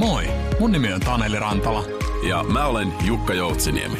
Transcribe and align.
Moi, 0.00 0.24
mun 0.60 0.72
nimi 0.72 0.92
on 0.92 1.00
Taneli 1.00 1.38
Rantala. 1.38 1.84
Ja 2.28 2.44
mä 2.44 2.66
olen 2.66 2.92
Jukka 3.06 3.34
Joutsiniemi. 3.34 3.96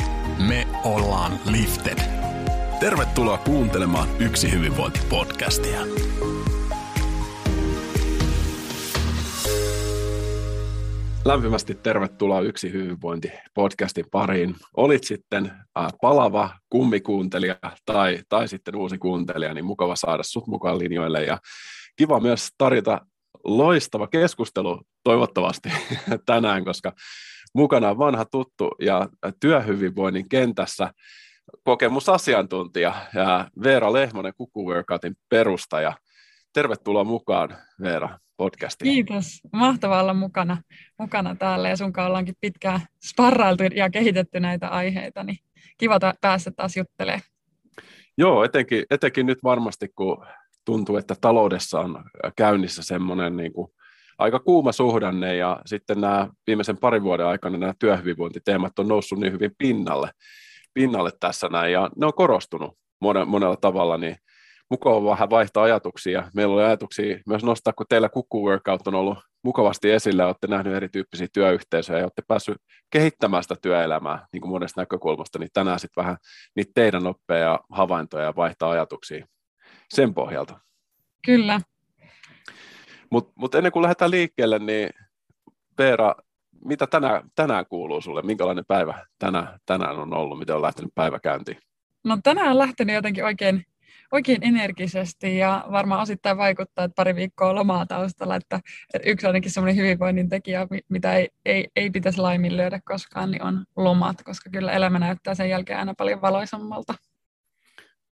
Me 0.48 0.66
ollaan 0.84 1.32
Lifted. 1.50 1.98
Tervetuloa 2.80 3.38
kuuntelemaan 3.38 4.08
Yksi 4.20 4.52
hyvinvointi-podcastia. 4.52 5.80
Lämpimästi 11.24 11.74
tervetuloa 11.74 12.40
Yksi 12.40 12.72
hyvinvointi-podcastin 12.72 14.06
pariin. 14.10 14.54
Olit 14.76 15.04
sitten 15.04 15.52
palava 16.00 16.50
kummikuuntelija 16.70 17.56
tai, 17.86 18.18
tai 18.28 18.48
sitten 18.48 18.76
uusi 18.76 18.98
kuuntelija, 18.98 19.54
niin 19.54 19.64
mukava 19.64 19.96
saada 19.96 20.22
sut 20.22 20.46
mukaan 20.46 20.78
linjoille. 20.78 21.24
Ja 21.24 21.38
kiva 21.96 22.20
myös 22.20 22.48
tarjota 22.58 23.00
loistava 23.44 24.06
keskustelu 24.06 24.82
toivottavasti 25.04 25.68
tänään, 26.26 26.64
koska 26.64 26.92
mukana 27.54 27.90
on 27.90 27.98
vanha 27.98 28.24
tuttu 28.24 28.70
ja 28.80 29.08
työhyvinvoinnin 29.40 30.28
kentässä 30.28 30.92
kokemusasiantuntija 31.64 32.94
ja 33.14 33.50
Veera 33.62 33.92
Lehmonen 33.92 34.32
Kuku 34.36 34.68
Workoutin 34.70 35.16
perustaja. 35.28 35.92
Tervetuloa 36.52 37.04
mukaan 37.04 37.56
Veera 37.80 38.18
podcastiin. 38.36 38.92
Kiitos. 38.92 39.40
Mahtavaa 39.52 40.02
olla 40.02 40.14
mukana, 40.14 40.56
mukana 40.98 41.34
täällä 41.34 41.68
ja 41.68 41.76
sun 41.76 41.92
ollaankin 42.06 42.34
pitkään 42.40 42.80
sparrailtu 43.04 43.62
ja 43.62 43.90
kehitetty 43.90 44.40
näitä 44.40 44.68
aiheita, 44.68 45.24
niin 45.24 45.38
kiva 45.78 45.98
päästä 46.20 46.50
taas 46.50 46.76
juttelemaan. 46.76 47.22
Joo, 48.18 48.44
etenkin, 48.44 48.84
etenkin 48.90 49.26
nyt 49.26 49.38
varmasti, 49.44 49.88
kun 49.96 50.26
tuntuu, 50.64 50.96
että 50.96 51.14
taloudessa 51.20 51.80
on 51.80 52.04
käynnissä 52.36 52.82
semmoinen 52.82 53.36
niin 53.36 53.52
kuin 53.52 53.72
aika 54.18 54.38
kuuma 54.38 54.72
suhdanne 54.72 55.36
ja 55.36 55.60
sitten 55.66 56.00
nämä 56.00 56.28
viimeisen 56.46 56.76
parin 56.76 57.02
vuoden 57.02 57.26
aikana 57.26 57.58
nämä 57.58 57.74
työhyvinvointiteemat 57.78 58.78
on 58.78 58.88
noussut 58.88 59.18
niin 59.18 59.32
hyvin 59.32 59.50
pinnalle, 59.58 60.10
pinnalle 60.74 61.10
tässä 61.20 61.48
näin 61.48 61.72
ja 61.72 61.90
ne 61.96 62.06
on 62.06 62.14
korostunut 62.14 62.78
monella 63.26 63.56
tavalla, 63.56 63.98
niin 63.98 64.16
mukava 64.70 65.10
vähän 65.10 65.30
vaihtaa 65.30 65.62
ajatuksia. 65.62 66.30
Meillä 66.34 66.54
oli 66.54 66.62
ajatuksia 66.62 67.18
myös 67.26 67.44
nostaa, 67.44 67.72
kun 67.72 67.86
teillä 67.88 68.08
Kuku 68.08 68.46
Workout 68.46 68.86
on 68.86 68.94
ollut 68.94 69.18
mukavasti 69.44 69.90
esillä, 69.90 70.26
olette 70.26 70.46
nähneet 70.46 70.76
erityyppisiä 70.76 71.26
työyhteisöjä 71.32 71.98
ja 71.98 72.04
olette 72.04 72.22
päässyt 72.28 72.56
kehittämään 72.90 73.42
sitä 73.42 73.54
työelämää 73.62 74.26
niin 74.32 74.40
kuin 74.40 74.50
monesta 74.50 74.80
näkökulmasta, 74.80 75.38
niin 75.38 75.50
tänään 75.52 75.80
sitten 75.80 76.04
vähän 76.04 76.16
niitä 76.56 76.70
teidän 76.74 77.06
oppeja 77.06 77.44
ja 77.44 77.60
havaintoja 77.70 78.24
ja 78.24 78.36
vaihtaa 78.36 78.70
ajatuksia 78.70 79.26
sen 79.94 80.14
pohjalta. 80.14 80.60
Kyllä. 81.24 81.60
Mutta 83.10 83.32
mut 83.36 83.54
ennen 83.54 83.72
kuin 83.72 83.82
lähdetään 83.82 84.10
liikkeelle, 84.10 84.58
niin 84.58 84.90
Veera, 85.78 86.14
mitä 86.64 86.86
tänään, 86.86 87.30
tänään 87.34 87.66
kuuluu 87.66 88.00
sulle? 88.00 88.22
Minkälainen 88.22 88.64
päivä 88.68 89.06
tänään, 89.18 89.60
tänään 89.66 89.98
on 89.98 90.14
ollut? 90.14 90.38
Miten 90.38 90.56
on 90.56 90.62
lähtenyt 90.62 90.94
päivä 90.94 91.20
käyntiin? 91.20 91.58
No 92.04 92.18
tänään 92.22 92.50
on 92.50 92.58
lähtenyt 92.58 92.94
jotenkin 92.94 93.24
oikein, 93.24 93.64
oikein 94.12 94.42
energisesti 94.42 95.36
ja 95.36 95.64
varmaan 95.70 96.02
osittain 96.02 96.36
vaikuttaa, 96.36 96.84
että 96.84 96.94
pari 96.96 97.14
viikkoa 97.14 97.54
lomaa 97.54 97.86
taustalla, 97.86 98.36
että, 98.36 98.60
että 98.94 99.10
yksi 99.10 99.26
ainakin 99.26 99.50
semmoinen 99.50 99.76
hyvinvoinnin 99.76 100.28
tekijä, 100.28 100.66
mitä 100.88 101.14
ei, 101.14 101.28
ei, 101.44 101.68
ei 101.76 101.90
pitäisi 101.90 102.20
laiminlyödä 102.20 102.80
koskaan, 102.84 103.30
niin 103.30 103.42
on 103.42 103.64
lomat, 103.76 104.22
koska 104.22 104.50
kyllä 104.50 104.72
elämä 104.72 104.98
näyttää 104.98 105.34
sen 105.34 105.50
jälkeen 105.50 105.78
aina 105.78 105.94
paljon 105.98 106.22
valoisammalta. 106.22 106.94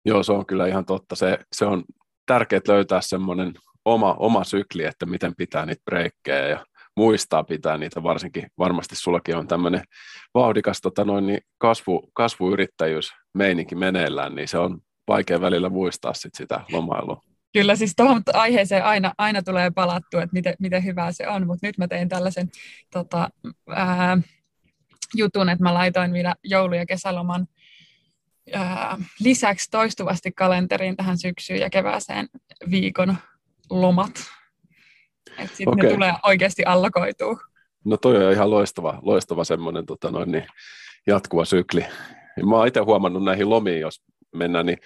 Joo, 0.05 0.23
se 0.23 0.31
on 0.31 0.45
kyllä 0.45 0.67
ihan 0.67 0.85
totta. 0.85 1.15
Se, 1.15 1.39
se 1.51 1.65
on 1.65 1.83
tärkeää 2.25 2.61
löytää 2.67 3.01
semmoinen 3.01 3.53
oma, 3.85 4.15
oma 4.19 4.43
sykli, 4.43 4.83
että 4.83 5.05
miten 5.05 5.35
pitää 5.37 5.65
niitä 5.65 5.81
breikkejä 5.85 6.47
ja 6.47 6.65
muistaa 6.97 7.43
pitää 7.43 7.77
niitä, 7.77 8.03
varsinkin 8.03 8.47
varmasti 8.57 8.95
sullakin 8.95 9.37
on 9.37 9.47
tämmöinen 9.47 9.83
vauhdikas 10.33 10.81
tota 10.81 11.05
noin, 11.05 11.27
niin 11.27 11.39
kasvu, 11.57 12.09
kasvuyrittäjyys 12.13 13.11
meininki 13.33 13.75
meneillään, 13.75 14.35
niin 14.35 14.47
se 14.47 14.57
on 14.57 14.79
vaikea 15.07 15.41
välillä 15.41 15.69
muistaa 15.69 16.13
sit 16.13 16.35
sitä 16.35 16.61
lomailua. 16.71 17.21
Kyllä, 17.53 17.75
siis 17.75 17.93
tuohon 17.95 18.21
aiheeseen 18.33 18.85
aina, 18.85 19.13
aina 19.17 19.41
tulee 19.41 19.71
palattua, 19.71 20.23
että 20.23 20.33
miten, 20.33 20.55
miten 20.59 20.83
hyvää 20.83 21.11
se 21.11 21.27
on, 21.27 21.47
mutta 21.47 21.67
nyt 21.67 21.77
mä 21.77 21.87
tein 21.87 22.09
tällaisen 22.09 22.49
tota, 22.93 23.29
ää, 23.69 24.17
jutun, 25.15 25.49
että 25.49 25.63
mä 25.63 25.73
laitoin 25.73 26.13
vielä 26.13 26.35
joulu- 26.43 26.75
ja 26.75 26.85
kesäloman 26.85 27.47
ää, 28.53 28.97
lisäksi 29.19 29.69
toistuvasti 29.71 30.31
kalenteriin 30.31 30.97
tähän 30.97 31.17
syksyyn 31.17 31.59
ja 31.59 31.69
kevääseen 31.69 32.27
viikon 32.71 33.17
lomat. 33.69 34.11
Että 35.37 35.57
sitten 35.57 35.73
okay. 35.73 35.89
ne 35.89 35.93
tulee 35.93 36.13
oikeasti 36.25 36.63
allokoituu. 36.65 37.39
No 37.85 37.97
toi 37.97 38.25
on 38.25 38.31
ihan 38.31 38.49
loistava, 38.49 38.99
loistava 39.01 39.43
semmoinen 39.43 39.85
tota 39.85 40.11
noin, 40.11 40.31
niin 40.31 40.45
jatkuva 41.07 41.45
sykli. 41.45 41.85
Ja 42.37 42.45
mä 42.45 42.55
oon 42.55 42.67
itse 42.67 42.79
huomannut 42.79 43.23
näihin 43.23 43.49
lomiin, 43.49 43.79
jos 43.79 44.01
mennään, 44.35 44.65
niin 44.65 44.77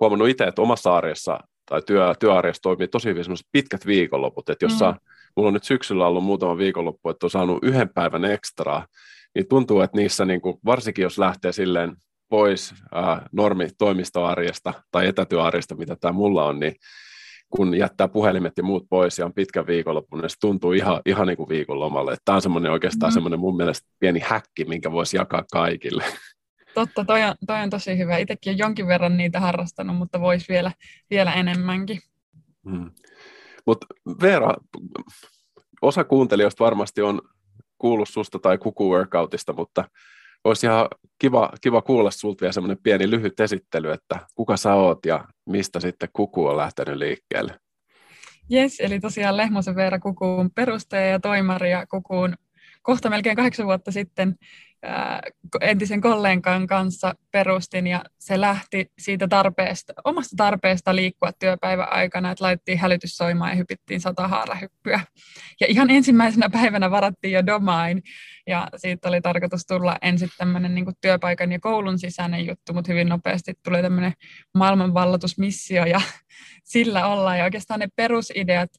huomannut 0.00 0.28
itse, 0.28 0.44
että 0.44 0.62
omassa 0.62 0.96
arjessa 0.96 1.38
tai 1.66 1.82
työ, 1.82 2.14
työarjessa 2.20 2.62
toimii 2.62 2.88
tosi 2.88 3.08
hyvin 3.08 3.24
semmoiset 3.24 3.46
pitkät 3.52 3.86
viikonloput, 3.86 4.48
että 4.48 4.64
jos 4.64 4.72
mm. 4.72 4.78
saa, 4.78 4.98
mulla 5.36 5.48
on 5.48 5.54
nyt 5.54 5.64
syksyllä 5.64 6.06
ollut 6.06 6.24
muutama 6.24 6.58
viikonloppu, 6.58 7.08
että 7.08 7.26
on 7.26 7.30
saanut 7.30 7.64
yhden 7.64 7.88
päivän 7.88 8.24
ekstraa, 8.24 8.86
niin 9.34 9.48
tuntuu, 9.48 9.80
että 9.80 9.96
niissä 9.96 10.24
niin 10.24 10.40
kuin, 10.40 10.58
varsinkin 10.64 11.02
jos 11.02 11.18
lähtee 11.18 11.52
silleen 11.52 11.96
pois 12.28 12.74
äh, 12.96 13.20
normi 13.32 13.68
toimistoarjesta 13.78 14.74
tai 14.90 15.06
etätyöarjesta, 15.06 15.76
mitä 15.76 15.96
tämä 16.00 16.12
mulla 16.12 16.44
on, 16.44 16.60
niin 16.60 16.74
kun 17.56 17.74
jättää 17.78 18.08
puhelimet 18.08 18.52
ja 18.56 18.62
muut 18.62 18.86
pois 18.90 19.18
ja 19.18 19.24
on 19.24 19.34
pitkä 19.34 19.66
viikonloppu, 19.66 20.16
niin 20.16 20.30
se 20.30 20.36
tuntuu 20.40 20.72
ihan, 20.72 21.00
ihan 21.06 21.26
niin 21.26 21.36
kuin 21.36 21.48
viikonlomalle. 21.48 22.16
Tämä 22.24 22.36
on 22.36 22.42
semmoinen 22.42 22.72
oikeastaan 22.72 23.12
mm. 23.12 23.14
semmoinen 23.14 23.40
mun 23.40 23.56
mielestä 23.56 23.88
pieni 23.98 24.20
häkki, 24.20 24.64
minkä 24.64 24.92
voisi 24.92 25.16
jakaa 25.16 25.44
kaikille. 25.52 26.04
Totta, 26.74 27.04
toi 27.04 27.22
on, 27.22 27.34
toi 27.46 27.60
on 27.60 27.70
tosi 27.70 27.98
hyvä. 27.98 28.16
Itsekin 28.16 28.52
on 28.52 28.58
jonkin 28.58 28.86
verran 28.86 29.16
niitä 29.16 29.40
harrastanut, 29.40 29.96
mutta 29.96 30.20
voisi 30.20 30.46
vielä, 30.48 30.72
vielä 31.10 31.32
enemmänkin. 31.32 32.00
Hmm. 32.70 32.90
Mutta 33.66 33.86
Veera, 34.20 34.54
osa 35.82 36.04
kuuntelijoista 36.04 36.64
varmasti 36.64 37.02
on 37.02 37.20
kuullut 37.78 38.08
susta 38.08 38.38
tai 38.38 38.58
kuku 38.58 38.90
workoutista, 38.90 39.52
mutta 39.52 39.84
olisi 40.44 40.66
ihan 40.66 40.88
kiva, 41.18 41.50
kiva 41.60 41.82
kuulla 41.82 42.10
sinulta 42.10 42.40
vielä 42.40 42.52
semmoinen 42.52 42.82
pieni 42.82 43.10
lyhyt 43.10 43.40
esittely, 43.40 43.90
että 43.90 44.18
kuka 44.34 44.56
sä 44.56 44.74
oot 44.74 45.06
ja 45.06 45.24
mistä 45.46 45.80
sitten 45.80 46.08
Kuku 46.12 46.46
on 46.46 46.56
lähtenyt 46.56 46.96
liikkeelle. 46.96 47.60
Yes, 48.52 48.80
eli 48.80 49.00
tosiaan 49.00 49.36
Lehmosen 49.36 49.76
Veera 49.76 49.98
Kukuun 49.98 50.50
perustaja 50.54 51.06
ja 51.06 51.20
toimari 51.20 51.70
ja 51.70 51.86
Kukuun 51.86 52.34
kohta 52.82 53.10
melkein 53.10 53.36
kahdeksan 53.36 53.66
vuotta 53.66 53.92
sitten 53.92 54.34
entisen 55.60 56.00
kollegan 56.00 56.66
kanssa 56.66 57.14
perustin 57.30 57.86
ja 57.86 58.04
se 58.18 58.40
lähti 58.40 58.86
siitä 58.98 59.28
tarpeesta, 59.28 59.92
omasta 60.04 60.36
tarpeesta 60.36 60.96
liikkua 60.96 61.32
työpäivän 61.32 61.92
aikana, 61.92 62.30
että 62.30 62.44
laitettiin 62.44 62.78
hälytyssoimaan 62.78 63.50
ja 63.50 63.56
hypittiin 63.56 64.00
sata 64.00 64.28
haarahyppyä. 64.28 65.00
Ja 65.60 65.66
ihan 65.68 65.90
ensimmäisenä 65.90 66.50
päivänä 66.50 66.90
varattiin 66.90 67.32
jo 67.32 67.46
domain 67.46 68.02
ja 68.46 68.68
siitä 68.76 69.08
oli 69.08 69.20
tarkoitus 69.20 69.66
tulla 69.66 69.96
ensin 70.02 70.28
tämmöinen 70.38 70.74
niin 70.74 70.86
työpaikan 71.00 71.52
ja 71.52 71.60
koulun 71.60 71.98
sisäinen 71.98 72.46
juttu, 72.46 72.72
mutta 72.72 72.92
hyvin 72.92 73.08
nopeasti 73.08 73.54
tuli 73.64 73.82
tämmöinen 73.82 74.12
maailmanvallatusmissio 74.54 75.84
ja 75.84 76.00
sillä 76.72 77.06
ollaan. 77.06 77.38
Ja 77.38 77.44
oikeastaan 77.44 77.80
ne 77.80 77.88
perusideat 77.96 78.70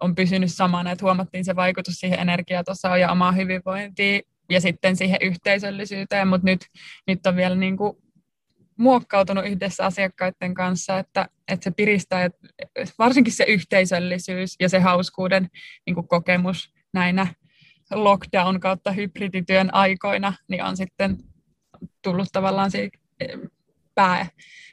on 0.00 0.14
pysynyt 0.14 0.52
samana, 0.52 0.90
että 0.90 1.04
huomattiin 1.04 1.44
se 1.44 1.56
vaikutus 1.56 1.94
siihen 1.94 2.20
energiatasoon 2.20 3.00
ja 3.00 3.12
omaan 3.12 3.36
hyvinvointiin 3.36 4.22
ja 4.50 4.60
sitten 4.60 4.96
siihen 4.96 5.18
yhteisöllisyyteen, 5.22 6.28
mutta 6.28 6.44
nyt, 6.44 6.66
nyt 7.06 7.26
on 7.26 7.36
vielä 7.36 7.54
niin 7.54 7.76
kuin 7.76 7.96
muokkautunut 8.76 9.46
yhdessä 9.46 9.84
asiakkaiden 9.84 10.54
kanssa, 10.54 10.98
että, 10.98 11.28
että 11.48 11.64
se 11.64 11.70
piristää, 11.70 12.24
että 12.24 12.94
varsinkin 12.98 13.32
se 13.32 13.44
yhteisöllisyys 13.44 14.56
ja 14.60 14.68
se 14.68 14.80
hauskuuden 14.80 15.48
niin 15.86 15.94
kuin 15.94 16.08
kokemus 16.08 16.74
näinä 16.92 17.26
lockdown 17.90 18.60
kautta 18.60 18.92
hybridityön 18.92 19.74
aikoina, 19.74 20.32
niin 20.48 20.64
on 20.64 20.76
sitten 20.76 21.18
tullut 22.02 22.28
tavallaan 22.32 22.70
se 22.70 22.90
pää, 23.94 24.26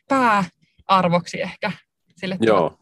pääarvoksi 0.07 1.41
ehkä 1.41 1.71
sille 2.17 2.37
Joo 2.41 2.78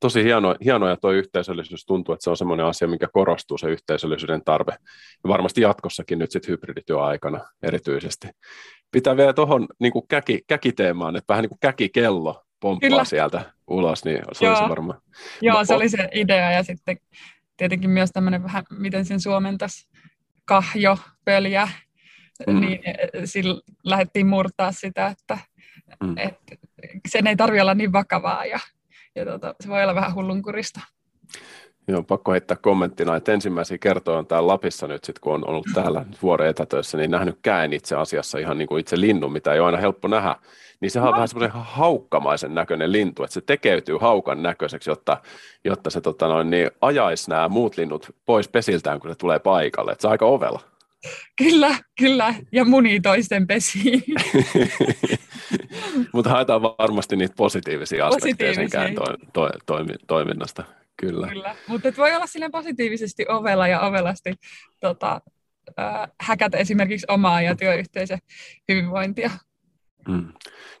tosi 0.00 0.24
hieno, 0.24 0.54
hieno 0.64 0.88
ja 0.88 0.96
tuo 0.96 1.10
yhteisöllisyys 1.10 1.86
tuntuu, 1.86 2.12
että 2.14 2.24
se 2.24 2.30
on 2.30 2.36
semmoinen 2.36 2.66
asia, 2.66 2.88
mikä 2.88 3.08
korostuu 3.12 3.58
se 3.58 3.66
yhteisöllisyyden 3.66 4.44
tarve. 4.44 4.72
Ja 5.24 5.28
varmasti 5.28 5.60
jatkossakin 5.60 6.18
nyt 6.18 6.30
sitten 6.30 6.52
hybridityöaikana 6.52 7.40
erityisesti. 7.62 8.28
Pitää 8.90 9.16
vielä 9.16 9.32
tuohon 9.32 9.68
niin 9.80 9.92
käki, 10.08 10.40
käkiteemaan, 10.46 11.16
että 11.16 11.32
vähän 11.32 11.42
niin 11.42 11.50
kuin 11.50 11.60
käkikello 11.60 12.44
pomppaa 12.60 12.88
Kyllä. 12.88 13.04
sieltä 13.04 13.52
ulos, 13.66 14.04
niin 14.04 14.20
se 14.32 14.44
Joo. 14.44 14.54
olisi 14.54 14.68
varmaan. 14.68 15.00
Joo, 15.42 15.64
se 15.64 15.74
oli 15.74 15.88
se 15.88 16.08
idea 16.14 16.50
ja 16.52 16.62
sitten 16.62 16.96
tietenkin 17.56 17.90
myös 17.90 18.10
tämmöinen 18.12 18.42
vähän, 18.42 18.64
miten 18.70 19.04
sen 19.04 19.20
suomentas 19.20 19.88
kahjo, 20.44 20.98
pöljä, 21.24 21.68
mm. 22.46 22.60
niin 22.60 22.80
sillä 23.24 23.60
lähdettiin 23.84 24.26
murtaa 24.26 24.72
sitä, 24.72 25.06
että, 25.06 25.38
mm. 26.02 26.18
että 26.18 26.56
sen 27.08 27.26
ei 27.26 27.36
tarvitse 27.36 27.62
olla 27.62 27.74
niin 27.74 27.92
vakavaa 27.92 28.46
ja 28.46 28.58
ja 29.16 29.24
tota, 29.24 29.54
se 29.60 29.68
voi 29.68 29.82
olla 29.82 29.94
vähän 29.94 30.14
hullunkurista. 30.14 30.80
Joo, 31.88 32.02
pakko 32.02 32.32
heittää 32.32 32.56
kommenttina, 32.56 33.16
että 33.16 33.32
ensimmäisiä 33.32 33.78
kertoja 33.78 34.18
on 34.18 34.26
täällä 34.26 34.46
Lapissa 34.46 34.86
nyt, 34.86 35.04
sit, 35.04 35.18
kun 35.18 35.34
on 35.34 35.48
ollut 35.48 35.66
täällä 35.74 36.04
vuoden 36.22 36.46
etätöissä, 36.46 36.98
niin 36.98 37.10
nähnyt 37.10 37.38
käen 37.42 37.72
itse 37.72 37.96
asiassa 37.96 38.38
ihan 38.38 38.58
niin 38.58 38.68
kuin 38.68 38.80
itse 38.80 39.00
linnun, 39.00 39.32
mitä 39.32 39.52
ei 39.52 39.60
ole 39.60 39.66
aina 39.66 39.78
helppo 39.78 40.08
nähdä. 40.08 40.36
Niin 40.80 40.90
se 40.90 41.00
on 41.00 41.12
vähän 41.12 41.28
semmoisen 41.28 41.60
haukkamaisen 41.60 42.54
näköinen 42.54 42.92
lintu, 42.92 43.24
että 43.24 43.34
se 43.34 43.40
tekeytyy 43.40 43.98
haukan 44.00 44.42
näköiseksi, 44.42 44.90
jotta, 44.90 45.16
jotta 45.64 45.90
se 45.90 46.00
tota 46.00 46.28
noin, 46.28 46.50
niin 46.50 46.70
ajaisi 46.80 47.30
nämä 47.30 47.48
muut 47.48 47.76
linnut 47.76 48.14
pois 48.26 48.48
pesiltään, 48.48 49.00
kun 49.00 49.10
se 49.10 49.14
tulee 49.14 49.38
paikalle. 49.38 49.92
Että 49.92 50.02
se 50.02 50.08
on 50.08 50.12
aika 50.12 50.26
ovella. 50.26 50.60
Kyllä, 51.36 51.78
kyllä, 51.98 52.34
ja 52.52 52.64
muni 52.64 53.00
toisten 53.00 53.46
pesiin. 53.46 54.02
Mutta 56.12 56.30
haetaan 56.30 56.62
varmasti 56.62 57.16
niitä 57.16 57.34
positiivisia 57.36 58.06
aspekteja 58.06 58.54
senkään 58.54 58.94
to, 58.94 59.04
to, 59.32 59.50
to, 59.66 59.74
toiminnasta. 60.06 60.64
Kyllä. 60.96 61.28
Kyllä. 61.28 61.56
Mutta 61.68 61.88
voi 61.96 62.14
olla 62.14 62.26
silleen 62.26 62.52
positiivisesti 62.52 63.26
ovella 63.28 63.68
ja 63.68 63.80
ovelasti 63.80 64.34
tota, 64.80 65.20
äh, 65.78 66.08
häkätä 66.20 66.58
esimerkiksi 66.58 67.06
omaa 67.10 67.42
ja 67.42 67.56
työyhteisön 67.56 68.18
hyvinvointia. 68.68 69.30
Mm, 70.08 70.32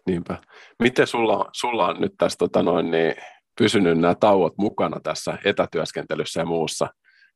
niinpä. 0.06 0.38
Miten 0.82 1.06
sulla, 1.06 1.50
sulla 1.52 1.86
on 1.86 2.00
nyt 2.00 2.14
tässä 2.18 2.38
tota 2.38 2.62
noin, 2.62 2.90
niin, 2.90 3.14
pysynyt 3.58 3.98
nämä 3.98 4.14
tauot 4.14 4.58
mukana 4.58 5.00
tässä 5.00 5.38
etätyöskentelyssä 5.44 6.40
ja 6.40 6.46
muussa, 6.46 6.88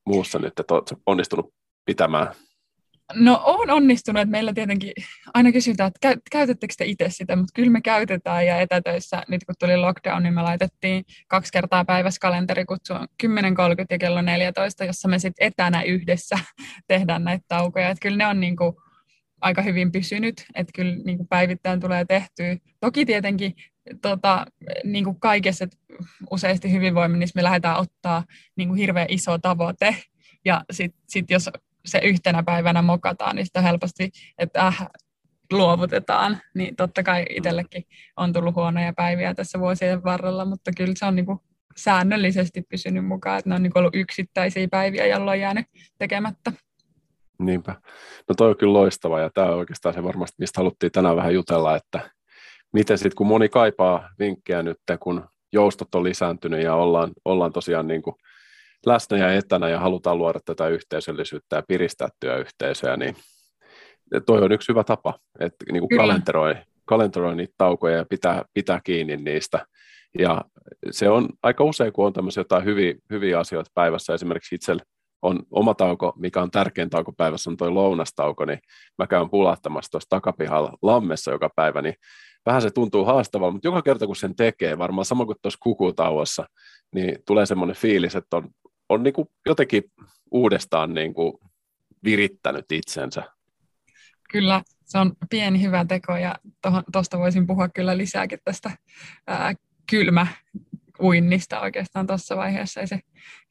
muussa 0.07 0.39
nyt, 0.39 0.61
että 0.61 0.75
olet 0.75 0.93
onnistunut 1.07 1.55
pitämään 1.85 2.35
No 3.15 3.43
on 3.45 3.71
onnistunut, 3.71 4.21
että 4.21 4.31
meillä 4.31 4.53
tietenkin 4.53 4.93
aina 5.35 5.53
kysytään, 5.53 5.93
että 6.05 6.21
käytettekö 6.31 6.75
te 6.79 6.85
itse 6.85 7.07
sitä, 7.09 7.37
mutta 7.37 7.53
kyllä 7.55 7.71
me 7.71 7.81
käytetään 7.81 8.47
ja 8.47 8.61
etätöissä, 8.61 9.23
nyt 9.29 9.45
kun 9.45 9.55
tuli 9.59 9.77
lockdown, 9.77 10.23
niin 10.23 10.35
me 10.35 10.43
laitettiin 10.43 11.05
kaksi 11.29 11.53
kertaa 11.53 11.85
päivässä 11.85 12.19
kalenterikutsu 12.21 12.95
10.30 12.95 12.99
ja 13.91 13.99
kello 13.99 14.23
14, 14.23 14.85
jossa 14.85 15.09
me 15.09 15.19
sitten 15.19 15.47
etänä 15.47 15.83
yhdessä 15.83 16.39
tehdään 16.89 17.25
näitä 17.25 17.45
taukoja. 17.49 17.91
Että 17.91 18.03
kyllä 18.03 18.17
ne 18.17 18.27
on 18.27 18.41
niin 18.41 18.57
kuin 18.57 18.73
aika 19.41 19.63
hyvin 19.63 19.93
pysynyt, 19.93 20.45
että 20.55 20.73
kyllä 20.75 20.97
niin 21.05 21.17
kuin 21.17 21.29
päivittäin 21.29 21.81
tulee 21.81 22.05
tehtyä. 22.05 22.57
Toki 22.81 23.07
tietenkin 23.07 23.55
tota, 24.03 24.47
niin 24.85 25.05
kuin 25.05 25.21
kaikessa, 25.21 25.65
että 25.65 25.77
useasti 26.31 26.73
hyvinvoimissa 26.73 27.33
me 27.37 27.43
lähdetään 27.43 27.79
ottaa 27.79 28.25
niin 28.57 28.69
kuin 28.69 28.79
hirveän 28.79 29.07
iso 29.11 29.39
tavoite, 29.39 29.97
ja 30.45 30.65
sitten 30.71 31.03
sit 31.09 31.31
jos 31.31 31.51
se 31.85 32.01
yhtenä 32.05 32.43
päivänä 32.43 32.83
mokataan, 32.83 33.37
niin 33.37 33.47
sitä 33.47 33.61
helposti, 33.61 34.11
että 34.39 34.67
äh, 34.67 34.87
luovutetaan, 35.53 36.39
niin 36.55 36.77
totta 36.77 37.03
kai 37.03 37.27
itsellekin 37.31 37.85
on 38.17 38.33
tullut 38.33 38.55
huonoja 38.55 38.93
päiviä 38.93 39.35
tässä 39.35 39.61
vuosien 39.61 40.05
varrella, 40.05 40.45
mutta 40.45 40.71
kyllä 40.77 40.93
se 40.97 41.07
on 41.07 41.17
niin 41.17 41.27
kuin 41.27 41.39
säännöllisesti 41.77 42.63
pysynyt 42.63 43.07
mukaan, 43.07 43.39
että 43.39 43.51
ne 43.51 43.55
on 43.55 43.63
niin 43.63 43.73
ollut 43.75 43.95
yksittäisiä 43.95 44.69
päiviä, 44.71 45.07
jolloin 45.07 45.37
on 45.37 45.41
jäänyt 45.41 45.67
tekemättä. 45.99 46.53
Niinpä. 47.39 47.75
No 48.29 48.35
toi 48.35 48.51
on 48.51 48.57
kyllä 48.57 48.73
loistava 48.73 49.21
ja 49.21 49.31
tämä 49.35 49.47
on 49.47 49.59
oikeastaan 49.59 49.95
se 49.95 50.05
varmasti, 50.05 50.37
mistä 50.39 50.61
haluttiin 50.61 50.93
tänään 50.93 51.17
vähän 51.17 51.35
jutella, 51.35 51.77
että 51.77 52.11
miten 52.73 52.99
sitten 52.99 53.17
kun 53.17 53.27
moni 53.27 53.49
kaipaa 53.49 54.09
vinkkejä 54.19 54.63
nyt, 54.63 54.79
kun 55.01 55.29
joustot 55.53 55.95
on 55.95 56.05
lisääntynyt 56.05 56.63
ja 56.63 56.75
ollaan, 56.75 57.11
ollaan 57.25 57.53
tosiaan 57.53 57.89
niin 57.89 58.03
kuin 58.03 58.17
läsnä 58.87 59.19
ja 59.19 59.33
etänä 59.33 59.69
ja 59.69 59.81
halutaan 59.81 60.19
luoda 60.19 60.41
tätä 60.45 60.69
yhteisöllisyyttä 60.69 61.57
ja 61.57 61.63
piristää 61.69 62.09
työyhteisöä, 62.21 62.97
niin 62.97 63.17
toi 64.27 64.43
on 64.43 64.53
yksi 64.53 64.69
hyvä 64.69 64.85
tapa, 64.85 65.19
että 65.41 65.65
niin 65.73 65.81
kuin 65.81 65.99
kalenteroi, 65.99 66.55
kalenteroi 66.85 67.37
niitä 67.37 67.55
taukoja 67.59 67.97
ja 67.97 68.05
pitää, 68.11 68.45
pitää 68.55 68.81
kiinni 68.85 69.17
niistä. 69.17 69.67
Ja 70.19 70.45
se 70.91 71.09
on 71.09 71.29
aika 71.43 71.65
usein, 71.65 71.93
kun 71.93 72.07
on 72.07 72.13
tämmöisiä 72.13 72.41
jotain 72.41 72.65
hyviä, 72.65 72.95
hyviä 73.11 73.39
asioita 73.39 73.71
päivässä, 73.75 74.15
esimerkiksi 74.15 74.55
itsellä 74.55 74.83
on 75.23 75.43
oma 75.51 75.75
tauko, 75.75 76.13
mikä 76.17 76.43
on 76.43 76.51
tärkein 76.51 76.91
tauko 76.91 77.13
päivässä, 77.13 77.51
on 77.51 77.57
tuo 77.57 77.75
lounastauko, 77.75 78.45
niin 78.45 78.59
mä 78.99 79.07
käyn 79.07 79.31
pulahtamassa 79.31 79.91
tuossa 79.91 80.09
takapihalla 80.09 80.73
lammessa 80.83 81.31
joka 81.31 81.51
päivä, 81.57 81.83
niin 81.83 81.95
vähän 82.47 82.63
se 82.63 82.71
tuntuu 82.71 83.05
haastavalta, 83.05 83.53
mutta 83.53 83.69
joka 83.69 83.83
kerta 83.83 84.07
kun 84.07 84.17
sen 84.17 84.37
tekee, 84.37 84.79
varmaan 84.79 85.05
sama 85.05 85.27
kuin 85.27 85.39
tuossa 85.43 85.59
kukutauossa, 85.63 86.47
niin 86.95 87.19
tulee 87.27 87.47
semmoinen 87.47 87.77
fiilis, 87.77 88.17
että 88.17 88.37
on 88.37 88.49
on 88.91 89.03
niin 89.03 89.13
kuin 89.13 89.29
jotenkin 89.47 89.83
uudestaan 90.31 90.95
niin 90.95 91.15
kuin 91.15 91.33
virittänyt 92.05 92.73
itsensä. 92.73 93.23
Kyllä, 94.33 94.63
se 94.85 94.99
on 94.99 95.13
pieni 95.31 95.63
hyvä 95.63 95.85
teko 95.85 96.17
ja 96.17 96.35
tuosta 96.93 97.19
voisin 97.19 97.47
puhua 97.47 97.69
kyllä 97.69 97.99
lisääkin 97.99 98.39
tästä 98.45 98.71
ää, 99.27 99.55
kylmä 99.91 100.27
uinnista 101.01 101.61
oikeastaan 101.61 102.07
tuossa 102.07 102.37
vaiheessa. 102.37 102.81
Ei 102.81 102.87
se 102.87 103.01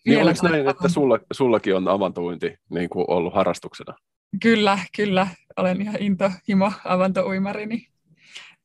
niin 0.06 0.21
oliko 0.21 0.47
näin, 0.47 0.69
että 0.69 0.89
sulla, 0.89 1.19
sullakin 1.33 1.75
on 1.75 1.88
avantouinti 1.88 2.56
niin 2.69 2.89
kuin 2.89 3.06
ollut 3.07 3.33
harrastuksena? 3.33 3.95
Kyllä, 4.41 4.80
kyllä. 4.95 5.27
Olen 5.57 5.81
ihan 5.81 5.95
intohimo 6.00 6.71
avantouimari, 6.86 7.65
niin 7.65 7.88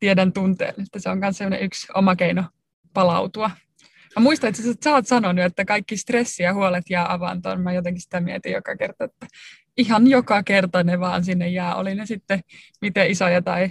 tiedän 0.00 0.32
tunteen, 0.32 0.75
että 0.82 0.99
se 0.99 1.11
on 1.11 1.19
myös 1.19 1.38
yksi 1.61 1.87
oma 1.94 2.17
keino 2.17 2.44
palautua 2.94 3.50
Mä 4.16 4.22
muistan, 4.22 4.49
että 4.49 4.62
sä 4.84 4.93
oot 4.94 5.06
sanonut, 5.06 5.44
että 5.44 5.64
kaikki 5.64 5.96
stressi 5.96 6.43
ja 6.43 6.55
huolet 6.55 6.90
jää 6.90 7.12
avantoon. 7.12 7.61
Mä 7.61 7.72
jotenkin 7.72 8.02
sitä 8.02 8.20
mietin 8.20 8.52
joka 8.52 8.76
kerta, 8.76 9.05
että 9.05 9.26
ihan 9.76 10.06
joka 10.06 10.43
kerta 10.43 10.82
ne 10.82 11.00
vaan 11.00 11.25
sinne 11.25 11.49
jää. 11.49 11.75
Oli 11.75 11.94
ne 11.94 12.06
sitten 12.06 12.40
miten 12.81 13.11
isoja 13.11 13.43
tai, 13.43 13.70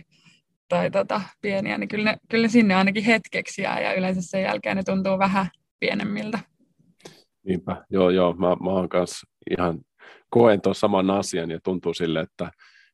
tai 0.70 0.92
tota, 0.92 1.22
pieniä, 1.42 1.78
niin 1.78 1.88
kyllä 1.88 2.12
ne, 2.12 2.18
kyllä 2.30 2.42
ne 2.42 2.50
sinne 2.50 2.76
ainakin 2.76 3.04
hetkeksi 3.04 3.62
jää 3.62 3.82
ja 3.82 3.94
yleensä 3.94 4.22
sen 4.24 4.42
jälkeen 4.42 4.78
ne 4.78 4.84
tuntuu 4.84 5.20
vähän 5.20 5.48
pienemmiltä. 5.80 6.40
Niinpä, 7.46 7.86
joo 7.90 8.10
joo, 8.10 8.34
mä, 8.34 8.48
mä 8.48 8.70
oon 8.70 8.90
kanssa 8.90 9.28
ihan 9.52 9.80
koen 10.30 10.62
tuon 10.62 10.76
saman 10.76 11.10
asian 11.10 11.52
ja 11.52 11.60
tuntuu 11.64 11.94
sille, 11.94 12.20
että 12.20 12.52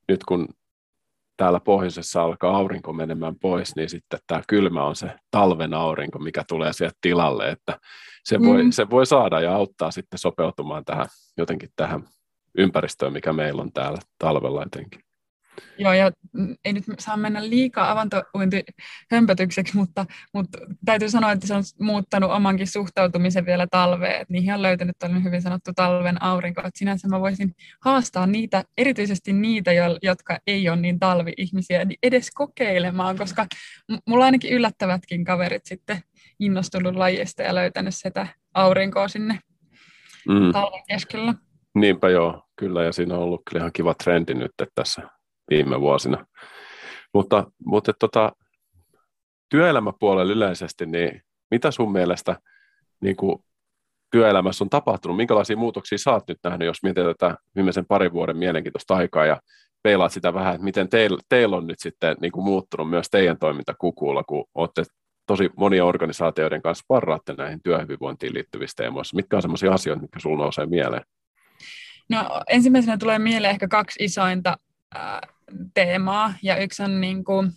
nyt 0.07 0.23
kun 0.23 0.47
täällä 1.39 1.59
pohjoisessa 1.59 2.24
alkaa 2.24 2.57
aurinko 2.57 2.94
menemään 2.94 3.36
pois, 3.36 3.75
niin 3.75 3.89
sitten 3.89 4.19
tämä 4.27 4.41
kylmä 4.47 4.83
on 4.83 4.95
se 4.95 5.12
talven 5.31 5.74
aurinko, 5.74 6.19
mikä 6.19 6.44
tulee 6.47 6.74
sieltä 6.74 6.97
tilalle, 7.01 7.50
että 7.50 7.80
se 8.24 8.39
voi, 8.39 8.63
mm. 8.63 8.71
se 8.71 8.89
voi 8.89 9.06
saada 9.06 9.39
ja 9.39 9.56
auttaa 9.56 9.91
sitten 9.91 10.19
sopeutumaan 10.19 10.86
tähän 10.86 11.06
jotenkin 11.38 11.69
tähän 11.75 12.03
ympäristöön, 12.57 13.13
mikä 13.13 13.33
meillä 13.33 13.62
on 13.62 13.71
täällä 13.71 14.00
talvella 14.18 14.63
etenkin. 14.63 15.01
Joo, 15.77 15.93
ja 15.93 16.11
ei 16.65 16.73
nyt 16.73 16.83
saa 16.99 17.17
mennä 17.17 17.49
liikaa 17.49 17.91
avantouintihömpötykseksi, 17.91 19.77
mutta, 19.77 20.05
mutta 20.33 20.57
täytyy 20.85 21.09
sanoa, 21.09 21.31
että 21.31 21.47
se 21.47 21.53
on 21.53 21.63
muuttanut 21.79 22.31
omankin 22.31 22.67
suhtautumisen 22.67 23.45
vielä 23.45 23.67
talveen. 23.71 24.21
Että 24.21 24.33
niihin 24.33 24.53
on 24.53 24.61
löytynyt 24.61 24.95
tällainen 24.99 25.23
hyvin 25.23 25.41
sanottu 25.41 25.71
talven 25.75 26.23
aurinko. 26.23 26.61
Että 26.61 26.79
sinänsä 26.79 27.07
mä 27.07 27.19
voisin 27.19 27.56
haastaa 27.81 28.27
niitä, 28.27 28.63
erityisesti 28.77 29.33
niitä, 29.33 29.71
jotka 30.01 30.37
ei 30.47 30.69
ole 30.69 30.77
niin 30.77 30.99
talvi-ihmisiä, 30.99 31.85
niin 31.85 31.99
edes 32.03 32.31
kokeilemaan, 32.31 33.18
koska 33.18 33.45
mulla 34.07 34.25
ainakin 34.25 34.53
yllättävätkin 34.53 35.25
kaverit 35.25 35.65
sitten 35.65 35.99
innostunut 36.39 36.95
lajista 36.95 37.44
ja 37.44 37.56
löytänyt 37.56 37.95
sitä 37.95 38.27
aurinkoa 38.53 39.07
sinne 39.07 39.39
mm. 40.27 40.51
talven 40.53 40.83
keskellä. 40.87 41.33
Niinpä 41.75 42.09
joo, 42.09 42.44
kyllä, 42.56 42.83
ja 42.83 42.91
siinä 42.91 43.15
on 43.15 43.21
ollut 43.21 43.41
kyllä 43.49 43.61
ihan 43.61 43.73
kiva 43.73 43.94
trendi 44.03 44.33
nyt 44.33 44.51
tässä 44.75 45.19
viime 45.49 45.81
vuosina. 45.81 46.25
Mutta, 47.13 47.51
mutta 47.65 47.94
tota, 47.94 48.31
työelämäpuolella 49.49 50.33
yleisesti, 50.33 50.85
niin 50.85 51.21
mitä 51.51 51.71
sun 51.71 51.91
mielestä 51.91 52.35
niin 53.01 53.15
kuin 53.15 53.44
työelämässä 54.11 54.63
on 54.63 54.69
tapahtunut? 54.69 55.18
Minkälaisia 55.18 55.57
muutoksia 55.57 55.97
sä 55.97 56.11
oot 56.11 56.27
nyt 56.27 56.39
nähnyt, 56.44 56.65
jos 56.65 56.83
mietit 56.83 57.03
tätä 57.03 57.35
viimeisen 57.56 57.85
parin 57.85 58.13
vuoden 58.13 58.37
mielenkiintoista 58.37 58.95
aikaa 58.95 59.25
ja 59.25 59.41
peilaat 59.83 60.11
sitä 60.11 60.33
vähän, 60.33 60.53
että 60.56 60.63
miten 60.63 60.89
teillä 60.89 61.18
teil 61.29 61.53
on 61.53 61.68
nyt 61.68 61.79
sitten 61.79 62.18
niin 62.21 62.31
kuin 62.31 62.45
muuttunut 62.45 62.89
myös 62.89 63.07
teidän 63.11 63.37
toiminta 63.37 63.73
kukulla, 63.73 64.23
kun 64.23 64.45
olette 64.56 64.83
tosi 65.27 65.49
monia 65.57 65.85
organisaatioiden 65.85 66.61
kanssa 66.61 66.85
parraatte 66.87 67.33
näihin 67.33 67.59
työhyvinvointiin 67.63 68.33
liittyvistä 68.33 68.83
teemoissa. 68.83 69.15
Mitkä 69.15 69.35
on 69.35 69.41
sellaisia 69.41 69.73
asioita, 69.73 70.01
mitkä 70.01 70.19
sinulla 70.19 70.44
nousee 70.44 70.65
mieleen? 70.65 71.03
No 72.09 72.41
ensimmäisenä 72.49 72.97
tulee 72.97 73.19
mieleen 73.19 73.51
ehkä 73.51 73.68
kaksi 73.68 74.03
isointa 74.03 74.57
teemaa, 75.73 76.33
ja 76.44 76.57
yksi 76.57 76.83
on, 76.83 77.01
niin 77.01 77.23
kuin, 77.23 77.51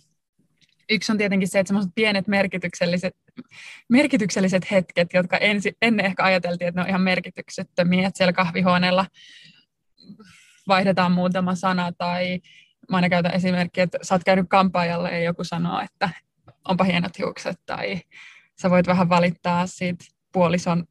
yksi 0.89 1.11
on 1.11 1.17
tietenkin 1.17 1.47
se, 1.47 1.59
että 1.59 1.67
semmoiset 1.67 1.91
pienet 1.95 2.27
merkitykselliset, 2.27 3.15
merkitykselliset 3.89 4.71
hetket, 4.71 5.13
jotka 5.13 5.37
ensi, 5.37 5.73
ennen 5.81 6.05
ehkä 6.05 6.23
ajateltiin, 6.23 6.67
että 6.67 6.79
ne 6.79 6.83
on 6.83 6.89
ihan 6.89 7.01
merkityksettömiä, 7.01 8.07
että 8.07 8.17
siellä 8.17 8.33
kahvihuoneella 8.33 9.05
vaihdetaan 10.67 11.11
muutama 11.11 11.55
sana, 11.55 11.91
tai 11.97 12.39
mä 12.91 12.97
aina 12.97 13.09
käytän 13.09 13.33
esimerkkiä, 13.33 13.83
että 13.83 13.97
sä 14.01 14.15
oot 14.15 14.23
käynyt 14.23 14.45
kampaajalla 14.49 15.09
ja 15.09 15.19
joku 15.19 15.43
sanoo, 15.43 15.81
että 15.81 16.09
onpa 16.67 16.83
hienot 16.83 17.17
hiukset, 17.17 17.59
tai 17.65 18.01
sä 18.61 18.69
voit 18.69 18.87
vähän 18.87 19.09
valittaa 19.09 19.67
siitä 19.67 20.05
puolison 20.31 20.87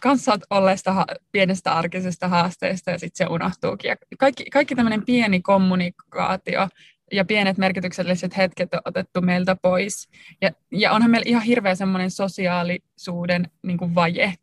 kanssa 0.00 0.38
olleesta 0.50 1.06
pienestä 1.32 1.72
arkisesta 1.72 2.28
haasteesta 2.28 2.90
ja 2.90 2.98
sitten 2.98 3.26
se 3.26 3.32
unohtuukin. 3.32 3.88
Ja 3.88 3.96
kaikki, 4.18 4.44
kaikki 4.44 4.74
tämmöinen 4.74 5.04
pieni 5.04 5.40
kommunikaatio 5.40 6.68
ja 7.12 7.24
pienet 7.24 7.58
merkitykselliset 7.58 8.36
hetket 8.36 8.74
on 8.74 8.80
otettu 8.84 9.20
meiltä 9.20 9.56
pois. 9.62 10.08
Ja, 10.42 10.50
ja 10.72 10.92
onhan 10.92 11.10
meillä 11.10 11.28
ihan 11.28 11.42
hirveä 11.42 11.74
semmoinen 11.74 12.10
sosiaalisuuden 12.10 13.50
niin 13.62 13.78
kuin 13.78 13.94
vaje. 13.94 14.26
Mm. 14.26 14.34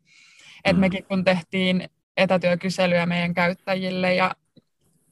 Että 0.64 0.80
mekin 0.80 1.04
kun 1.04 1.24
tehtiin 1.24 1.88
etätyökyselyä 2.16 3.06
meidän 3.06 3.34
käyttäjille 3.34 4.14
ja 4.14 4.36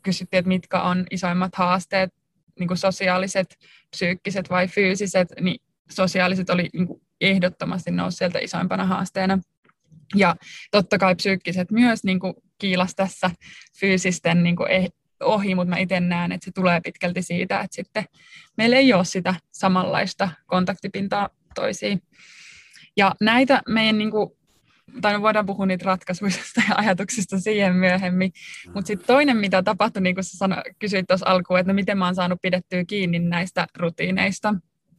kysyttiin, 0.03 0.39
että 0.39 0.49
mitkä 0.49 0.83
on 0.83 1.07
isoimmat 1.11 1.55
haasteet, 1.55 2.15
niin 2.59 2.69
kuin 2.69 2.79
sosiaaliset, 2.79 3.59
psyykkiset 3.91 4.51
vai 4.51 4.69
fyysiset, 4.69 5.29
niin 5.41 5.61
sosiaaliset 5.91 6.51
oli 6.51 6.71
niin 6.73 6.87
kuin 6.87 7.03
ehdottomasti 7.21 7.91
nousi 7.91 8.17
sieltä 8.17 8.39
isoimpana 8.39 8.87
haasteena. 8.87 9.39
Ja 10.15 10.37
totta 10.71 10.99
kai 10.99 11.15
psyykkiset 11.15 11.71
myös 11.71 12.05
niin 12.05 12.21
kuin 12.21 12.35
kiilas 12.59 12.95
tässä 12.95 13.31
fyysisten 13.81 14.43
niin 14.43 14.57
kuin 14.57 14.71
eh, 14.71 14.89
ohi, 15.21 15.55
mutta 15.55 15.71
mä 15.71 15.79
itse 15.79 16.01
näen, 16.01 16.33
että 16.33 16.45
se 16.45 16.51
tulee 16.53 16.81
pitkälti 16.81 17.23
siitä, 17.23 17.61
että 17.61 17.75
sitten 17.75 18.05
meillä 18.57 18.77
ei 18.77 18.93
ole 18.93 19.05
sitä 19.05 19.35
samanlaista 19.53 20.29
kontaktipintaa 20.47 21.29
toisiin. 21.55 22.03
Ja 22.97 23.15
näitä 23.21 23.63
meidän, 23.69 23.99
niin 23.99 24.11
kuin, 24.11 24.31
tai 25.01 25.13
me 25.13 25.23
voidaan 25.23 25.47
puhua 25.47 25.67
niitä 25.67 25.85
ratkaisuista 25.85 26.63
ja 26.69 26.75
ajatuksista 26.77 27.41
siihen 27.41 27.75
myöhemmin, 27.75 28.33
mutta 28.75 28.87
sitten 28.87 29.07
toinen, 29.07 29.37
mitä 29.37 29.63
tapahtui, 29.63 30.03
niin 30.03 30.15
kuin 30.15 30.25
sä 30.25 30.37
sano, 30.37 30.57
kysyit 30.79 31.07
tuossa 31.07 31.27
alkuun, 31.27 31.61
että 31.61 31.73
no 31.73 31.75
miten 31.75 31.99
mä 31.99 32.05
oon 32.05 32.15
saanut 32.15 32.43
pidettyä 32.43 32.85
kiinni 32.85 33.19
näistä 33.19 33.67
rutiineista, 33.79 34.55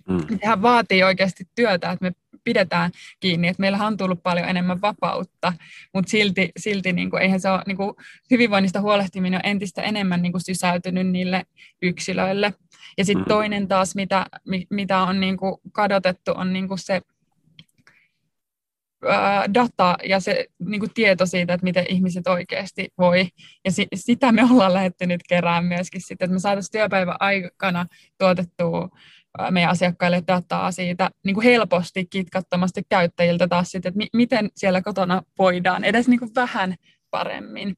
Mm. 0.10 0.38
Sehän 0.40 0.62
vaatii 0.62 1.04
oikeasti 1.04 1.44
työtä, 1.56 1.92
että 1.92 2.06
me 2.06 2.12
pidetään 2.46 2.92
kiinni, 3.20 3.48
että 3.48 3.62
meillähän 3.62 3.88
on 3.88 3.98
tullut 3.98 4.24
paljon 4.24 4.50
enemmän 4.50 4.82
vapautta, 4.82 5.54
mutta 5.94 6.10
silti, 6.10 6.52
silti 6.58 6.94
niin 6.94 7.10
kuin, 7.10 7.22
eihän 7.22 7.40
se 7.40 7.50
ole, 7.50 7.62
niin 7.68 7.78
kuin, 7.78 7.94
hyvinvoinnista 8.32 8.82
huolehtiminen 8.82 9.38
on 9.38 9.50
entistä 9.52 9.82
enemmän 9.82 10.22
niin 10.22 10.32
kuin, 10.32 10.46
sysäytynyt 10.46 11.08
niille 11.08 11.46
yksilöille. 11.82 12.54
Ja 12.98 13.06
sitten 13.06 13.24
mm. 13.24 13.28
toinen 13.28 13.68
taas, 13.68 13.96
mitä, 13.96 14.26
mitä 14.70 15.00
on 15.00 15.20
niin 15.20 15.38
kuin, 15.38 15.56
kadotettu, 15.72 16.32
on 16.36 16.54
niin 16.54 16.68
kuin 16.68 16.80
se 16.80 17.02
data 19.54 19.98
ja 20.04 20.20
se 20.20 20.46
niin 20.60 20.80
kuin 20.80 20.94
tieto 20.94 21.26
siitä, 21.26 21.54
että 21.54 21.64
miten 21.64 21.86
ihmiset 21.90 22.28
oikeasti 22.28 22.90
voi. 22.98 23.28
Ja 23.66 23.72
si- 23.72 23.88
sitä 23.96 24.32
me 24.32 24.44
ollaan 24.52 24.74
lähdetty 24.74 25.06
nyt 25.06 25.22
kerään 25.30 25.66
myöskin 25.66 26.02
sitten, 26.02 26.26
että 26.26 26.34
me 26.34 26.40
saataisiin 26.40 26.72
työpäivän 26.72 27.16
aikana 27.20 27.86
tuotettua 28.18 28.90
meidän 29.52 29.72
asiakkaille 29.72 30.24
dataa 30.28 30.72
siitä 30.72 31.10
niin 31.24 31.34
kuin 31.34 31.44
helposti 31.44 32.06
kitkattomasti 32.06 32.82
käyttäjiltä 32.90 33.48
taas 33.48 33.72
sitten, 33.72 33.90
että 33.90 33.98
mi- 33.98 34.10
miten 34.14 34.50
siellä 34.56 34.82
kotona 34.82 35.22
voidaan 35.40 35.84
edes 35.84 36.08
niin 36.08 36.20
kuin 36.20 36.32
vähän 36.36 36.76
paremmin. 37.12 37.78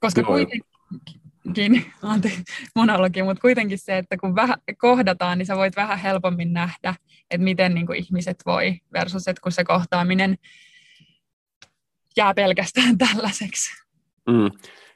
Koska 0.00 0.20
Joo. 0.20 0.26
kuitenkin, 0.26 1.92
anteeksi, 2.02 2.42
monologi, 2.74 3.22
mutta 3.22 3.40
kuitenkin 3.40 3.78
se, 3.78 3.98
että 3.98 4.16
kun 4.16 4.34
vähän 4.34 4.56
kohdataan, 4.78 5.38
niin 5.38 5.46
sä 5.46 5.56
voit 5.56 5.76
vähän 5.76 5.98
helpommin 5.98 6.52
nähdä, 6.52 6.94
että 7.30 7.44
miten 7.44 7.74
niin 7.74 7.86
kuin 7.86 7.98
ihmiset 7.98 8.36
voi 8.46 8.80
versus, 8.92 9.28
että 9.28 9.40
kun 9.42 9.52
se 9.52 9.64
kohtaaminen 9.64 10.38
jää 12.16 12.34
pelkästään 12.34 12.98
tällaiseksi. 12.98 13.70
Mm. 14.26 14.50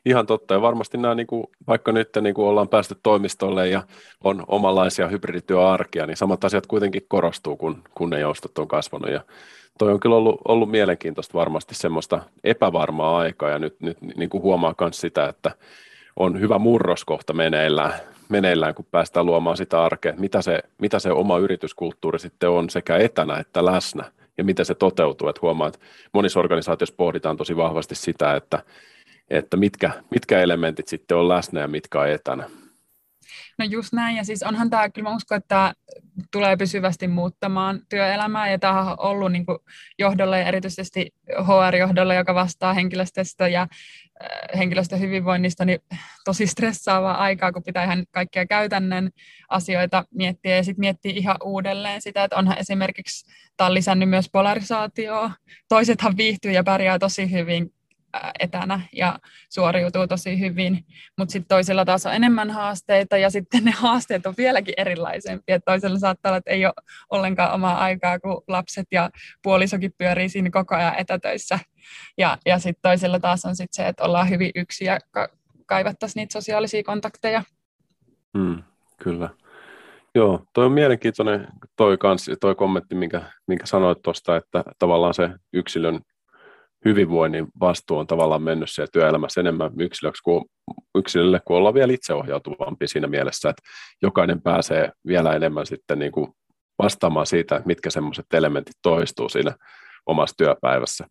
Ihan 0.06 0.26
totta, 0.26 0.54
ja 0.54 0.62
varmasti 0.62 0.98
nämä, 0.98 1.14
niin 1.14 1.26
kuin, 1.26 1.46
vaikka 1.66 1.92
nyt 1.92 2.08
niin 2.20 2.34
kuin 2.34 2.48
ollaan 2.48 2.68
päästy 2.68 2.96
toimistolle 3.02 3.68
ja 3.68 3.82
on 4.24 4.44
omanlaisia 4.48 5.08
hybridityöarkia, 5.08 6.06
niin 6.06 6.16
samat 6.16 6.44
asiat 6.44 6.66
kuitenkin 6.66 7.02
korostuu, 7.08 7.56
kun, 7.56 7.82
kun 7.94 8.10
ne 8.10 8.20
joustot 8.20 8.58
on 8.58 8.68
kasvanut. 8.68 9.10
Ja 9.10 9.20
toi 9.78 9.92
on 9.92 10.00
kyllä 10.00 10.16
ollut, 10.16 10.40
ollut 10.48 10.70
mielenkiintoista 10.70 11.38
varmasti 11.38 11.74
semmoista 11.74 12.22
epävarmaa 12.44 13.18
aikaa, 13.18 13.50
ja 13.50 13.58
nyt, 13.58 13.80
nyt 13.80 13.98
niin 14.16 14.28
kuin 14.30 14.42
huomaa 14.42 14.74
myös 14.80 15.00
sitä, 15.00 15.28
että 15.28 15.50
on 16.16 16.40
hyvä 16.40 16.58
murros 16.58 17.04
kohta 17.04 17.32
meneillään, 17.32 17.92
meneillään, 18.28 18.74
kun 18.74 18.86
päästään 18.90 19.26
luomaan 19.26 19.56
sitä 19.56 19.84
arkea, 19.84 20.14
mitä 20.18 20.42
se, 20.42 20.62
mitä 20.78 20.98
se 20.98 21.10
oma 21.10 21.38
yrityskulttuuri 21.38 22.18
sitten 22.18 22.50
on 22.50 22.70
sekä 22.70 22.96
etänä 22.96 23.38
että 23.38 23.64
läsnä, 23.64 24.04
ja 24.38 24.44
miten 24.44 24.66
se 24.66 24.74
toteutuu. 24.74 25.28
Että 25.28 25.40
huomaa, 25.42 25.68
että 25.68 25.80
monissa 26.12 26.40
organisaatioissa 26.40 26.96
pohditaan 26.96 27.36
tosi 27.36 27.56
vahvasti 27.56 27.94
sitä, 27.94 28.36
että 28.36 28.62
että 29.30 29.56
mitkä, 29.56 29.90
mitkä 30.10 30.40
elementit 30.40 30.88
sitten 30.88 31.16
on 31.16 31.28
läsnä 31.28 31.60
ja 31.60 31.68
mitkä 31.68 32.00
on 32.00 32.08
etänä. 32.08 32.50
No 33.58 33.64
just 33.64 33.92
näin, 33.92 34.16
ja 34.16 34.24
siis 34.24 34.42
onhan 34.42 34.70
tämä, 34.70 34.90
kyllä 34.90 35.08
mä 35.08 35.16
uskon, 35.16 35.36
että 35.38 35.48
tämä 35.48 35.72
tulee 36.32 36.56
pysyvästi 36.56 37.08
muuttamaan 37.08 37.80
työelämää, 37.88 38.50
ja 38.50 38.58
tämä 38.58 38.80
on 38.80 38.96
ollut 38.98 39.32
niin 39.32 39.44
johdolle 39.98 40.40
ja 40.40 40.46
erityisesti 40.46 41.14
HR-johdolle, 41.28 42.14
joka 42.14 42.34
vastaa 42.34 42.74
henkilöstöstä 42.74 43.48
ja 43.48 43.62
äh, 43.62 44.58
henkilöstön 44.58 45.00
hyvinvoinnista, 45.00 45.64
niin 45.64 45.78
tosi 46.24 46.46
stressaavaa 46.46 47.16
aikaa, 47.16 47.52
kun 47.52 47.62
pitää 47.62 47.84
ihan 47.84 48.04
kaikkia 48.10 48.46
käytännön 48.46 49.10
asioita 49.48 50.04
miettiä, 50.14 50.56
ja 50.56 50.64
sitten 50.64 50.80
miettiä 50.80 51.12
ihan 51.14 51.36
uudelleen 51.44 52.02
sitä, 52.02 52.24
että 52.24 52.36
onhan 52.36 52.58
esimerkiksi 52.58 53.32
tämä 53.56 53.66
on 53.68 53.74
lisännyt 53.74 54.08
myös 54.08 54.28
polarisaatioa. 54.32 55.30
Toisethan 55.68 56.16
viihtyy 56.16 56.52
ja 56.52 56.64
pärjää 56.64 56.98
tosi 56.98 57.32
hyvin 57.32 57.75
etänä 58.38 58.80
ja 58.92 59.18
suoriutuu 59.48 60.06
tosi 60.06 60.40
hyvin, 60.40 60.84
mutta 61.18 61.32
sitten 61.32 61.48
toisilla 61.48 61.84
taas 61.84 62.06
on 62.06 62.14
enemmän 62.14 62.50
haasteita 62.50 63.16
ja 63.16 63.30
sitten 63.30 63.64
ne 63.64 63.70
haasteet 63.70 64.26
on 64.26 64.34
vieläkin 64.36 64.74
erilaisempia. 64.76 65.60
Toisella 65.60 65.98
saattaa 65.98 66.30
olla, 66.30 66.38
että 66.38 66.50
ei 66.50 66.66
ole 66.66 66.74
ollenkaan 67.10 67.54
omaa 67.54 67.78
aikaa, 67.78 68.18
kun 68.18 68.42
lapset 68.48 68.86
ja 68.92 69.10
puolisokin 69.42 69.92
pyörii 69.98 70.28
siinä 70.28 70.50
koko 70.50 70.74
ajan 70.74 70.94
etätöissä. 70.98 71.58
Ja, 72.18 72.38
ja 72.46 72.58
sitten 72.58 72.82
toisella 72.82 73.20
taas 73.20 73.44
on 73.44 73.56
sitten 73.56 73.84
se, 73.84 73.88
että 73.88 74.04
ollaan 74.04 74.30
hyvin 74.30 74.50
yksi 74.54 74.84
ja 74.84 74.98
ka- 75.10 75.28
kaivattaisiin 75.66 76.20
niitä 76.20 76.32
sosiaalisia 76.32 76.82
kontakteja. 76.82 77.42
Hmm, 78.38 78.62
kyllä. 79.02 79.30
Joo, 80.14 80.44
toi 80.52 80.66
on 80.66 80.72
mielenkiintoinen 80.72 81.46
toi, 81.76 81.98
kans, 81.98 82.30
toi 82.40 82.54
kommentti, 82.54 82.94
minkä, 82.94 83.22
minkä 83.46 83.66
sanoit 83.66 84.02
tuosta, 84.02 84.36
että 84.36 84.64
tavallaan 84.78 85.14
se 85.14 85.30
yksilön 85.52 86.00
hyvinvoinnin 86.88 87.46
vastuu 87.60 87.98
on 87.98 88.06
tavallaan 88.06 88.42
mennyt 88.42 88.70
siellä 88.70 88.90
työelämässä 88.92 89.40
enemmän 89.40 89.70
yksilöksi 89.80 90.22
kuin, 90.22 90.44
yksilölle, 90.94 91.40
kun 91.44 91.56
ollaan 91.56 91.74
vielä 91.74 91.92
itseohjautuvampi 91.92 92.88
siinä 92.88 93.06
mielessä, 93.06 93.50
että 93.50 93.62
jokainen 94.02 94.42
pääsee 94.42 94.92
vielä 95.06 95.32
enemmän 95.32 95.66
sitten 95.66 95.98
niin 95.98 96.12
kuin 96.12 96.32
vastaamaan 96.82 97.26
siitä, 97.26 97.62
mitkä 97.64 97.90
semmoiset 97.90 98.26
elementit 98.34 98.76
toistuu 98.82 99.28
siinä 99.28 99.56
omassa 100.06 100.36
työpäivässä. 100.36 101.06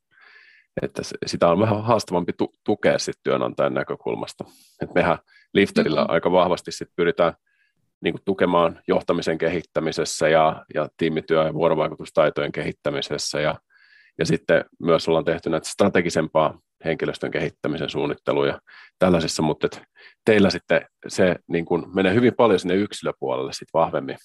Että 0.82 1.02
sitä 1.26 1.48
on 1.48 1.60
vähän 1.60 1.84
haastavampi 1.84 2.34
tu- 2.38 2.54
tukea 2.66 3.00
sitten 3.00 3.24
työnantajan 3.24 3.74
näkökulmasta. 3.74 4.44
Et 4.82 4.94
mehän 4.94 5.18
Lifterillä 5.54 6.02
mm-hmm. 6.02 6.14
aika 6.14 6.32
vahvasti 6.32 6.72
sit 6.72 6.88
pyritään 6.96 7.34
niin 8.04 8.14
kuin 8.14 8.22
tukemaan 8.26 8.82
johtamisen 8.88 9.38
kehittämisessä 9.38 10.30
ja, 10.30 10.66
ja 10.74 10.88
tiimityö- 10.98 11.46
ja 11.46 11.54
vuorovaikutustaitojen 11.54 12.52
kehittämisessä 12.52 13.42
ja 13.42 13.56
ja 14.20 14.26
sitten 14.26 14.66
myös 14.80 15.08
ollaan 15.08 15.26
tehty 15.26 15.50
näitä 15.50 15.70
strategisempaa 15.70 16.60
henkilöstön 16.86 17.32
kehittämisen 17.32 17.90
suunnitteluja 17.90 18.60
tällaisissa, 19.00 19.44
mutta 19.44 19.68
teillä 20.26 20.50
sitten 20.50 20.82
se 21.08 21.36
niin 21.48 21.66
kuin 21.66 21.96
menee 21.96 22.14
hyvin 22.14 22.34
paljon 22.34 22.60
sinne 22.60 22.76
yksilöpuolelle 22.76 23.54
sitten 23.54 23.80
vahvemmin. 23.80 24.18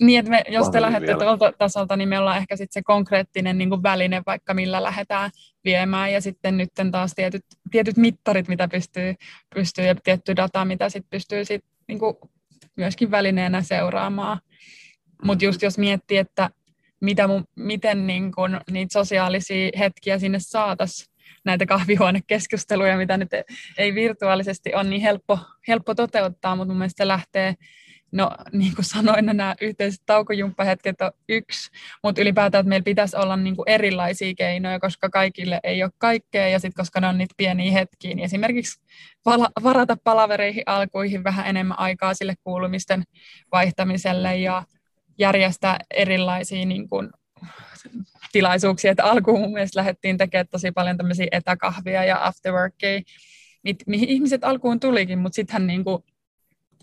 Niin, 0.00 0.18
että 0.18 0.30
me, 0.30 0.42
jos 0.48 0.70
te 0.70 0.80
lähdette 0.80 1.14
tuolta 1.14 1.52
tasolta, 1.58 1.96
niin 1.96 2.08
me 2.08 2.18
ollaan 2.18 2.36
ehkä 2.36 2.56
sitten 2.56 2.72
se 2.72 2.82
konkreettinen 2.82 3.58
niin 3.58 3.70
kuin 3.70 3.82
väline, 3.82 4.22
vaikka 4.26 4.54
millä 4.54 4.82
lähdetään 4.82 5.30
viemään, 5.64 6.12
ja 6.12 6.20
sitten 6.20 6.56
nyt 6.56 6.68
taas 6.90 7.14
tietyt, 7.14 7.44
tietyt 7.70 7.96
mittarit, 7.96 8.48
mitä 8.48 8.68
pystyy, 8.68 9.14
pystyy 9.54 9.84
ja 9.84 9.94
tietty 9.94 10.36
data, 10.36 10.64
mitä 10.64 10.88
sitten 10.88 11.10
pystyy 11.10 11.44
sit, 11.44 11.64
niin 11.88 11.98
kuin 11.98 12.16
myöskin 12.76 13.10
välineenä 13.10 13.62
seuraamaan. 13.62 14.40
Mutta 15.24 15.44
just 15.44 15.62
jos 15.62 15.78
miettii, 15.78 16.18
että 16.18 16.50
mitä 17.00 17.26
mun, 17.26 17.44
miten 17.56 18.06
niin 18.06 18.32
kun, 18.32 18.60
niitä 18.70 18.92
sosiaalisia 18.92 19.70
hetkiä 19.78 20.18
sinne 20.18 20.38
saataisiin, 20.40 21.14
näitä 21.44 21.66
kahvihuonekeskusteluja, 21.66 22.96
mitä 22.96 23.16
nyt 23.16 23.28
ei 23.78 23.94
virtuaalisesti 23.94 24.74
ole 24.74 24.84
niin 24.84 25.02
helppo, 25.02 25.38
helppo 25.68 25.94
toteuttaa, 25.94 26.56
mutta 26.56 26.72
mun 26.72 26.78
mielestä 26.78 27.04
se 27.04 27.08
lähtee, 27.08 27.54
no 28.12 28.30
niin 28.52 28.74
kuin 28.74 28.84
sanoin, 28.84 29.26
no 29.26 29.32
nämä 29.32 29.54
yhteiset 29.60 30.00
taukojumppahetket 30.06 31.00
on 31.00 31.10
yksi, 31.28 31.70
mutta 32.02 32.20
ylipäätään, 32.22 32.60
että 32.60 32.68
meillä 32.68 32.84
pitäisi 32.84 33.16
olla 33.16 33.36
niin 33.36 33.56
kuin 33.56 33.68
erilaisia 33.68 34.34
keinoja, 34.34 34.80
koska 34.80 35.08
kaikille 35.08 35.60
ei 35.62 35.82
ole 35.82 35.90
kaikkea, 35.98 36.48
ja 36.48 36.58
sitten 36.58 36.82
koska 36.82 37.00
ne 37.00 37.06
on 37.06 37.18
niitä 37.18 37.34
pieniä 37.36 37.72
hetkiä, 37.72 38.14
niin 38.14 38.24
esimerkiksi 38.24 38.80
varata 39.62 39.96
palavereihin 40.04 40.62
alkuihin 40.66 41.24
vähän 41.24 41.46
enemmän 41.46 41.78
aikaa 41.78 42.14
sille 42.14 42.34
kuulumisten 42.44 43.02
vaihtamiselle, 43.52 44.36
ja 44.36 44.62
järjestää 45.18 45.78
erilaisia 45.90 46.66
niin 46.66 46.88
kuin, 46.88 47.10
tilaisuuksia. 48.32 48.90
Että 48.90 49.04
alkuun 49.04 49.40
mun 49.40 49.52
mielestä 49.52 49.78
lähdettiin 49.78 50.18
tekemään 50.18 50.48
tosi 50.48 50.72
paljon 50.72 50.96
tämmöisiä 50.96 51.26
etäkahvia 51.32 52.04
ja 52.04 52.26
afterworkia, 52.26 53.00
mihin 53.86 54.08
ihmiset 54.08 54.44
alkuun 54.44 54.80
tulikin, 54.80 55.18
mutta 55.18 55.36
sittenhän 55.36 55.66
niin 55.66 55.84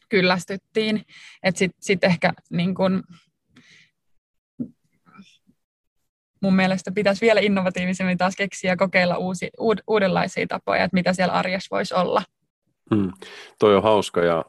kyllästyttiin. 0.09 1.05
Että 1.43 1.59
sitten 1.59 1.77
sit 1.81 2.03
ehkä 2.03 2.33
niin 2.49 2.75
kuin, 2.75 3.03
mun 6.41 6.55
mielestä 6.55 6.91
pitäisi 6.91 7.21
vielä 7.21 7.39
innovatiivisemmin 7.39 8.17
taas 8.17 8.35
keksiä 8.35 8.71
ja 8.71 8.77
kokeilla 8.77 9.17
uusi, 9.17 9.49
uud, 9.59 9.77
uudenlaisia 9.87 10.47
tapoja, 10.47 10.83
että 10.83 10.95
mitä 10.95 11.13
siellä 11.13 11.33
arjessa 11.33 11.75
voisi 11.75 11.93
olla. 11.93 12.23
Mm. 12.91 13.11
Toi 13.59 13.75
on 13.75 13.83
hauska 13.83 14.21
ja 14.21 14.45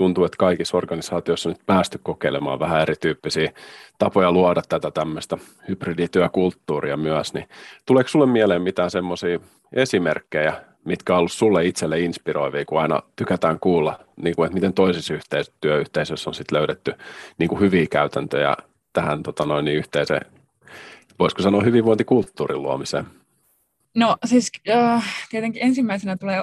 tuntuu, 0.00 0.24
että 0.24 0.36
kaikissa 0.36 0.76
organisaatioissa 0.76 1.48
on 1.48 1.52
nyt 1.52 1.66
päästy 1.66 2.00
kokeilemaan 2.02 2.58
vähän 2.58 2.80
erityyppisiä 2.80 3.52
tapoja 3.98 4.32
luoda 4.32 4.62
tätä 4.68 4.90
tämmöistä 4.90 5.38
hybridityökulttuuria 5.68 6.96
myös. 6.96 7.34
Niin 7.34 7.48
tuleeko 7.86 8.08
sulle 8.08 8.26
mieleen 8.26 8.62
mitään 8.62 8.90
semmoisia 8.90 9.38
esimerkkejä, 9.72 10.54
mitkä 10.84 11.12
on 11.12 11.18
ollut 11.18 11.32
sulle 11.32 11.64
itselle 11.64 12.00
inspiroivia, 12.00 12.64
kun 12.64 12.80
aina 12.80 13.02
tykätään 13.16 13.60
kuulla, 13.60 14.00
niin 14.22 14.36
kuin, 14.36 14.46
että 14.46 14.54
miten 14.54 14.72
toisissa 14.72 15.14
yhteis- 15.14 15.52
työyhteisöissä 15.60 16.30
on 16.30 16.34
sit 16.34 16.52
löydetty 16.52 16.94
niin 17.38 17.48
kuin 17.48 17.60
hyviä 17.60 17.86
käytäntöjä 17.90 18.56
tähän 18.92 19.22
tota 19.22 19.44
noin, 19.46 19.64
niin 19.64 19.76
yhteiseen, 19.76 20.26
voisiko 21.18 21.42
sanoa 21.42 21.62
hyvinvointikulttuurin 21.62 22.62
luomiseen? 22.62 23.19
No 23.96 24.16
siis 24.24 24.50
äh, 24.68 25.04
tietenkin 25.30 25.62
ensimmäisenä 25.62 26.16
tulee 26.16 26.42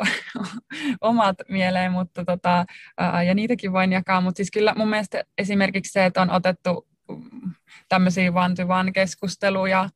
omat 1.02 1.36
mieleen, 1.50 1.92
mutta 1.92 2.26
tota, 2.26 2.66
äh, 3.02 3.26
ja 3.26 3.34
niitäkin 3.34 3.74
voin 3.74 3.92
jakaa, 3.92 4.22
mutta 4.22 4.38
siis 4.38 4.52
kyllä 4.52 4.74
mun 4.78 4.90
mielestä 4.90 5.24
esimerkiksi 5.38 5.92
se, 5.92 6.06
että 6.06 6.22
on 6.22 6.32
otettu 6.32 6.88
mm, 7.10 7.52
tämmöisiä 7.90 8.32
one 8.32 8.92
keskusteluja 8.92 9.90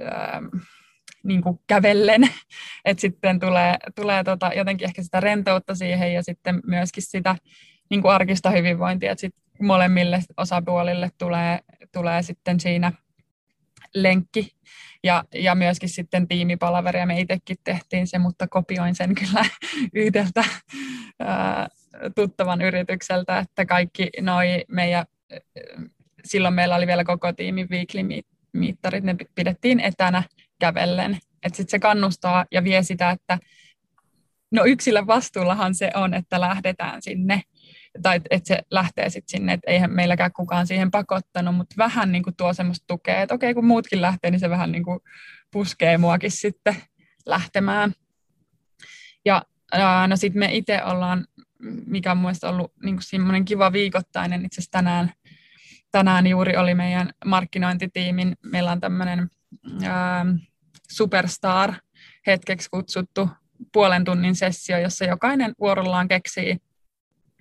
äh, 0.00 0.62
niin 1.22 1.42
kuin 1.42 1.60
kävellen, 1.66 2.22
että 2.84 3.00
sitten 3.00 3.40
tulee, 3.40 3.76
tulee 3.94 4.24
tota, 4.24 4.50
jotenkin 4.56 4.88
ehkä 4.88 5.02
sitä 5.02 5.20
rentoutta 5.20 5.74
siihen 5.74 6.14
ja 6.14 6.22
sitten 6.22 6.60
myöskin 6.66 7.02
sitä 7.02 7.36
niin 7.90 8.02
kuin 8.02 8.12
arkista 8.12 8.50
hyvinvointia, 8.50 9.12
että 9.12 9.20
sitten 9.20 9.42
molemmille 9.60 10.20
osapuolille 10.36 11.10
tulee, 11.18 11.60
tulee 11.92 12.22
sitten 12.22 12.60
siinä 12.60 12.92
lenkki 13.94 14.56
ja, 15.06 15.24
ja 15.34 15.54
myöskin 15.54 15.88
sitten 15.88 16.28
tiimipalaveria. 16.28 17.06
Me 17.06 17.20
itsekin 17.20 17.56
tehtiin 17.64 18.06
se, 18.06 18.18
mutta 18.18 18.48
kopioin 18.48 18.94
sen 18.94 19.14
kyllä 19.14 19.44
yhdeltä 20.04 20.44
ää, 21.20 21.68
tuttavan 22.14 22.62
yritykseltä, 22.62 23.38
että 23.38 23.66
kaikki 23.66 24.10
noi 24.20 24.64
meidän, 24.68 25.06
silloin 26.24 26.54
meillä 26.54 26.76
oli 26.76 26.86
vielä 26.86 27.04
koko 27.04 27.32
tiimin 27.32 27.70
weekly 27.70 28.00
mittarit, 28.52 29.04
ne 29.04 29.16
pidettiin 29.34 29.80
etänä 29.80 30.22
kävellen. 30.58 31.18
Että 31.42 31.56
sitten 31.56 31.70
se 31.70 31.78
kannustaa 31.78 32.44
ja 32.50 32.64
vie 32.64 32.82
sitä, 32.82 33.10
että 33.10 33.38
no 34.50 34.64
yksilön 34.64 35.06
vastuullahan 35.06 35.74
se 35.74 35.90
on, 35.94 36.14
että 36.14 36.40
lähdetään 36.40 37.02
sinne 37.02 37.42
tai 38.02 38.20
että 38.30 38.48
se 38.48 38.58
lähtee 38.70 39.10
sitten 39.10 39.38
sinne, 39.38 39.52
että 39.52 39.70
eihän 39.70 39.92
meilläkään 39.92 40.32
kukaan 40.32 40.66
siihen 40.66 40.90
pakottanut, 40.90 41.56
mutta 41.56 41.74
vähän 41.78 42.12
niin 42.12 42.22
kuin 42.22 42.36
tuo 42.36 42.52
semmoista 42.54 42.84
tukea, 42.86 43.20
että 43.20 43.34
okei 43.34 43.54
kun 43.54 43.66
muutkin 43.66 44.02
lähtee, 44.02 44.30
niin 44.30 44.40
se 44.40 44.50
vähän 44.50 44.72
niin 44.72 44.84
kuin 44.84 45.00
puskee 45.50 45.98
muakin 45.98 46.30
sitten 46.30 46.76
lähtemään. 47.26 47.92
Ja 49.24 49.42
no 50.08 50.16
sitten 50.16 50.40
me 50.40 50.54
itse 50.54 50.84
ollaan, 50.84 51.26
mikä 51.86 52.10
on 52.10 52.18
mielestäni 52.18 52.52
ollut 52.52 52.72
niin 52.82 52.96
semmoinen 53.00 53.44
kiva 53.44 53.72
viikoittainen, 53.72 54.44
itse 54.44 54.54
asiassa 54.54 54.70
tänään, 54.70 55.12
tänään 55.92 56.26
juuri 56.26 56.56
oli 56.56 56.74
meidän 56.74 57.10
markkinointitiimin, 57.24 58.36
meillä 58.42 58.72
on 58.72 58.80
tämmöinen 58.80 59.30
superstar 60.90 61.74
hetkeksi 62.26 62.70
kutsuttu 62.70 63.28
puolen 63.72 64.04
tunnin 64.04 64.36
sessio, 64.36 64.78
jossa 64.78 65.04
jokainen 65.04 65.54
vuorollaan 65.60 66.08
keksii 66.08 66.56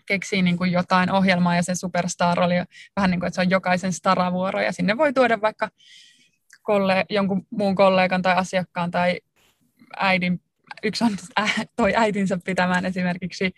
keksii 0.05 0.41
niin 0.41 0.57
kuin 0.57 0.71
jotain 0.71 1.11
ohjelmaa 1.11 1.55
ja 1.55 1.63
se 1.63 1.75
superstar 1.75 2.39
oli 2.39 2.55
vähän 2.95 3.11
niin 3.11 3.19
kuin, 3.19 3.27
että 3.27 3.35
se 3.35 3.41
on 3.41 3.49
jokaisen 3.49 3.93
staravuoro 3.93 4.61
ja 4.61 4.71
sinne 4.71 4.97
voi 4.97 5.13
tuoda 5.13 5.41
vaikka 5.41 5.69
kolle, 6.61 7.05
jonkun 7.09 7.47
muun 7.49 7.75
kollegan 7.75 8.21
tai 8.21 8.35
asiakkaan 8.35 8.91
tai 8.91 9.19
äidin, 9.97 10.41
yksi 10.83 11.03
on 11.03 11.11
äh, 11.39 11.55
toi 11.75 11.93
äitinsä 11.95 12.39
pitämään 12.45 12.85
esimerkiksi 12.85 13.51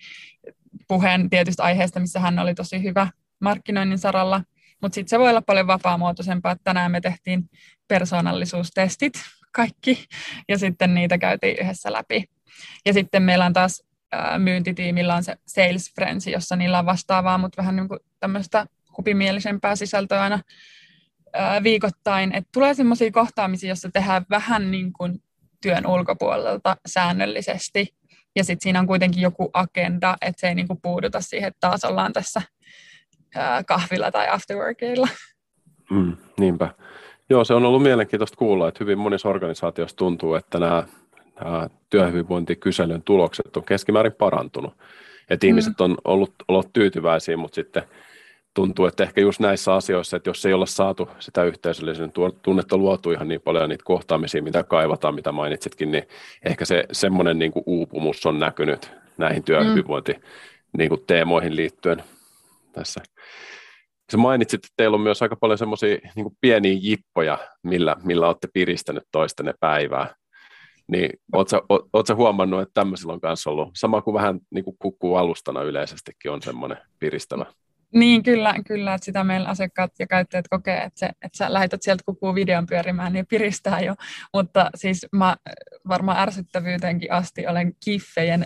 puheen 0.88 1.30
tietystä 1.30 1.64
aiheesta, 1.64 2.00
missä 2.00 2.20
hän 2.20 2.40
oli 2.40 2.56
tosi 2.56 2.84
hyvä 2.84 3.08
markkinoinnin 3.40 4.00
saralla, 4.00 4.44
mutta 4.82 4.96
sitten 4.96 5.10
se 5.10 5.20
voi 5.20 5.30
olla 5.30 5.42
paljon 5.42 5.68
vapaamuotoisempaa, 5.68 6.56
tänään 6.64 6.92
me 6.92 7.02
tehtiin 7.02 7.50
persoonallisuustestit 7.88 9.14
kaikki 9.52 10.06
ja 10.48 10.58
sitten 10.58 10.94
niitä 10.94 11.18
käytiin 11.18 11.58
yhdessä 11.62 11.94
läpi. 11.94 12.26
Ja 12.86 12.94
sitten 12.94 13.24
meillä 13.24 13.46
on 13.46 13.54
taas 13.54 13.84
myyntitiimillä 14.38 15.16
on 15.16 15.24
se 15.24 15.38
Sales 15.48 15.94
Friends, 15.96 16.28
jossa 16.28 16.56
niillä 16.56 16.80
on 16.80 16.86
vastaavaa, 16.86 17.38
mutta 17.38 17.62
vähän 17.62 17.76
niin 17.76 17.88
tämmöistä 18.20 18.66
hupimielisempää 18.98 19.76
sisältöä 19.76 20.22
aina 20.22 20.40
viikoittain. 21.64 22.36
Et 22.36 22.48
tulee 22.54 22.74
sellaisia 22.74 23.12
kohtaamisia, 23.12 23.70
joissa 23.70 23.90
tehdään 23.94 24.26
vähän 24.30 24.72
niin 24.72 24.94
kuin 24.94 25.24
työn 25.62 25.88
ulkopuolelta 25.88 26.78
säännöllisesti. 26.86 27.96
Ja 28.36 28.44
sitten 28.44 28.64
siinä 28.64 28.80
on 28.80 28.88
kuitenkin 28.88 29.22
joku 29.22 29.50
agenda, 29.54 30.18
että 30.22 30.40
se 30.42 30.48
ei 30.48 30.56
niin 30.56 30.68
kuin 30.68 30.82
puuduta 30.82 31.22
siihen, 31.22 31.48
että 31.48 31.60
taas 31.60 31.86
ollaan 31.86 32.14
tässä 32.14 32.42
kahvilla 33.68 34.12
tai 34.12 34.30
afterworkilla. 34.30 35.08
Mm, 35.92 36.18
niinpä. 36.40 36.70
Joo, 37.30 37.44
se 37.44 37.54
on 37.54 37.66
ollut 37.66 37.84
mielenkiintoista 37.84 38.38
kuulla, 38.38 38.68
että 38.68 38.78
hyvin 38.84 38.98
monissa 38.98 39.30
organisaatioissa 39.30 39.98
tuntuu, 39.98 40.36
että 40.36 40.60
nämä 40.60 40.84
työhyvinvointikyselyn 41.90 43.04
tulokset 43.04 43.58
on 43.58 43.64
keskimäärin 43.64 44.14
parantunut. 44.14 44.74
Että 45.30 45.46
mm. 45.46 45.50
ihmiset 45.50 45.82
on 45.82 45.98
ollut, 46.06 46.34
ollut 46.48 46.74
tyytyväisiä, 46.74 47.38
mutta 47.38 47.56
sitten 47.56 47.84
tuntuu, 48.54 48.86
että 48.86 49.04
ehkä 49.04 49.22
just 49.22 49.40
näissä 49.40 49.74
asioissa, 49.74 50.18
että 50.18 50.30
jos 50.30 50.46
ei 50.46 50.54
ole 50.54 50.66
saatu 50.68 51.10
sitä 51.20 51.44
yhteisöllisen 51.44 52.12
tunnetta 52.42 52.78
luotu 52.78 53.12
ihan 53.12 53.28
niin 53.28 53.42
paljon 53.42 53.70
niitä 53.70 53.84
kohtaamisia, 53.86 54.44
mitä 54.44 54.64
kaivataan, 54.64 55.16
mitä 55.16 55.32
mainitsitkin, 55.32 55.92
niin 55.92 56.04
ehkä 56.46 56.66
se 56.66 56.84
semmoinen 56.92 57.40
niin 57.40 57.52
kuin 57.52 57.64
uupumus 57.66 58.26
on 58.26 58.40
näkynyt 58.40 58.92
näihin 59.18 59.44
työhyvinvointi 59.44 60.14
mm. 60.14 60.20
niin 60.78 60.90
kuin 60.90 61.04
teemoihin 61.08 61.56
liittyen 61.56 62.04
tässä. 62.72 63.02
Sä 64.12 64.18
mainitsit, 64.18 64.58
että 64.58 64.74
teillä 64.78 64.96
on 64.96 65.02
myös 65.02 65.22
aika 65.22 65.36
paljon 65.36 65.58
semmoisia 65.58 65.98
niin 66.16 66.38
pieniä 66.42 66.78
jippoja, 66.82 67.38
millä, 67.64 67.96
millä 68.04 68.28
olette 68.28 68.48
piristänyt 68.54 69.04
toistenne 69.12 69.54
päivää. 69.60 70.16
Niin 70.92 71.10
ootko 71.94 72.16
huomannut, 72.16 72.62
että 72.62 72.74
tämmöisillä 72.74 73.14
on 73.14 73.22
kanssa 73.22 73.50
ollut, 73.50 73.70
sama 73.76 74.02
kuin 74.02 74.14
vähän 74.14 74.40
niin 74.50 74.64
kuin 74.64 74.76
kukkuu 74.80 75.16
alustana 75.16 75.62
yleisestikin 75.62 76.32
on 76.32 76.42
semmoinen 76.42 76.78
piristävä? 77.00 77.46
Niin, 77.94 78.24
kyllä, 78.24 78.56
kyllä, 78.68 78.94
että 78.94 79.06
sitä 79.06 79.24
meillä 79.24 79.50
asiakkaat 79.50 79.92
ja 80.00 80.08
käyttäjät 80.08 80.46
kokee, 80.50 80.78
että, 80.78 81.00
se, 81.00 81.06
että 81.06 81.38
sä 81.38 81.54
lähetät 81.54 81.82
sieltä 81.82 82.04
kukuu 82.06 82.36
videon 82.36 82.66
pyörimään, 82.66 83.14
niin 83.14 83.28
piristää 83.28 83.80
jo. 83.80 83.96
Mutta 84.34 84.70
siis 84.76 85.06
mä 85.12 85.36
varmaan 85.88 86.20
ärsyttävyyteenkin 86.20 87.12
asti 87.12 87.48
olen 87.48 87.74
kiffejen 87.86 88.46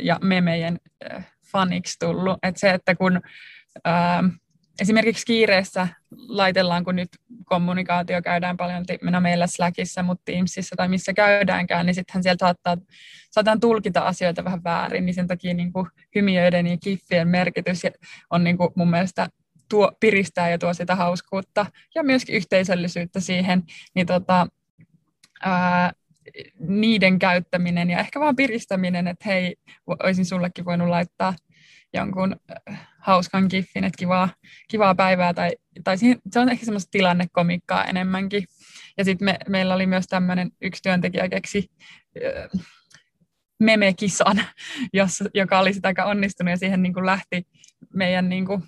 ja 0.00 0.18
memejen 0.22 0.80
äh, 1.12 1.32
faniksi 1.52 1.98
tullut. 1.98 2.38
Että 2.42 2.60
se, 2.60 2.70
että 2.70 2.94
kun 2.94 3.20
äh, 3.86 4.22
esimerkiksi 4.80 5.26
kiireessä 5.26 5.88
laitellaan, 6.28 6.84
kun 6.84 6.96
nyt 6.96 7.08
kommunikaatio 7.44 8.22
käydään 8.22 8.56
paljon 8.56 8.84
no 9.02 9.20
meillä 9.20 9.46
Slackissa, 9.46 10.02
mutta 10.02 10.22
Teamsissa 10.24 10.76
tai 10.76 10.88
missä 10.88 11.12
käydäänkään, 11.12 11.86
niin 11.86 11.94
sittenhän 11.94 12.22
sieltä 12.22 12.46
saattaa, 12.46 12.76
saattaa 13.30 13.56
tulkita 13.60 14.00
asioita 14.00 14.44
vähän 14.44 14.64
väärin, 14.64 15.06
niin 15.06 15.14
sen 15.14 15.26
takia 15.26 15.54
niin 15.54 15.72
kuin 15.72 15.86
hymiöiden 16.14 16.66
ja 16.66 16.76
kiffien 16.76 17.28
merkitys 17.28 17.82
on 18.30 18.44
niin 18.44 18.58
kuin 18.58 18.70
mun 18.76 18.90
mielestä 18.90 19.28
tuo, 19.68 19.92
piristää 20.00 20.50
ja 20.50 20.58
tuo 20.58 20.74
sitä 20.74 20.94
hauskuutta 20.94 21.66
ja 21.94 22.02
myöskin 22.02 22.36
yhteisöllisyyttä 22.36 23.20
siihen, 23.20 23.62
niin 23.94 24.06
tota, 24.06 24.46
ää, 25.42 25.92
niiden 26.58 27.18
käyttäminen 27.18 27.90
ja 27.90 27.98
ehkä 27.98 28.20
vaan 28.20 28.36
piristäminen, 28.36 29.08
että 29.08 29.24
hei, 29.26 29.56
olisin 29.86 30.26
sullekin 30.26 30.64
voinut 30.64 30.88
laittaa 30.88 31.34
jonkun 31.94 32.36
äh, 32.70 32.88
hauskan 32.98 33.48
kiffin, 33.48 33.84
että 33.84 33.98
kivaa, 33.98 34.28
kivaa 34.68 34.94
päivää, 34.94 35.34
tai, 35.34 35.50
tai 35.84 35.96
se 36.30 36.40
on 36.40 36.48
ehkä 36.48 36.64
semmoista 36.64 36.90
tilannekomikkaa 36.90 37.84
enemmänkin. 37.84 38.44
Ja 38.98 39.04
sitten 39.04 39.24
me, 39.24 39.38
meillä 39.48 39.74
oli 39.74 39.86
myös 39.86 40.06
tämmöinen 40.06 40.50
yksi 40.62 40.82
työntekijä 40.82 41.28
keksi 41.28 41.70
äh, 42.24 42.62
memekisan, 43.60 44.44
jossa, 44.92 45.24
joka 45.34 45.58
oli 45.58 45.72
sitä 45.72 45.88
aika 45.88 46.04
onnistunut, 46.04 46.50
ja 46.50 46.56
siihen 46.56 46.82
niin 46.82 46.94
kuin 46.94 47.06
lähti 47.06 47.46
meidän 47.94 48.28
niin 48.28 48.46
kuin, 48.46 48.62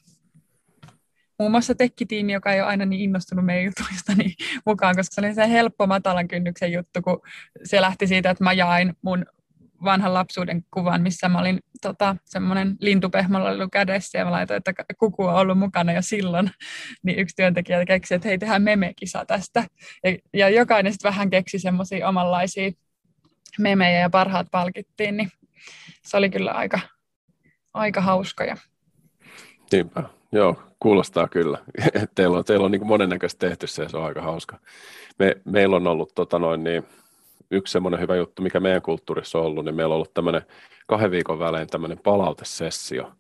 muun 1.39 1.51
muassa 1.51 1.75
tekkitiimi, 1.75 2.33
joka 2.33 2.53
ei 2.53 2.61
ole 2.61 2.69
aina 2.69 2.85
niin 2.85 3.03
innostunut 3.03 3.45
meidän 3.45 3.65
jutuista 3.65 4.15
niin 4.15 4.35
mukaan, 4.67 4.97
koska 4.97 5.15
se 5.15 5.21
oli 5.21 5.35
se 5.35 5.51
helppo 5.51 5.87
matalan 5.87 6.29
kynnyksen 6.29 6.73
juttu, 6.73 7.03
kun 7.03 7.21
se 7.65 7.81
lähti 7.81 8.07
siitä, 8.07 8.31
että 8.31 8.45
mä 8.45 8.53
jain 8.53 8.97
mun 9.03 9.27
vanhan 9.85 10.15
lapsuuden 10.15 10.63
kuvan, 10.71 11.03
missä 11.03 11.29
mä 11.29 11.39
olin 11.39 11.59
tota, 11.83 12.17
semmoinen 12.25 12.77
lintupehmolla 12.81 13.51
ollut 13.51 13.73
kädessä 13.73 14.19
ja 14.19 14.25
mä 14.25 14.31
laitoin, 14.31 14.59
että 14.59 14.85
kuku 14.99 15.25
on 15.25 15.35
ollut 15.35 15.59
mukana 15.59 15.93
jo 15.93 16.03
silloin. 16.03 16.51
Niin 17.03 17.19
yksi 17.19 17.37
työntekijä 17.37 17.85
keksi, 17.85 18.15
että 18.15 18.29
hei, 18.29 18.39
tehdään 18.39 18.63
memekisa 18.63 19.25
tästä. 19.27 19.65
Ja, 20.05 20.17
ja 20.33 20.49
jokainen 20.49 20.93
sitten 20.93 21.09
vähän 21.09 21.31
keksi 21.31 21.59
semmoisia 21.59 22.09
omanlaisia 22.09 22.71
memejä 23.59 24.01
ja 24.01 24.11
parhaat 24.11 24.47
palkittiin, 24.51 25.17
niin 25.17 25.31
se 26.03 26.17
oli 26.17 26.31
kyllä 26.31 26.51
aika, 26.51 26.81
aika 27.75 28.01
hauskoja. 28.01 28.57
Niinpä, 29.73 30.03
joo, 30.33 30.63
kuulostaa 30.81 31.29
kyllä. 31.29 31.59
teillä 32.15 32.39
on, 32.39 32.45
teillä 32.45 32.65
on 32.65 32.71
niin 32.71 32.87
monennäköistä 32.87 33.49
tehty 33.49 33.67
se 33.67 33.89
se 33.89 33.97
on 33.97 34.05
aika 34.05 34.23
hauska. 34.23 34.59
Me, 35.19 35.37
meillä 35.45 35.77
on 35.77 35.87
ollut 35.87 36.15
tota 36.15 36.39
noin, 36.39 36.65
niin, 36.65 36.85
yksi 37.55 37.73
semmoinen 37.73 38.01
hyvä 38.01 38.17
juttu, 38.17 38.43
mikä 38.43 38.61
meidän 38.61 38.83
kulttuurissa 38.83 39.39
on 39.39 39.45
ollut, 39.45 39.65
niin 39.65 39.75
meillä 39.75 39.93
on 39.93 39.97
ollut 39.97 40.15
tämmöinen 40.15 40.43
kahden 40.87 41.11
viikon 41.11 41.39
välein 41.39 41.69
tämmöinen 41.69 41.99
palautesessio 41.99 43.13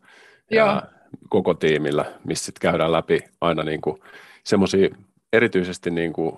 ja 0.50 0.82
koko 1.28 1.54
tiimillä, 1.54 2.04
missä 2.26 2.44
sitten 2.44 2.70
käydään 2.70 2.92
läpi 2.92 3.20
aina 3.40 3.62
niin 3.62 3.80
kuin 3.80 4.00
semmoisia 4.44 4.88
erityisesti 5.32 5.90
niin 5.90 6.12
kuin 6.12 6.36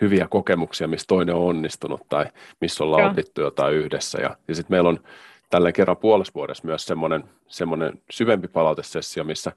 hyviä 0.00 0.26
kokemuksia, 0.30 0.88
missä 0.88 1.06
toinen 1.08 1.34
on 1.34 1.42
onnistunut 1.42 2.00
tai 2.08 2.26
missä 2.60 2.84
ollaan 2.84 3.02
Joo. 3.02 3.10
opittu 3.10 3.40
jotain 3.40 3.74
yhdessä. 3.74 4.18
Ja, 4.22 4.36
ja 4.48 4.54
sitten 4.54 4.74
meillä 4.74 4.88
on 4.88 5.00
tällä 5.50 5.72
kerran 5.72 5.96
puolessa 5.96 6.34
vuodessa 6.34 6.66
myös 6.66 6.84
semmoinen, 6.84 7.24
semmoinen 7.48 8.02
syvempi 8.10 8.48
palautesessio, 8.48 9.24
missä 9.24 9.52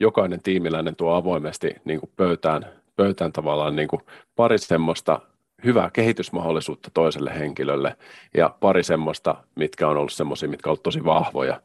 jokainen 0.00 0.42
tiimiläinen 0.42 0.96
tuo 0.96 1.14
avoimesti 1.14 1.74
niin 1.84 2.00
kuin 2.00 2.12
pöytään, 2.16 2.66
pöytään 2.96 3.32
tavallaan 3.32 3.76
niin 3.76 3.88
kuin 3.88 4.02
pari 4.36 4.58
semmoista 4.58 5.20
hyvää 5.64 5.90
kehitysmahdollisuutta 5.92 6.90
toiselle 6.94 7.38
henkilölle 7.38 7.96
ja 8.36 8.56
pari 8.60 8.82
semmoista, 8.82 9.44
mitkä 9.56 9.88
on 9.88 9.96
ollut 9.96 10.12
semmoisia, 10.12 10.48
mitkä 10.48 10.68
on 10.68 10.70
ollut 10.70 10.82
tosi 10.82 11.04
vahvoja, 11.04 11.62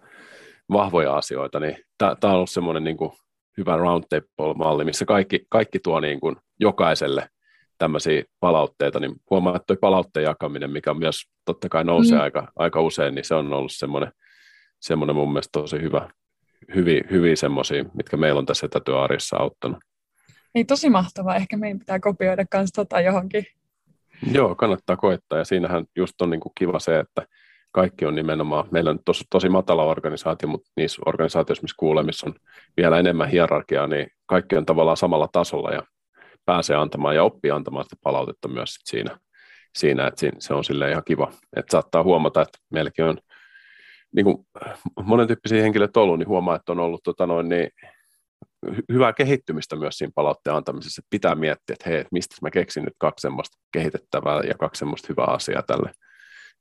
vahvoja 0.71 1.17
asioita, 1.17 1.59
niin 1.59 1.77
tämä 1.97 2.15
on 2.23 2.31
ollut 2.31 2.49
semmoinen 2.49 2.83
niin 2.83 2.97
kuin 2.97 3.11
hyvä 3.57 3.77
roundtable-malli, 3.77 4.85
missä 4.85 5.05
kaikki, 5.05 5.45
kaikki 5.49 5.79
tuo 5.79 5.99
niin 5.99 6.19
kuin 6.19 6.35
jokaiselle 6.59 7.29
tämmöisiä 7.77 8.23
palautteita, 8.39 8.99
niin 8.99 9.15
huomaa, 9.29 9.55
että 9.55 9.65
tuo 9.67 9.75
palautteen 9.81 10.23
jakaminen, 10.23 10.71
mikä 10.71 10.93
myös 10.93 11.21
totta 11.45 11.69
kai 11.69 11.83
nousee 11.83 12.17
mm. 12.17 12.23
aika, 12.23 12.51
aika 12.55 12.81
usein, 12.81 13.15
niin 13.15 13.25
se 13.25 13.35
on 13.35 13.53
ollut 13.53 13.71
semmoinen, 13.73 14.11
semmoinen 14.79 15.15
mun 15.15 15.33
mielestä 15.33 15.59
tosi 15.59 15.81
hyvä, 15.81 16.09
hyviä, 16.75 17.03
hyviä 17.11 17.35
semmoisia, 17.35 17.85
mitkä 17.93 18.17
meillä 18.17 18.39
on 18.39 18.45
tässä 18.45 18.65
etätyöarjessa 18.65 19.37
auttanut. 19.37 19.79
Ei 20.55 20.65
tosi 20.65 20.89
mahtavaa, 20.89 21.35
ehkä 21.35 21.57
meidän 21.57 21.79
pitää 21.79 21.99
kopioida 21.99 22.45
myös 22.53 22.69
tota 22.71 23.01
johonkin. 23.01 23.45
Joo, 24.31 24.55
kannattaa 24.55 24.97
koettaa, 24.97 25.37
ja 25.37 25.45
siinähän 25.45 25.85
just 25.95 26.21
on 26.21 26.29
niin 26.29 26.39
kuin 26.39 26.51
kiva 26.57 26.79
se, 26.79 26.99
että 26.99 27.27
kaikki 27.71 28.05
on 28.05 28.15
nimenomaan, 28.15 28.67
meillä 28.71 28.89
on 28.89 28.99
tosi, 29.05 29.23
tosi 29.29 29.49
matala 29.49 29.83
organisaatio, 29.83 30.49
mutta 30.49 30.71
niissä 30.77 31.01
organisaatioissa, 31.05 31.61
missä 31.61 31.75
kuulee, 31.79 32.03
missä 32.03 32.27
on 32.27 32.35
vielä 32.77 32.99
enemmän 32.99 33.29
hierarkiaa, 33.29 33.87
niin 33.87 34.07
kaikki 34.25 34.57
on 34.57 34.65
tavallaan 34.65 34.97
samalla 34.97 35.27
tasolla, 35.31 35.71
ja 35.71 35.83
pääsee 36.45 36.75
antamaan 36.75 37.15
ja 37.15 37.23
oppii 37.23 37.51
antamaan 37.51 37.85
sitä 37.85 37.95
palautetta 38.03 38.47
myös 38.47 38.73
sit 38.73 38.81
siinä, 38.85 39.19
siinä, 39.75 40.07
että 40.07 40.25
se 40.39 40.53
on 40.53 40.63
sille 40.63 40.91
ihan 40.91 41.03
kiva. 41.05 41.31
Että 41.55 41.71
saattaa 41.71 42.03
huomata, 42.03 42.41
että 42.41 42.57
meilläkin 42.69 43.05
on 43.05 43.17
niin 44.15 44.25
kuin 44.25 44.37
monen 45.03 45.27
tyyppisiä 45.27 45.61
henkilöitä 45.61 45.99
ollut, 45.99 46.19
niin 46.19 46.27
huomaa, 46.27 46.55
että 46.55 46.71
on 46.71 46.79
ollut 46.79 47.03
tota 47.03 47.27
noin, 47.27 47.49
niin, 47.49 47.69
hyvää 48.91 49.13
kehittymistä 49.13 49.75
myös 49.75 49.97
siinä 49.97 50.11
palautteen 50.15 50.55
antamisessa, 50.55 50.99
että 50.99 51.09
pitää 51.09 51.35
miettiä, 51.35 51.73
että 51.73 51.89
hei, 51.89 52.05
mistä 52.11 52.35
mä 52.41 52.51
keksin 52.51 52.83
nyt 52.83 52.93
kaksi 52.97 53.21
semmoista 53.21 53.57
kehitettävää 53.71 54.41
ja 54.41 54.53
kaksi 54.53 54.79
semmoista 54.79 55.07
hyvää 55.09 55.25
asiaa 55.25 55.63
tälle. 55.63 55.91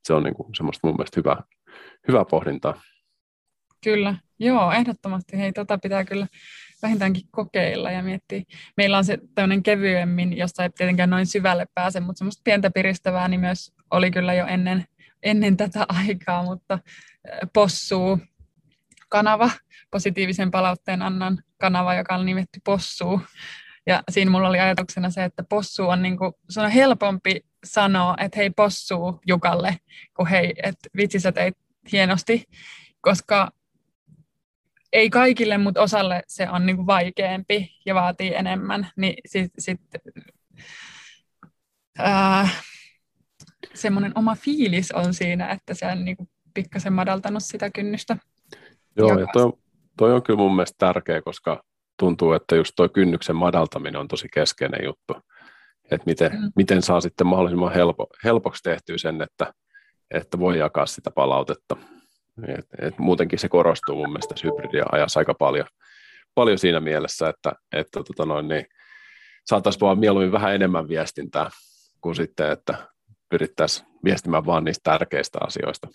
Se 0.03 0.13
on 0.13 0.23
niin 0.23 0.35
kuin 0.35 0.55
semmoista 0.55 0.87
mun 0.87 0.95
mielestä 0.95 1.19
hyvää, 1.19 1.43
hyvää 2.07 2.25
pohdintaa. 2.25 2.81
Kyllä, 3.83 4.15
joo, 4.39 4.71
ehdottomasti. 4.71 5.37
Hei, 5.37 5.53
tota 5.53 5.77
pitää 5.77 6.05
kyllä 6.05 6.27
vähintäänkin 6.81 7.23
kokeilla 7.31 7.91
ja 7.91 8.03
miettiä. 8.03 8.43
Meillä 8.77 8.97
on 8.97 9.05
se 9.05 9.17
tämmöinen 9.35 9.63
kevyemmin, 9.63 10.37
jossa 10.37 10.63
ei 10.63 10.69
tietenkään 10.69 11.09
noin 11.09 11.25
syvälle 11.25 11.65
pääse, 11.73 11.99
mutta 11.99 12.17
semmoista 12.17 12.41
pientä 12.43 12.71
piristävää 12.71 13.27
niin 13.27 13.39
myös 13.39 13.71
oli 13.91 14.11
kyllä 14.11 14.33
jo 14.33 14.45
ennen, 14.45 14.85
ennen 15.23 15.57
tätä 15.57 15.85
aikaa, 15.89 16.43
mutta 16.43 16.79
possuu 17.53 18.19
kanava, 19.09 19.49
positiivisen 19.91 20.51
palautteen 20.51 21.01
annan 21.01 21.43
kanava, 21.57 21.95
joka 21.95 22.15
on 22.15 22.25
nimetty 22.25 22.59
possuu. 22.63 23.21
Ja 23.87 24.03
siinä 24.11 24.31
mulla 24.31 24.49
oli 24.49 24.59
ajatuksena 24.59 25.09
se, 25.09 25.23
että 25.23 25.43
possu 25.49 25.87
on, 25.89 26.01
niin 26.01 26.17
kuin, 26.17 26.33
se 26.49 26.61
on 26.61 26.69
helpompi 26.69 27.45
sanoa, 27.63 28.15
että 28.19 28.37
hei 28.37 28.49
possuu 28.49 29.19
Jukalle, 29.27 29.77
kuin 30.15 30.27
hei, 30.27 30.53
että 30.63 30.89
vitsi 30.97 31.19
sä 31.19 31.31
teit 31.31 31.57
hienosti, 31.91 32.43
koska 33.01 33.51
ei 34.93 35.09
kaikille, 35.09 35.57
mutta 35.57 35.81
osalle 35.81 36.23
se 36.27 36.49
on 36.49 36.65
niin 36.65 36.75
kuin 36.75 36.87
vaikeampi 36.87 37.75
ja 37.85 37.95
vaatii 37.95 38.35
enemmän, 38.35 38.89
niin 38.95 39.15
sitten 39.25 39.63
sit, 39.63 39.81
semmoinen 43.73 44.11
oma 44.15 44.35
fiilis 44.35 44.91
on 44.91 45.13
siinä, 45.13 45.51
että 45.51 45.73
se 45.73 45.85
on 45.85 46.05
niin 46.05 46.17
kuin 46.17 46.29
pikkasen 46.53 46.93
madaltanut 46.93 47.43
sitä 47.43 47.69
kynnystä. 47.69 48.17
Joo, 48.97 49.19
ja 49.19 49.27
toi, 49.33 49.53
toi 49.97 50.13
on 50.13 50.23
kyllä 50.23 50.37
mun 50.37 50.55
mielestä 50.55 50.75
tärkeä, 50.77 51.21
koska 51.21 51.63
tuntuu, 51.99 52.33
että 52.33 52.55
just 52.55 52.71
tuo 52.75 52.89
kynnyksen 52.89 53.35
madaltaminen 53.35 53.99
on 53.99 54.07
tosi 54.07 54.27
keskeinen 54.33 54.85
juttu. 54.85 55.13
Että 55.91 56.05
miten, 56.05 56.31
mm. 56.31 56.51
miten 56.55 56.81
saa 56.81 57.01
sitten 57.01 57.27
mahdollisimman 57.27 57.73
helpo, 57.73 58.07
helpoksi 58.23 58.63
tehtyä 58.63 58.97
sen, 58.97 59.21
että, 59.21 59.53
että 60.11 60.39
voi 60.39 60.57
jakaa 60.59 60.85
sitä 60.85 61.11
palautetta. 61.11 61.77
Et, 62.47 62.65
et 62.81 62.99
muutenkin 62.99 63.39
se 63.39 63.49
korostuu 63.49 63.95
mun 63.95 64.09
mielestä 64.09 64.35
hybridia 64.43 64.85
ajassa 64.91 65.19
aika 65.19 65.33
paljon, 65.33 65.67
paljon 66.35 66.57
siinä 66.57 66.79
mielessä, 66.79 67.29
että, 67.29 67.53
että 67.73 68.03
tota 68.03 68.25
noin, 68.25 68.47
niin 68.47 68.65
saataisiin 69.45 69.81
vaan 69.81 69.99
mieluummin 69.99 70.31
vähän 70.31 70.55
enemmän 70.55 70.87
viestintää 70.87 71.49
kuin 72.01 72.15
sitten, 72.15 72.51
että 72.51 72.89
pyrittäisiin 73.29 73.87
viestimään 74.03 74.45
vaan 74.45 74.63
niistä 74.63 74.91
tärkeistä 74.91 75.39
asioista. 75.41 75.87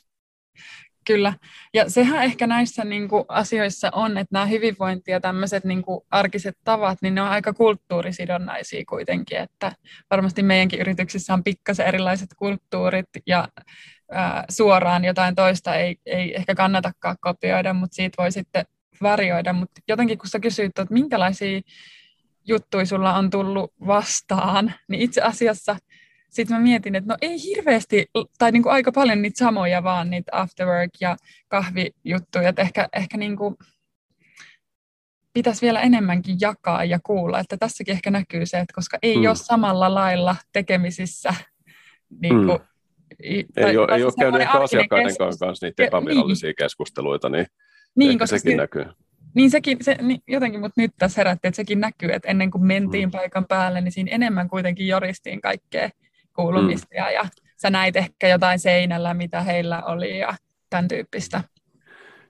Kyllä. 1.07 1.35
Ja 1.75 1.91
sehän 1.91 2.25
ehkä 2.25 2.47
näissä 2.47 2.85
niin 2.85 3.09
kuin, 3.09 3.25
asioissa 3.29 3.91
on, 3.93 4.19
että 4.19 4.33
nämä 4.33 4.47
hyvinvointi 4.47 5.11
ja 5.11 5.21
tämmöiset 5.21 5.65
niin 5.65 5.83
kuin, 5.83 6.01
arkiset 6.11 6.59
tavat, 6.65 6.99
niin 7.03 7.15
ne 7.15 7.23
on 7.23 7.29
aika 7.29 7.53
kulttuurisidonnaisia 7.53 8.85
kuitenkin, 8.89 9.39
että 9.39 9.73
varmasti 10.11 10.43
meidänkin 10.43 10.81
yrityksissä 10.81 11.35
on 11.35 11.45
pikkasen 11.45 11.87
erilaiset 11.87 12.29
kulttuurit 12.37 13.07
ja 13.27 13.49
ää, 14.11 14.45
suoraan 14.51 15.05
jotain 15.05 15.35
toista 15.35 15.75
ei, 15.75 15.97
ei 16.07 16.37
ehkä 16.37 16.55
kannatakaan 16.55 17.17
kopioida, 17.21 17.75
mutta 17.75 17.95
siitä 17.95 18.23
voi 18.23 18.33
sitten 18.33 18.65
varjoida. 19.03 19.53
Mutta 19.53 19.81
jotenkin 19.89 20.19
kun 20.19 20.29
sä 20.29 20.41
kysyit, 20.41 20.79
että 20.79 20.95
minkälaisia 20.95 21.61
juttuja 22.47 22.87
sulla 22.87 23.15
on 23.15 23.31
tullut 23.31 23.73
vastaan, 23.87 24.75
niin 24.89 25.03
itse 25.03 25.21
asiassa 25.21 25.77
sitten 26.31 26.57
mä 26.57 26.63
mietin, 26.63 26.95
että 26.95 27.13
no 27.13 27.17
ei 27.23 27.43
hirveästi, 27.43 28.07
tai 28.39 28.53
niin 28.53 28.63
kuin 28.63 28.73
aika 28.73 28.93
paljon 28.93 29.23
niitä 29.23 29.39
samoja 29.39 29.83
vaan, 29.83 30.11
niitä 30.11 30.31
afterwork 30.35 30.91
ja 31.01 31.17
kahvijuttuja, 31.49 32.49
että 32.49 32.63
ehkä, 32.63 32.89
ehkä 32.97 33.17
niin 33.17 33.37
kuin 33.37 33.55
pitäisi 35.33 35.63
vielä 35.63 35.81
enemmänkin 35.81 36.37
jakaa 36.41 36.85
ja 36.85 36.99
kuulla, 37.03 37.41
että 37.41 37.57
tässäkin 37.57 37.93
ehkä 37.93 38.11
näkyy 38.11 38.47
se, 38.47 38.59
että 38.59 38.75
koska 38.75 38.99
ei 39.03 39.17
mm. 39.17 39.25
ole 39.25 39.37
samalla 39.37 39.95
lailla 39.95 40.37
tekemisissä 40.53 41.35
niin 42.21 42.47
kuin, 42.47 42.59
mm 42.59 42.71
ei, 43.23 43.45
tai, 43.55 43.77
ole, 43.77 43.97
ei 43.97 44.05
ole 44.05 44.13
käynyt 44.21 44.41
ehkä 44.41 44.59
asiakkaiden 44.59 45.17
kanssa 45.17 45.47
niitä 45.63 45.85
epävirallisia 45.85 46.49
niin. 46.49 46.57
keskusteluita, 46.57 47.29
niin, 47.29 47.47
niin 47.95 48.19
koska 48.19 48.39
sekin 48.39 48.53
se, 48.53 48.57
näkyy. 48.57 48.85
Niin 49.35 49.51
sekin, 49.51 49.79
se, 49.81 49.97
niin 50.03 50.21
jotenkin, 50.29 50.61
mutta 50.61 50.81
nyt 50.81 50.91
tässä 50.99 51.21
herätti, 51.21 51.49
että 51.49 51.57
sekin 51.57 51.81
näkyy, 51.81 52.11
että 52.13 52.29
ennen 52.29 52.51
kuin 52.51 52.67
mentiin 52.67 53.09
mm. 53.09 53.11
paikan 53.11 53.47
päälle, 53.47 53.81
niin 53.81 53.93
siinä 53.93 54.11
enemmän 54.15 54.49
kuitenkin 54.49 54.87
joristiin 54.87 55.41
kaikkea 55.41 55.91
kuulumista 56.41 56.87
mm. 56.91 57.15
ja 57.15 57.29
sä 57.57 57.71
näit 57.71 57.97
ehkä 57.97 58.29
jotain 58.29 58.59
seinällä, 58.59 59.15
mitä 59.15 59.41
heillä 59.41 59.83
oli 59.83 60.19
ja 60.19 60.35
tämän 60.71 60.89
tyyppistä. 60.89 61.45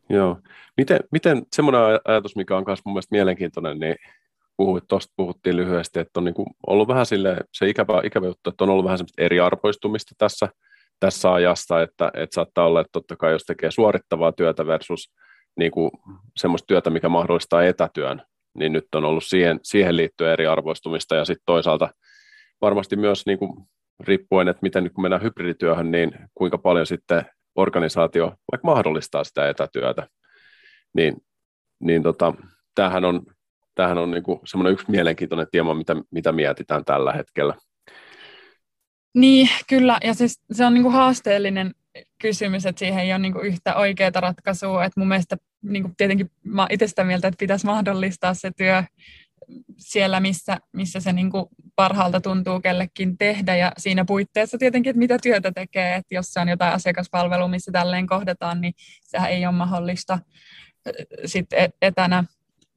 Joo. 0.09 0.40
Miten, 0.77 1.01
miten 1.12 1.42
semmoinen 1.57 1.81
ajatus, 2.05 2.37
mikä 2.37 2.57
on 2.57 2.64
myös 2.66 2.81
mun 2.85 2.92
mielestä 2.92 3.14
mielenkiintoinen, 3.14 3.79
niin 3.79 3.96
puhuit, 4.57 4.85
tuosta 4.88 5.12
puhuttiin 5.16 5.57
lyhyesti, 5.57 5.99
että 5.99 6.20
on 6.20 6.25
niin 6.25 6.35
kuin 6.35 6.46
ollut 6.66 6.88
vähän 6.88 7.07
sille, 7.07 7.37
se 7.53 7.68
ikävä, 7.68 8.01
ikävä 8.05 8.27
juttu, 8.27 8.51
että 8.51 8.64
on 8.64 8.70
ollut 8.70 8.85
vähän 8.85 8.99
semmoista 8.99 9.23
eriarvoistumista 9.23 10.14
tässä, 10.18 10.49
tässä 11.01 11.33
ajassa, 11.33 11.83
että, 11.83 12.11
että 12.14 12.35
saattaa 12.35 12.66
olla, 12.66 12.81
että 12.81 12.92
totta 12.92 13.16
kai 13.16 13.33
jos 13.33 13.42
tekee 13.42 13.70
suorittavaa 13.70 14.33
työtä 14.33 14.66
versus 14.66 15.12
niin 15.59 15.70
kuin 15.70 15.90
semmoista 16.37 16.66
työtä, 16.66 16.90
mikä 16.90 17.09
mahdollistaa 17.09 17.64
etätyön, 17.64 18.23
niin 18.55 18.73
nyt 18.73 18.87
on 18.94 19.05
ollut 19.05 19.25
siihen, 19.25 19.61
siihen 19.62 19.96
liittyen 19.96 20.33
eriarvoistumista 20.33 21.16
ja 21.16 21.25
sitten 21.25 21.42
toisaalta 21.46 21.88
varmasti 22.61 22.96
myös 22.96 23.27
niin 23.27 23.38
kuin 23.38 23.53
riippuen, 24.01 24.49
että 24.49 24.63
miten 24.63 24.85
nyt 24.85 24.93
kun 24.93 25.03
mennään 25.03 25.23
hybridityöhön, 25.23 25.91
niin 25.91 26.13
kuinka 26.35 26.59
paljon 26.59 26.87
sitten 26.87 27.25
organisaatio 27.55 28.35
vaikka 28.53 28.67
mahdollistaa 28.67 29.25
sitä 29.25 29.49
etätyötä, 29.49 30.07
niin, 30.95 31.17
niin 31.81 32.03
tota, 32.03 32.35
tämähän 32.75 33.05
on, 33.05 33.23
tämähän 33.75 33.99
on 33.99 34.11
niin 34.11 34.23
semmoinen 34.45 34.73
yksi 34.73 34.91
mielenkiintoinen 34.91 35.47
teema, 35.53 35.75
mitä, 35.75 35.97
mitä 36.11 36.33
mietitään 36.33 36.85
tällä 36.85 37.13
hetkellä. 37.13 37.55
Niin, 39.15 39.49
kyllä, 39.69 39.99
ja 40.05 40.15
siis 40.15 40.41
se 40.53 40.67
on 40.67 40.75
niin 40.75 40.83
kuin 40.83 40.95
haasteellinen 40.95 41.75
kysymys, 42.23 42.67
että 42.67 42.79
siihen 42.79 43.05
ei 43.05 43.13
ole 43.13 43.19
niin 43.19 43.33
kuin 43.33 43.47
yhtä 43.47 43.75
oikeaa 43.75 44.11
ratkaisua, 44.15 44.85
että 44.85 45.01
mun 45.01 45.09
mielestä 45.09 45.37
niin 45.63 45.83
kuin 45.83 45.97
tietenkin 45.97 46.31
mä 46.43 46.67
itse 46.71 46.87
sitä 46.87 47.05
mieltä, 47.05 47.29
että 47.29 47.39
pitäisi 47.39 47.67
mahdollistaa 47.67 48.35
se 48.35 48.51
työ 48.57 48.83
siellä, 49.77 50.21
missä, 50.21 50.57
missä 50.73 51.01
se 51.01 51.13
niin 51.13 51.31
kuin 51.31 51.47
parhaalta 51.81 52.21
tuntuu 52.21 52.61
kellekin 52.61 53.19
tehdä 53.19 53.57
ja 53.57 53.73
siinä 53.79 54.05
puitteissa 54.05 54.59
tietenkin, 54.59 54.90
että 54.90 54.99
mitä 54.99 55.19
työtä 55.23 55.53
tekee, 55.53 55.95
että 55.95 56.14
jos 56.14 56.33
se 56.33 56.40
on 56.40 56.49
jotain 56.49 56.75
asiakaspalvelua, 56.75 57.49
missä 57.49 57.73
tälleen 57.73 58.07
kohdataan, 58.07 58.61
niin 58.61 58.75
sehän 59.03 59.31
ei 59.31 59.47
ole 59.47 59.55
mahdollista 59.55 60.19
sitten 61.25 61.73
etänä. 61.83 62.25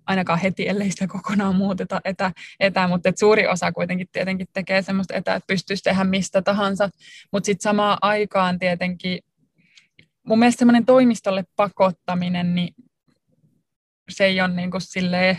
ainakaan 0.05 0.39
heti, 0.39 0.69
ellei 0.69 0.91
sitä 0.91 1.07
kokonaan 1.07 1.55
muuteta 1.55 2.01
etä, 2.05 2.31
etä 2.59 2.87
mutta 2.87 3.09
et 3.09 3.17
suuri 3.17 3.47
osa 3.47 3.71
kuitenkin 3.71 4.07
tietenkin 4.11 4.47
tekee 4.53 4.81
semmoista 4.81 5.13
etä, 5.13 5.35
että 5.35 5.47
pystyisi 5.47 5.83
tehdä 5.83 6.03
mistä 6.03 6.41
tahansa, 6.41 6.89
mutta 7.31 7.45
sitten 7.45 7.63
samaan 7.63 7.97
aikaan 8.01 8.59
tietenkin 8.59 9.19
mun 10.27 10.39
mielestä 10.39 10.59
semmoinen 10.59 10.85
toimistolle 10.85 11.43
pakottaminen, 11.55 12.55
niin 12.55 12.73
se 14.09 14.25
ei 14.25 14.41
ole 14.41 14.53
niin 14.53 14.71
kuin 14.71 14.81
silleen, 14.81 15.37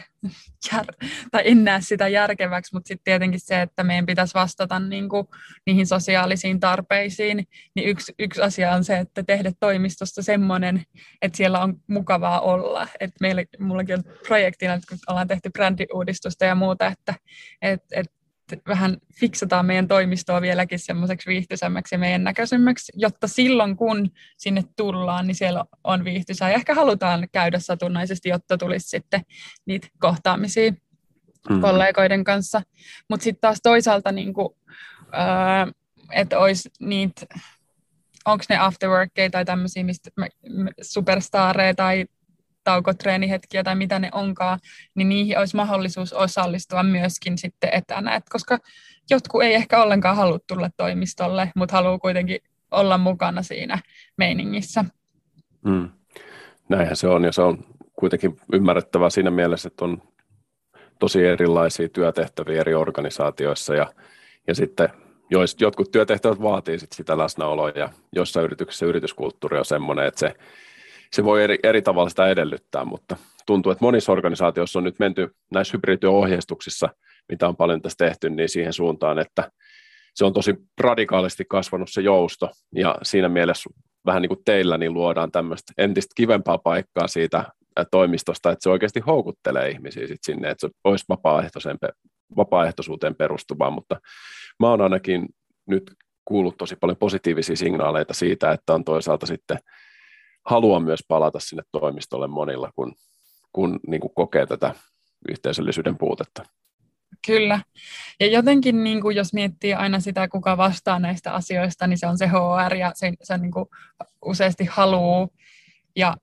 jär, 0.73 0.85
tai 1.31 1.43
en 1.45 1.65
näe 1.65 1.81
sitä 1.81 2.09
järkeväksi, 2.09 2.75
mutta 2.75 2.89
sitten 2.89 3.05
tietenkin 3.05 3.41
se, 3.41 3.63
että 3.63 3.85
meidän 3.85 4.07
pitäisi 4.07 4.35
vastata 4.35 4.79
niin 4.79 5.09
kuin 5.09 5.27
niihin 5.67 5.87
sosiaalisiin 5.87 6.61
tarpeisiin, 6.61 7.47
niin 7.75 7.89
yksi, 7.89 8.15
yksi 8.19 8.43
asia 8.43 8.73
on 8.73 8.85
se, 8.85 8.99
että 8.99 9.23
tehdä 9.23 9.53
toimistosta 9.61 10.23
semmoinen, 10.23 10.83
että 11.23 11.37
siellä 11.37 11.61
on 11.61 11.75
mukavaa 11.87 12.41
olla. 12.41 12.89
Että 13.01 13.17
meillä, 13.21 13.45
mullakin 13.59 13.95
on 13.95 14.05
projektina, 14.27 14.79
kun 14.89 14.99
ollaan 15.09 15.29
tehty 15.29 15.51
brändiuudistusta 15.51 16.45
ja 16.45 16.55
muuta, 16.55 16.87
että 16.87 17.15
et, 17.63 17.83
et 17.93 18.07
vähän 18.69 18.97
fiksataan 19.21 19.67
meidän 19.67 19.89
toimistoa 19.89 20.41
vieläkin 20.41 20.79
semmoiseksi 20.79 21.31
viihtyisemmäksi 21.31 21.95
ja 21.95 21.99
meidän 21.99 22.25
näköisemmäksi, 22.25 22.93
jotta 22.97 23.29
silloin 23.29 23.77
kun 23.77 24.11
sinne 24.37 24.63
tullaan, 24.77 25.27
niin 25.27 25.35
siellä 25.35 25.65
on 25.85 26.05
viihtyisää. 26.05 26.51
Ja 26.51 26.55
ehkä 26.55 26.75
halutaan 26.75 27.29
käydä 27.33 27.59
satunnaisesti, 27.59 28.29
jotta 28.29 28.59
tulisi 28.59 28.89
sitten 28.89 29.21
niitä 29.67 29.89
kohtaamisia 29.99 30.73
mm. 31.51 31.61
kollegoiden 31.61 32.25
kanssa. 32.25 32.63
Mutta 33.11 33.25
sitten 33.25 33.41
taas 33.41 33.59
toisaalta, 33.63 34.13
niin 34.13 34.35
kuin, 34.35 34.49
äh, 35.01 35.75
että 36.13 36.39
olisi 36.39 36.71
niitä, 36.81 37.27
onko 38.25 38.45
ne 38.49 38.59
afterworkkeja 38.59 39.31
tai 39.31 39.45
tämmöisiä, 39.45 39.85
mistä 39.85 40.11
superstareja 40.83 41.75
tai 41.75 42.07
taukotreenihetkiä 42.65 43.65
tai 43.65 43.75
mitä 43.75 43.99
ne 43.99 44.09
onkaan, 44.13 44.59
niin 44.95 45.09
niihin 45.09 45.39
olisi 45.39 45.57
mahdollisuus 45.57 46.13
osallistua 46.13 46.83
myöskin 46.83 47.39
sitten 47.39 47.71
etänä. 47.73 48.15
Et 48.15 48.25
koska 48.31 48.59
jotkut 49.11 49.43
ei 49.43 49.55
ehkä 49.55 49.83
ollenkaan 49.83 50.17
halua 50.17 50.39
tulla 50.47 50.71
toimistolle, 50.77 51.53
mutta 51.57 51.77
haluaa 51.77 51.99
kuitenkin 51.99 52.39
olla 52.71 52.99
mukana 52.99 53.43
siinä 53.43 53.79
meiningissä. 54.17 54.85
Mm. 55.65 55.89
Näinhän 56.69 56.97
se 56.97 57.09
on, 57.09 57.25
ja 57.25 57.33
se 57.33 57.43
on 57.43 57.65
kuitenkin 57.99 58.37
ymmärrettävää 58.53 59.11
siinä 59.11 59.31
mielessä, 59.31 59.67
että 59.67 59.85
on 59.85 60.03
tosi 60.99 61.27
erilaisia 61.27 61.89
työtehtäviä 61.89 62.61
eri 62.61 62.75
organisaatioissa, 62.75 63.75
ja, 63.75 63.93
ja 64.49 64.55
sitten 64.55 64.89
jos 65.31 65.57
jotkut 65.61 65.91
työtehtävät 65.91 66.43
vaatii 66.43 66.79
sit 66.79 66.93
sitä 66.93 67.19
läsnäoloa, 67.19 67.71
ja 67.71 67.89
jossain 68.13 68.45
yrityksessä 68.45 68.87
yrityskulttuuri 68.87 69.59
on 69.59 69.65
sellainen, 69.65 70.07
että 70.07 70.21
se 70.21 70.35
se 71.15 71.25
voi 71.25 71.45
eri, 71.45 71.59
eri 71.63 71.83
tavalla 71.83 72.09
sitä 72.09 72.27
edellyttää, 72.27 72.85
mutta 72.85 73.17
tuntuu, 73.47 73.73
että 73.73 73.85
monissa 73.85 74.13
organisaatioissa 74.13 74.79
on 74.79 74.85
nyt 74.85 74.99
menty 74.99 75.35
näissä 75.53 75.73
hybridityöohjeistuksissa, 75.73 76.89
mitä 77.29 77.49
on 77.49 77.57
paljon 77.57 77.83
tässä 77.83 78.07
tehty, 78.07 78.31
niin 78.31 78.49
siihen 78.49 78.73
suuntaan, 78.73 79.19
että 79.19 79.51
se 80.15 80.25
on 80.25 80.33
tosi 80.33 80.55
radikaalisti 80.81 81.45
kasvanut 81.49 81.89
se 81.91 82.01
jousto, 82.01 82.51
ja 82.75 82.99
siinä 83.03 83.29
mielessä 83.29 83.71
vähän 84.07 84.23
niin 84.23 84.29
kuin 84.29 84.45
teillä, 84.45 84.79
niin 84.79 84.93
luodaan 84.95 85.33
tämmöistä 85.33 85.73
entistä 85.79 86.13
kivempaa 86.17 86.59
paikkaa 86.59 87.09
siitä 87.09 87.45
toimistosta, 87.91 88.51
että 88.51 88.63
se 88.63 88.71
oikeasti 88.71 89.01
houkuttelee 89.01 89.71
ihmisiä 89.71 90.07
sit 90.07 90.23
sinne, 90.23 90.51
että 90.51 90.69
se 90.69 90.75
olisi 90.85 91.05
vapaaehtoisuuteen 92.37 93.15
perustuvaa, 93.15 93.71
mutta 93.71 94.01
mä 94.61 94.71
oon 94.71 94.81
ainakin 94.81 95.29
nyt 95.67 95.95
kuullut 96.25 96.57
tosi 96.59 96.77
paljon 96.77 96.97
positiivisia 96.97 97.57
signaaleita 97.57 98.15
siitä, 98.15 98.53
että 98.53 98.75
on 98.75 98.85
toisaalta 98.85 99.27
sitten 99.27 99.59
halua 100.45 100.81
myös 100.81 101.01
palata 101.09 101.41
sinne 101.41 101.63
toimistolle 101.73 102.27
monilla, 102.27 102.71
kun, 102.77 102.95
kun 103.53 103.81
niin 103.87 104.01
kuin 104.01 104.15
kokee 104.15 104.47
tätä 104.47 104.75
yhteisöllisyyden 105.29 105.99
puutetta. 105.99 106.45
Kyllä. 107.27 107.61
Ja 108.21 108.27
jotenkin, 108.27 108.85
niin 108.85 109.01
kuin 109.01 109.17
jos 109.17 109.33
miettii 109.33 109.75
aina 109.75 110.01
sitä, 110.01 110.29
kuka 110.29 110.57
vastaa 110.57 110.99
näistä 110.99 111.33
asioista, 111.33 111.87
niin 111.87 111.99
se 111.99 112.07
on 112.07 112.19
se 112.19 112.27
HR 112.27 112.75
ja 112.75 112.93
se, 112.95 113.13
se 113.23 113.39
niin 113.39 113.53
kuin 113.53 113.67
useasti 114.25 114.65
haluu 114.65 115.33
ja 115.97 116.17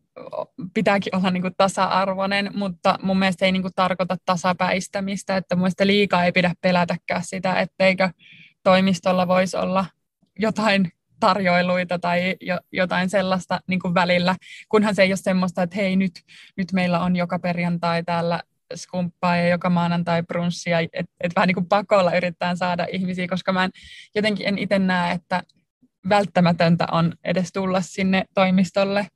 pitääkin 0.74 1.16
olla 1.16 1.32
niin 1.32 1.42
kuin 1.42 1.56
tasa-arvoinen, 1.58 2.52
mutta 2.54 3.00
mun 3.02 3.20
mielestä 3.20 3.46
ei 3.46 3.52
niin 3.52 3.62
kuin 3.62 3.74
tarkoita 3.76 4.18
tasapäistämistä, 4.26 5.38
että 5.38 5.56
mun 5.56 5.62
mielestä 5.62 5.88
liikaa 5.88 6.26
ei 6.26 6.32
pidä 6.32 6.54
pelätäkään 6.62 7.24
sitä, 7.24 7.60
etteikö 7.60 8.10
toimistolla 8.64 9.28
voisi 9.28 9.58
olla 9.58 9.86
jotain 10.40 10.92
tarjoiluita 11.22 12.00
tai 12.00 12.36
jo, 12.42 12.58
jotain 12.72 13.10
sellaista 13.10 13.60
niin 13.68 13.80
kuin 13.80 13.94
välillä, 13.94 14.36
kunhan 14.70 14.96
se 14.96 15.02
ei 15.02 15.12
ole 15.12 15.18
semmoista, 15.18 15.64
että 15.64 15.76
hei 15.76 15.96
nyt, 15.96 16.12
nyt 16.58 16.74
meillä 16.74 17.00
on 17.00 17.16
joka 17.16 17.40
perjantai 17.40 18.04
täällä 18.04 18.40
skumppaa 18.76 19.38
ja 19.38 19.48
joka 19.48 19.70
maanantai 19.70 20.24
brunssia, 20.24 20.80
että 20.80 21.12
et 21.22 21.36
vähän 21.36 21.48
niin 21.48 21.56
kuin 21.56 21.66
pakolla 21.66 22.16
yritetään 22.16 22.58
saada 22.58 22.88
ihmisiä, 22.92 23.28
koska 23.28 23.54
mä 23.54 23.64
en, 23.64 23.72
jotenkin 24.16 24.48
en 24.48 24.58
itse 24.58 24.80
näe, 24.80 25.14
että 25.14 25.44
välttämätöntä 26.10 26.88
on 26.92 27.14
edes 27.24 27.52
tulla 27.54 27.82
sinne 27.82 28.26
toimistolle, 28.34 29.08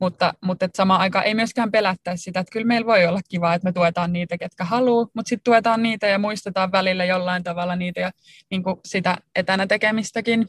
mutta, 0.00 0.34
mutta 0.40 0.64
et 0.64 0.74
samaan 0.74 1.00
aikaan 1.00 1.24
ei 1.24 1.34
myöskään 1.34 1.70
pelättäisi 1.70 2.22
sitä, 2.22 2.40
että 2.40 2.52
kyllä 2.52 2.66
meillä 2.66 2.86
voi 2.86 3.06
olla 3.06 3.20
kiva, 3.28 3.54
että 3.54 3.68
me 3.68 3.72
tuetaan 3.72 4.12
niitä, 4.12 4.38
ketkä 4.38 4.64
haluaa, 4.64 5.06
mutta 5.14 5.28
sitten 5.28 5.44
tuetaan 5.44 5.82
niitä 5.82 6.06
ja 6.06 6.18
muistetaan 6.18 6.72
välillä 6.72 7.04
jollain 7.04 7.42
tavalla 7.42 7.76
niitä 7.76 8.00
ja 8.00 8.10
niin 8.50 8.62
kuin 8.62 8.76
sitä 8.84 9.18
etänä 9.34 9.66
tekemistäkin. 9.66 10.48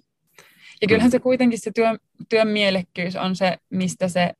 Ja 0.81 0.87
kyllähän 0.87 1.11
se 1.11 1.19
kuitenkin 1.19 1.59
se 1.59 1.71
työn, 1.75 1.97
työn 2.29 2.47
mielekkyys 2.47 3.15
on 3.15 3.35
se, 3.35 3.57
mistä 3.69 4.07
se 4.07 4.33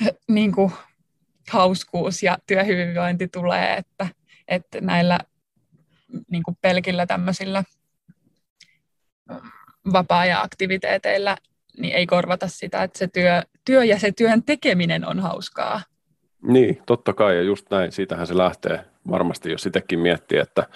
niin 0.28 0.52
kuin, 0.52 0.72
hauskuus 1.50 2.22
ja 2.22 2.38
työhyvinvointi 2.46 3.28
tulee, 3.28 3.74
että, 3.74 4.06
että 4.48 4.80
näillä 4.80 5.18
niin 6.30 6.42
kuin 6.42 6.56
pelkillä 6.60 7.06
tämmöisillä 7.06 7.64
vapaa-ajan-aktiviteeteilla 9.92 11.36
niin 11.78 11.94
ei 11.94 12.06
korvata 12.06 12.48
sitä, 12.48 12.82
että 12.82 12.98
se 12.98 13.08
työ, 13.08 13.42
työ 13.64 13.84
ja 13.84 13.98
se 13.98 14.12
työn 14.12 14.42
tekeminen 14.42 15.08
on 15.08 15.20
hauskaa. 15.20 15.82
Niin, 16.42 16.82
totta 16.86 17.12
kai, 17.12 17.36
ja 17.36 17.42
just 17.42 17.70
näin, 17.70 17.92
siitähän 17.92 18.26
se 18.26 18.36
lähtee 18.36 18.91
varmasti, 19.10 19.50
jos 19.50 19.62
sitäkin 19.62 19.98
miettii, 19.98 20.38
että 20.38 20.66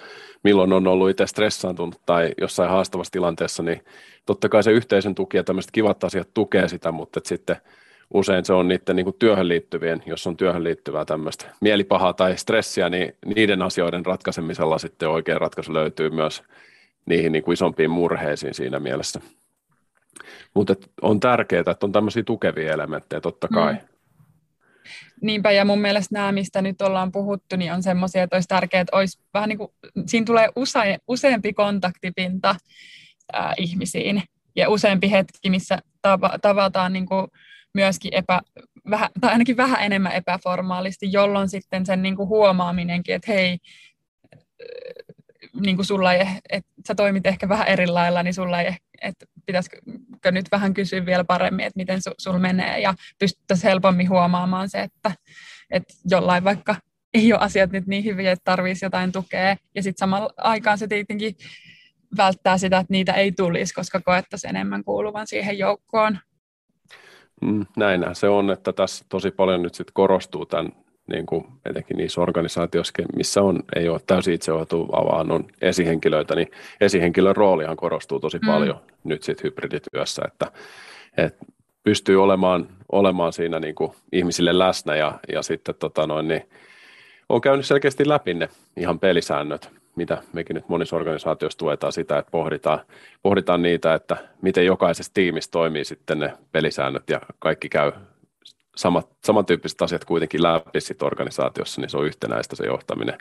milloin 0.43 0.73
on 0.73 0.87
ollut 0.87 1.09
itse 1.09 1.27
stressaantunut 1.27 2.01
tai 2.05 2.31
jossain 2.41 2.69
haastavassa 2.69 3.11
tilanteessa, 3.11 3.63
niin 3.63 3.85
totta 4.25 4.49
kai 4.49 4.63
se 4.63 4.71
yhteisön 4.71 5.15
tuki 5.15 5.37
ja 5.37 5.43
tämmöiset 5.43 5.71
kivat 5.71 6.03
asiat 6.03 6.27
tukee 6.33 6.67
sitä, 6.67 6.91
mutta 6.91 7.19
sitten 7.23 7.55
usein 8.13 8.45
se 8.45 8.53
on 8.53 8.67
niiden 8.67 8.95
niin 8.95 9.03
kuin 9.03 9.15
työhön 9.19 9.47
liittyvien, 9.47 10.03
jos 10.05 10.27
on 10.27 10.37
työhön 10.37 10.63
liittyvää 10.63 11.05
tämmöistä 11.05 11.45
mielipahaa 11.61 12.13
tai 12.13 12.37
stressiä, 12.37 12.89
niin 12.89 13.15
niiden 13.25 13.61
asioiden 13.61 14.05
ratkaisemisella 14.05 14.77
sitten 14.77 15.09
oikea 15.09 15.39
ratkaisu 15.39 15.73
löytyy 15.73 16.09
myös 16.09 16.43
niihin 17.05 17.31
niin 17.31 17.43
kuin 17.43 17.53
isompiin 17.53 17.91
murheisiin 17.91 18.53
siinä 18.53 18.79
mielessä. 18.79 19.21
Mutta 20.53 20.75
on 21.01 21.19
tärkeää, 21.19 21.59
että 21.59 21.85
on 21.85 21.91
tämmöisiä 21.91 22.23
tukevia 22.23 22.73
elementtejä 22.73 23.21
totta 23.21 23.47
kai. 23.47 23.73
Mm. 23.73 23.79
Niinpä, 25.21 25.51
ja 25.51 25.65
mun 25.65 25.81
mielestä 25.81 26.15
nämä, 26.15 26.31
mistä 26.31 26.61
nyt 26.61 26.81
ollaan 26.81 27.11
puhuttu, 27.11 27.55
niin 27.55 27.73
on 27.73 27.83
semmoisia, 27.83 28.23
että 28.23 28.35
olisi 28.35 28.47
tärkeää, 28.47 28.81
että 28.81 28.97
olisi 28.97 29.19
vähän 29.33 29.49
niin 29.49 29.57
kuin, 29.57 29.71
siinä 30.05 30.25
tulee 30.25 30.49
use, 30.55 30.97
useampi 31.07 31.53
kontaktipinta 31.53 32.55
ää, 33.33 33.53
ihmisiin, 33.57 34.23
ja 34.55 34.69
useampi 34.69 35.11
hetki, 35.11 35.49
missä 35.49 35.79
tava, 36.01 36.39
tavataan 36.41 36.93
niin 36.93 37.05
kuin 37.05 37.27
myöskin 37.73 38.13
epä, 38.13 38.41
vähän, 38.89 39.09
tai 39.21 39.31
ainakin 39.31 39.57
vähän 39.57 39.83
enemmän 39.83 40.11
epäformaalisti, 40.11 41.11
jolloin 41.11 41.49
sitten 41.49 41.85
sen 41.85 42.01
niin 42.01 42.15
kuin 42.15 42.29
huomaaminenkin, 42.29 43.15
että 43.15 43.31
hei, 43.31 43.57
niin 45.61 45.75
kuin 45.75 45.85
sulla 45.85 46.13
ei, 46.13 46.27
että 46.49 46.71
sä 46.87 46.95
toimit 46.95 47.25
ehkä 47.25 47.49
vähän 47.49 47.67
eri 47.67 47.87
lailla, 47.87 48.23
niin 48.23 48.33
sulla 48.33 48.61
ei 48.61 48.75
että 49.01 49.25
pitäisikö 49.47 49.77
nyt 50.31 50.45
vähän 50.51 50.73
kysyä 50.73 51.05
vielä 51.05 51.23
paremmin, 51.23 51.65
että 51.65 51.77
miten 51.77 52.01
su, 52.01 52.11
sulla 52.17 52.39
menee 52.39 52.79
ja 52.79 52.93
pystyttäisiin 53.19 53.69
helpommin 53.69 54.09
huomaamaan 54.09 54.69
se, 54.69 54.81
että, 54.81 55.11
että 55.71 55.93
jollain 56.09 56.43
vaikka 56.43 56.75
ei 57.13 57.33
ole 57.33 57.41
asiat 57.41 57.71
nyt 57.71 57.87
niin 57.87 58.05
hyviä, 58.05 58.31
että 58.31 58.43
tarvitsisi 58.45 58.85
jotain 58.85 59.11
tukea 59.11 59.55
ja 59.75 59.83
sitten 59.83 59.99
samalla 59.99 60.33
aikaan 60.37 60.77
se 60.77 60.87
tietenkin 60.87 61.35
välttää 62.17 62.57
sitä, 62.57 62.77
että 62.77 62.91
niitä 62.91 63.13
ei 63.13 63.31
tulisi, 63.31 63.73
koska 63.73 64.01
koettaisiin 64.01 64.49
enemmän 64.49 64.83
kuuluvan 64.83 65.27
siihen 65.27 65.57
joukkoon. 65.57 66.19
Mm, 67.41 67.65
näinhän 67.77 68.15
se 68.15 68.29
on, 68.29 68.51
että 68.51 68.73
tässä 68.73 69.05
tosi 69.09 69.31
paljon 69.31 69.61
nyt 69.61 69.75
sit 69.75 69.91
korostuu 69.93 70.45
tämän 70.45 70.71
niin 71.07 71.25
kuin 71.25 71.45
etenkin 71.65 71.97
niissä 71.97 72.21
organisaatioissa, 72.21 72.93
missä 73.15 73.41
on, 73.41 73.59
ei 73.75 73.89
ole 73.89 73.99
täysin 74.07 74.33
itseohjautuva, 74.33 75.05
vaan 75.05 75.31
on 75.31 75.45
esihenkilöitä, 75.61 76.35
niin 76.35 76.51
esihenkilön 76.81 77.35
roolihan 77.35 77.77
korostuu 77.77 78.19
tosi 78.19 78.39
mm. 78.39 78.47
paljon 78.47 78.79
nyt 79.03 79.23
sitten 79.23 79.43
hybridityössä, 79.43 80.21
että, 80.27 80.51
että 81.17 81.45
pystyy 81.83 82.23
olemaan, 82.23 82.67
olemaan 82.91 83.33
siinä 83.33 83.59
niin 83.59 83.75
kuin 83.75 83.91
ihmisille 84.11 84.59
läsnä 84.59 84.95
ja, 84.95 85.19
ja 85.33 85.41
sitten 85.41 85.75
tota 85.75 86.07
noin, 86.07 86.27
niin 86.27 86.49
on 87.29 87.41
käynyt 87.41 87.65
selkeästi 87.65 88.09
läpi 88.09 88.33
ne 88.33 88.49
ihan 88.77 88.99
pelisäännöt, 88.99 89.69
mitä 89.95 90.17
mekin 90.33 90.53
nyt 90.53 90.69
monissa 90.69 90.95
organisaatioissa 90.95 91.59
tuetaan 91.59 91.93
sitä, 91.93 92.17
että 92.17 92.31
pohditaan, 92.31 92.79
pohditaan 93.21 93.61
niitä, 93.61 93.93
että 93.93 94.17
miten 94.41 94.65
jokaisessa 94.65 95.13
tiimissä 95.13 95.51
toimii 95.51 95.85
sitten 95.85 96.19
ne 96.19 96.33
pelisäännöt 96.51 97.09
ja 97.09 97.21
kaikki 97.39 97.69
käy 97.69 97.91
samat, 98.77 99.09
samantyyppiset 99.23 99.81
asiat 99.81 100.05
kuitenkin 100.05 100.43
läpi 100.43 100.81
sit 100.81 101.03
organisaatiossa, 101.03 101.81
niin 101.81 101.89
se 101.89 101.97
on 101.97 102.05
yhtenäistä 102.05 102.55
se 102.55 102.65
johtaminen. 102.65 103.17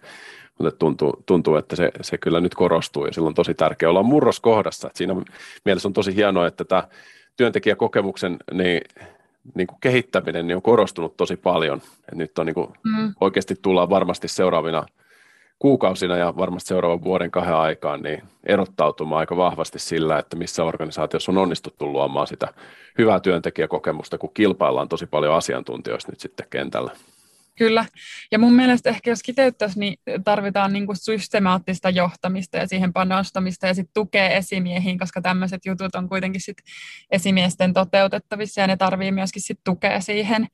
Mutta 0.59 0.79
tuntuu, 0.79 1.23
tuntuu, 1.27 1.57
että 1.57 1.77
se, 1.77 1.91
se 2.01 2.19
kyllä 2.19 2.41
nyt 2.41 2.55
korostuu 2.55 3.07
ja 3.07 3.13
silloin 3.13 3.31
on 3.31 3.35
tosi 3.35 3.55
tärkeää 3.55 3.91
olla 3.91 4.03
murroskohdassa. 4.03 4.89
Et 4.89 4.97
siinä 4.97 5.15
mielessä 5.65 5.89
on 5.89 5.93
tosi 5.93 6.17
hienoa, 6.17 6.47
että 6.47 6.65
tämä 6.65 6.89
työntekijäkokemuksen 7.37 8.37
niin, 8.53 8.81
niin 9.55 9.67
kuin 9.67 9.79
kehittäminen 9.81 10.47
niin 10.47 10.57
on 10.57 10.63
korostunut 10.63 11.17
tosi 11.17 11.37
paljon. 11.37 11.83
Et 12.13 12.19
nyt 12.19 12.39
on 12.39 12.47
niin 12.47 12.55
kuin, 12.55 12.69
mm. 12.85 13.15
oikeasti 13.21 13.55
tullaan 13.63 13.91
varmasti 13.91 14.29
seuraavina 14.29 14.87
kuukausina 15.59 16.17
ja 16.17 16.37
varmasti 16.37 16.69
seuraavan 16.69 17.05
vuoden 17.05 17.31
kahden 17.31 17.55
aikaan 17.55 18.03
niin 18.03 18.23
erottautumaan 18.47 19.19
aika 19.19 19.37
vahvasti 19.37 19.79
sillä, 19.79 20.19
että 20.19 20.37
missä 20.37 20.65
organisaatiossa 20.65 21.33
on 21.33 21.39
onnistuttu 21.39 21.93
luomaan 21.93 22.27
sitä 22.27 22.49
hyvää 22.99 23.21
työntekijäkokemusta, 23.21 24.19
kun 24.19 24.35
kilpaillaan 24.35 24.89
tosi 24.89 25.07
paljon 25.07 25.35
asiantuntijoista 25.35 26.13
nyt 26.13 26.21
sitten 26.21 26.47
kentällä. 26.51 26.91
Kyllä. 27.59 27.85
Ja 28.33 28.39
mun 28.39 28.53
mielestä 28.53 28.91
ehkä 28.91 29.11
jos 29.11 29.23
kiteyttäisiin, 29.23 29.81
niin 29.81 29.99
tarvitaan 30.25 30.73
niin 30.73 30.87
kuin 30.87 30.97
systemaattista 30.97 31.91
johtamista 31.91 32.57
ja 32.57 32.69
siihen 32.69 32.93
panostamista 32.93 33.67
ja 33.67 33.75
sitten 33.75 33.95
tukea 33.95 34.29
esimiehiin, 34.29 34.99
koska 34.99 35.23
tämmöiset 35.23 35.67
jutut 35.67 35.95
on 35.95 36.09
kuitenkin 36.09 36.41
sit 36.41 36.57
esimiesten 37.11 37.73
toteutettavissa 37.73 38.61
ja 38.61 38.67
ne 38.67 38.77
tarvii 38.77 39.13
myöskin 39.13 39.43
sit 39.43 39.61
tukea 39.65 40.01
siihen. 40.01 40.47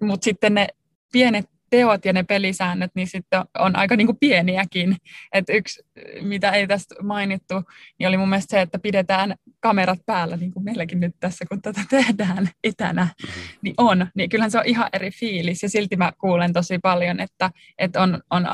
Mutta 0.00 0.24
sitten 0.24 0.54
ne 0.54 0.66
pienet 1.12 1.46
teot 1.70 2.04
ja 2.04 2.12
ne 2.12 2.22
pelisäännöt, 2.22 2.90
niin 2.94 3.06
sitten 3.06 3.44
on 3.58 3.76
aika 3.76 3.96
niin 3.96 4.06
kuin 4.06 4.18
pieniäkin. 4.20 4.96
Et 5.32 5.44
yksi, 5.48 5.82
mitä 6.22 6.50
ei 6.50 6.66
tästä 6.66 6.94
mainittu, 7.02 7.54
niin 7.98 8.08
oli 8.08 8.16
mun 8.16 8.28
mielestä 8.28 8.50
se, 8.50 8.60
että 8.60 8.78
pidetään 8.78 9.34
kamerat 9.60 9.98
päällä, 10.06 10.36
niin 10.36 10.52
kuin 10.52 10.64
meilläkin 10.64 11.00
nyt 11.00 11.14
tässä, 11.20 11.44
kun 11.48 11.62
tätä 11.62 11.80
tehdään 11.90 12.48
etänä, 12.64 13.02
mm-hmm. 13.02 13.42
niin 13.62 13.74
on. 13.78 14.06
Niin 14.14 14.28
kyllähän 14.28 14.50
se 14.50 14.58
on 14.58 14.66
ihan 14.66 14.88
eri 14.92 15.10
fiilis, 15.10 15.62
ja 15.62 15.68
silti 15.68 15.96
mä 15.96 16.12
kuulen 16.20 16.52
tosi 16.52 16.78
paljon, 16.78 17.20
että, 17.20 17.50
että 17.78 18.02
on, 18.02 18.22
on 18.30 18.46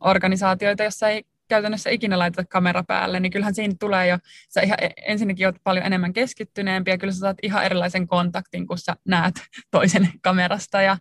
organisaatioita, 0.00 0.82
joissa 0.82 1.08
ei 1.08 1.24
käytännössä 1.50 1.90
ikinä 1.90 2.18
laiteta 2.18 2.48
kamera 2.48 2.84
päälle, 2.84 3.20
niin 3.20 3.32
kyllähän 3.32 3.54
siinä 3.54 3.74
tulee 3.80 4.06
jo, 4.06 4.18
sä 4.48 4.60
ihan 4.60 4.78
e, 4.80 4.90
ensinnäkin 5.06 5.46
olet 5.46 5.60
paljon 5.64 5.86
enemmän 5.86 6.12
keskittyneempi 6.12 6.90
ja 6.90 6.98
kyllä 6.98 7.12
sä 7.12 7.18
saat 7.18 7.36
ihan 7.42 7.64
erilaisen 7.64 8.06
kontaktin, 8.06 8.66
kun 8.66 8.78
sä 8.78 8.96
näet 9.04 9.34
toisen 9.70 10.08
kamerasta 10.22 10.82
ja 10.82 10.96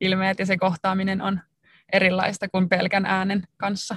ilmeet 0.00 0.38
ja 0.38 0.46
se 0.46 0.56
kohtaaminen 0.56 1.22
on 1.22 1.40
erilaista 1.92 2.48
kuin 2.48 2.68
pelkän 2.68 3.06
äänen 3.06 3.42
kanssa. 3.56 3.96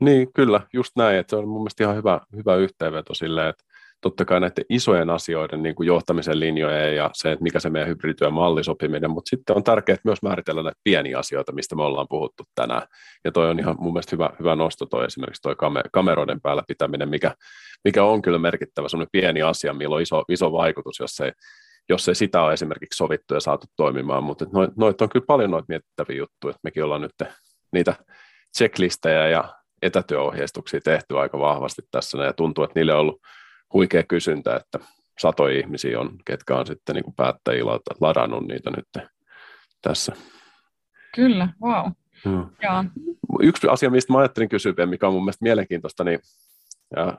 Niin, 0.00 0.32
kyllä, 0.32 0.60
just 0.72 0.96
näin, 0.96 1.18
että 1.18 1.30
se 1.30 1.36
on 1.36 1.48
mun 1.48 1.60
mielestä 1.60 1.84
ihan 1.84 1.96
hyvä, 1.96 2.20
hyvä 2.36 2.56
yhteenveto 2.56 3.14
silleen, 3.14 3.48
että 3.48 3.64
totta 4.00 4.24
kai 4.24 4.40
näiden 4.40 4.64
isojen 4.68 5.10
asioiden 5.10 5.62
niin 5.62 5.74
kuin 5.74 5.86
johtamisen 5.86 6.40
linjoja 6.40 6.92
ja 6.92 7.10
se, 7.12 7.32
että 7.32 7.42
mikä 7.42 7.60
se 7.60 7.70
meidän 7.70 7.88
hybridityön 7.88 8.32
mallisopiminen, 8.32 9.10
mutta 9.10 9.28
sitten 9.28 9.56
on 9.56 9.64
tärkeää 9.64 9.98
myös 10.04 10.22
määritellä 10.22 10.62
näitä 10.62 10.80
pieniä 10.84 11.18
asioita, 11.18 11.52
mistä 11.52 11.76
me 11.76 11.82
ollaan 11.82 12.06
puhuttu 12.10 12.44
tänään. 12.54 12.82
Ja 13.24 13.32
toi 13.32 13.50
on 13.50 13.58
ihan 13.58 13.76
mun 13.78 13.92
mielestä 13.92 14.16
hyvä, 14.16 14.30
hyvä 14.38 14.56
nosto 14.56 14.86
toi 14.86 15.04
esimerkiksi 15.04 15.42
toi 15.42 15.56
kameroiden 15.92 16.40
päällä 16.40 16.62
pitäminen, 16.68 17.08
mikä, 17.08 17.34
mikä 17.84 18.04
on 18.04 18.22
kyllä 18.22 18.38
merkittävä 18.38 18.88
semmoinen 18.88 19.10
pieni 19.12 19.42
asia, 19.42 19.74
millä 19.74 19.96
on 19.96 20.02
iso, 20.02 20.24
iso 20.28 20.52
vaikutus, 20.52 20.98
jos 21.00 21.20
ei, 21.20 21.32
jos 21.88 22.08
ei 22.08 22.14
sitä 22.14 22.42
ole 22.42 22.52
esimerkiksi 22.52 22.96
sovittu 22.96 23.34
ja 23.34 23.40
saatu 23.40 23.66
toimimaan, 23.76 24.24
mutta 24.24 24.46
noit, 24.52 24.70
noit 24.76 25.02
on 25.02 25.08
kyllä 25.08 25.26
paljon 25.26 25.50
noita 25.50 25.66
mietittäviä 25.68 26.16
juttuja, 26.16 26.50
että 26.50 26.60
mekin 26.62 26.84
ollaan 26.84 27.00
nyt 27.00 27.12
niitä 27.72 27.94
checklistejä 28.58 29.28
ja 29.28 29.54
etätyöohjeistuksia 29.82 30.80
tehty 30.84 31.18
aika 31.18 31.38
vahvasti 31.38 31.82
tässä 31.90 32.18
ja 32.18 32.32
tuntuu, 32.32 32.64
että 32.64 32.78
niille 32.78 32.94
on 32.94 33.00
ollut 33.00 33.20
huikea 33.72 34.02
kysyntä, 34.02 34.56
että 34.56 34.78
satoja 35.18 35.58
ihmisiä 35.58 36.00
on, 36.00 36.18
ketkä 36.24 36.56
on 36.56 36.66
sitten 36.66 36.94
niin 36.94 37.14
päättäjillä 37.16 37.78
ladannut 38.00 38.48
niitä 38.48 38.70
nyt 38.76 39.08
tässä. 39.82 40.12
Kyllä, 41.14 41.48
wow. 41.62 41.92
Ja. 42.62 42.84
Yksi 43.40 43.68
asia, 43.68 43.90
mistä 43.90 44.12
mä 44.12 44.18
ajattelin 44.18 44.48
kysyä, 44.48 44.86
mikä 44.86 45.06
on 45.06 45.12
mun 45.12 45.24
mielestä 45.24 45.42
mielenkiintoista, 45.42 46.04
niin 46.04 46.18
ja 46.96 47.18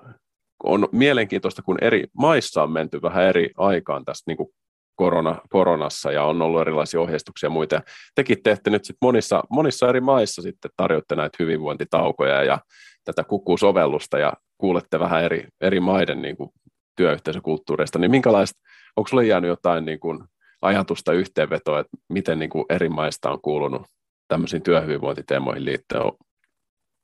on 0.64 0.88
mielenkiintoista, 0.92 1.62
kun 1.62 1.78
eri 1.82 2.08
maissa 2.18 2.64
on 2.64 2.72
menty 2.72 3.02
vähän 3.02 3.24
eri 3.24 3.52
aikaan 3.58 4.06
tässä 4.06 4.24
niin 4.28 4.38
kuin 4.38 4.50
korona, 4.96 5.42
koronassa 5.50 6.12
ja 6.12 6.24
on 6.24 6.42
ollut 6.42 6.62
erilaisia 6.62 7.02
ohjeistuksia 7.02 7.48
ja 7.48 7.52
muita. 7.52 7.82
Tekin 8.16 8.44
teette 8.44 8.70
nyt 8.70 8.86
sit 8.86 8.98
monissa, 9.02 9.44
monissa 9.50 9.90
eri 9.90 10.02
maissa 10.02 10.42
sitten 10.42 10.72
tarjotte 10.78 11.16
näitä 11.16 11.36
hyvinvointitaukoja 11.40 12.44
ja 12.44 12.60
tätä 13.06 13.24
kukusovellusta 13.24 14.20
ja 14.20 14.34
kuulette 14.60 15.00
vähän 15.00 15.24
eri, 15.24 15.48
eri 15.62 15.80
maiden 15.80 16.22
niin 16.22 16.38
kuin 16.38 16.50
työyhteisökulttuureista, 16.96 18.00
niin 18.00 18.12
minkälaista, 18.12 18.60
onko 18.96 19.08
sinulle 19.08 19.28
jäänyt 19.28 19.48
jotain 19.48 19.86
niin 19.86 20.00
kuin 20.00 20.24
ajatusta 20.62 21.14
yhteenvetoa, 21.14 21.80
että 21.80 21.98
miten 22.10 22.40
niin 22.40 22.50
kuin 22.50 22.66
eri 22.70 22.90
maista 22.90 23.32
on 23.32 23.42
kuulunut 23.42 23.88
tämmöisiin 24.28 24.62
työhyvinvointiteemoihin 24.62 25.66
liittyen? 25.66 26.04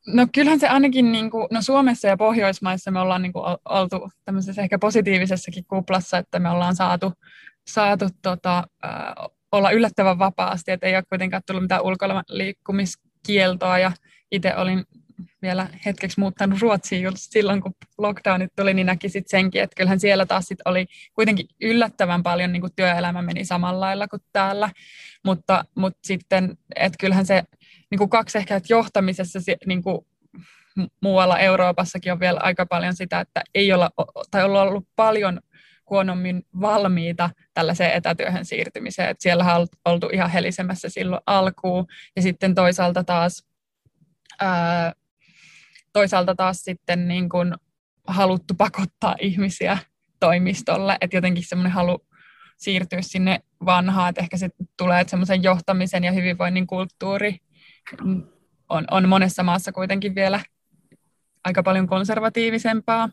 No 0.08 0.28
kyllähän 0.34 0.60
se 0.60 0.68
ainakin, 0.68 1.12
niin 1.12 1.32
kuin, 1.32 1.48
no 1.52 1.62
Suomessa 1.62 2.08
ja 2.08 2.18
Pohjoismaissa 2.18 2.92
me 2.92 3.00
ollaan 3.00 3.22
niin 3.22 3.34
kuin 3.34 3.46
oltu 3.70 4.10
tämmöisessä 4.26 4.62
ehkä 4.62 4.80
positiivisessakin 4.80 5.66
kuplassa, 5.68 6.18
että 6.18 6.40
me 6.40 6.50
ollaan 6.50 6.76
saatu, 6.76 7.14
saatu 7.68 8.06
tota, 8.22 8.64
olla 9.52 9.72
yllättävän 9.72 10.20
vapaasti, 10.20 10.72
että 10.72 10.88
ei 10.88 10.96
ole 10.96 11.04
kuitenkaan 11.10 11.42
tullut 11.48 11.64
mitään 11.64 11.84
ulkoliikkumiskieltoa 11.84 13.80
ja 13.80 13.92
itse 14.32 14.56
olin 14.56 14.84
vielä 15.42 15.68
hetkeksi 15.86 16.20
muuttanut 16.20 16.62
Ruotsiin 16.62 17.04
just 17.04 17.18
silloin, 17.20 17.62
kun 17.62 17.76
lockdownit 17.98 18.52
tuli, 18.56 18.74
niin 18.74 18.86
näki 18.86 19.10
sit 19.10 19.28
senkin, 19.28 19.64
että 19.64 19.76
kyllähän 19.76 20.00
siellä 20.00 20.26
taas 20.26 20.46
sit 20.46 20.60
oli 20.66 20.86
kuitenkin 21.14 21.48
yllättävän 21.62 22.24
paljon 22.24 22.52
niin 22.52 22.62
kuin 22.62 22.74
työelämä 22.76 23.22
meni 23.22 23.46
samalla 23.46 23.80
lailla 23.86 24.08
kuin 24.08 24.22
täällä, 24.34 24.70
mutta, 25.26 25.66
mutta 25.76 26.00
sitten, 26.04 26.58
että 26.76 26.98
kyllähän 27.00 27.26
se 27.26 27.44
niin 27.92 27.98
kuin 27.98 28.10
kaksi 28.10 28.38
ehkä, 28.38 28.56
että 28.56 28.74
johtamisessa 28.74 29.40
niin 29.66 29.84
kuin 29.84 30.06
muualla 31.02 31.40
Euroopassakin 31.40 32.12
on 32.12 32.20
vielä 32.20 32.40
aika 32.44 32.66
paljon 32.66 32.96
sitä, 32.96 33.20
että 33.20 33.42
ei 33.56 33.74
olla, 33.74 33.92
tai 34.32 34.44
olla 34.44 34.62
ollut 34.62 34.88
paljon 34.96 35.40
huonommin 35.90 36.44
valmiita 36.62 37.30
tällaiseen 37.54 37.94
etätyöhön 37.94 38.46
siirtymiseen. 38.46 39.10
Että 39.10 39.24
siellä 39.24 39.56
on 39.56 39.68
oltu 39.86 40.10
ihan 40.14 40.30
helisemässä 40.30 40.90
silloin 40.90 41.22
alkuun. 41.26 41.86
Ja 42.16 42.22
sitten 42.22 42.56
toisaalta 42.56 43.04
taas 43.04 43.44
ää, 44.42 44.94
toisaalta 45.96 46.36
taas 46.36 46.58
sitten 46.58 47.08
niin 47.08 47.30
kuin 47.30 47.54
haluttu 48.08 48.54
pakottaa 48.54 49.16
ihmisiä 49.20 49.78
toimistolle, 50.20 50.98
että 51.02 51.18
jotenkin 51.18 51.44
semmoinen 51.48 51.72
halu 51.72 52.06
siirtyä 52.58 53.02
sinne 53.02 53.40
vanhaan, 53.66 54.10
että 54.10 54.22
ehkä 54.22 54.38
sitten 54.38 54.68
tulee, 54.78 55.02
että 55.02 55.12
semmoisen 55.12 55.44
johtamisen 55.44 56.04
ja 56.04 56.12
hyvinvoinnin 56.12 56.68
kulttuuri 56.68 57.38
on, 58.70 58.86
on 58.92 59.10
monessa 59.10 59.44
maassa 59.44 59.72
kuitenkin 59.72 60.16
vielä 60.16 60.40
aika 61.44 61.64
paljon 61.64 61.88
konservatiivisempaa. 61.88 63.10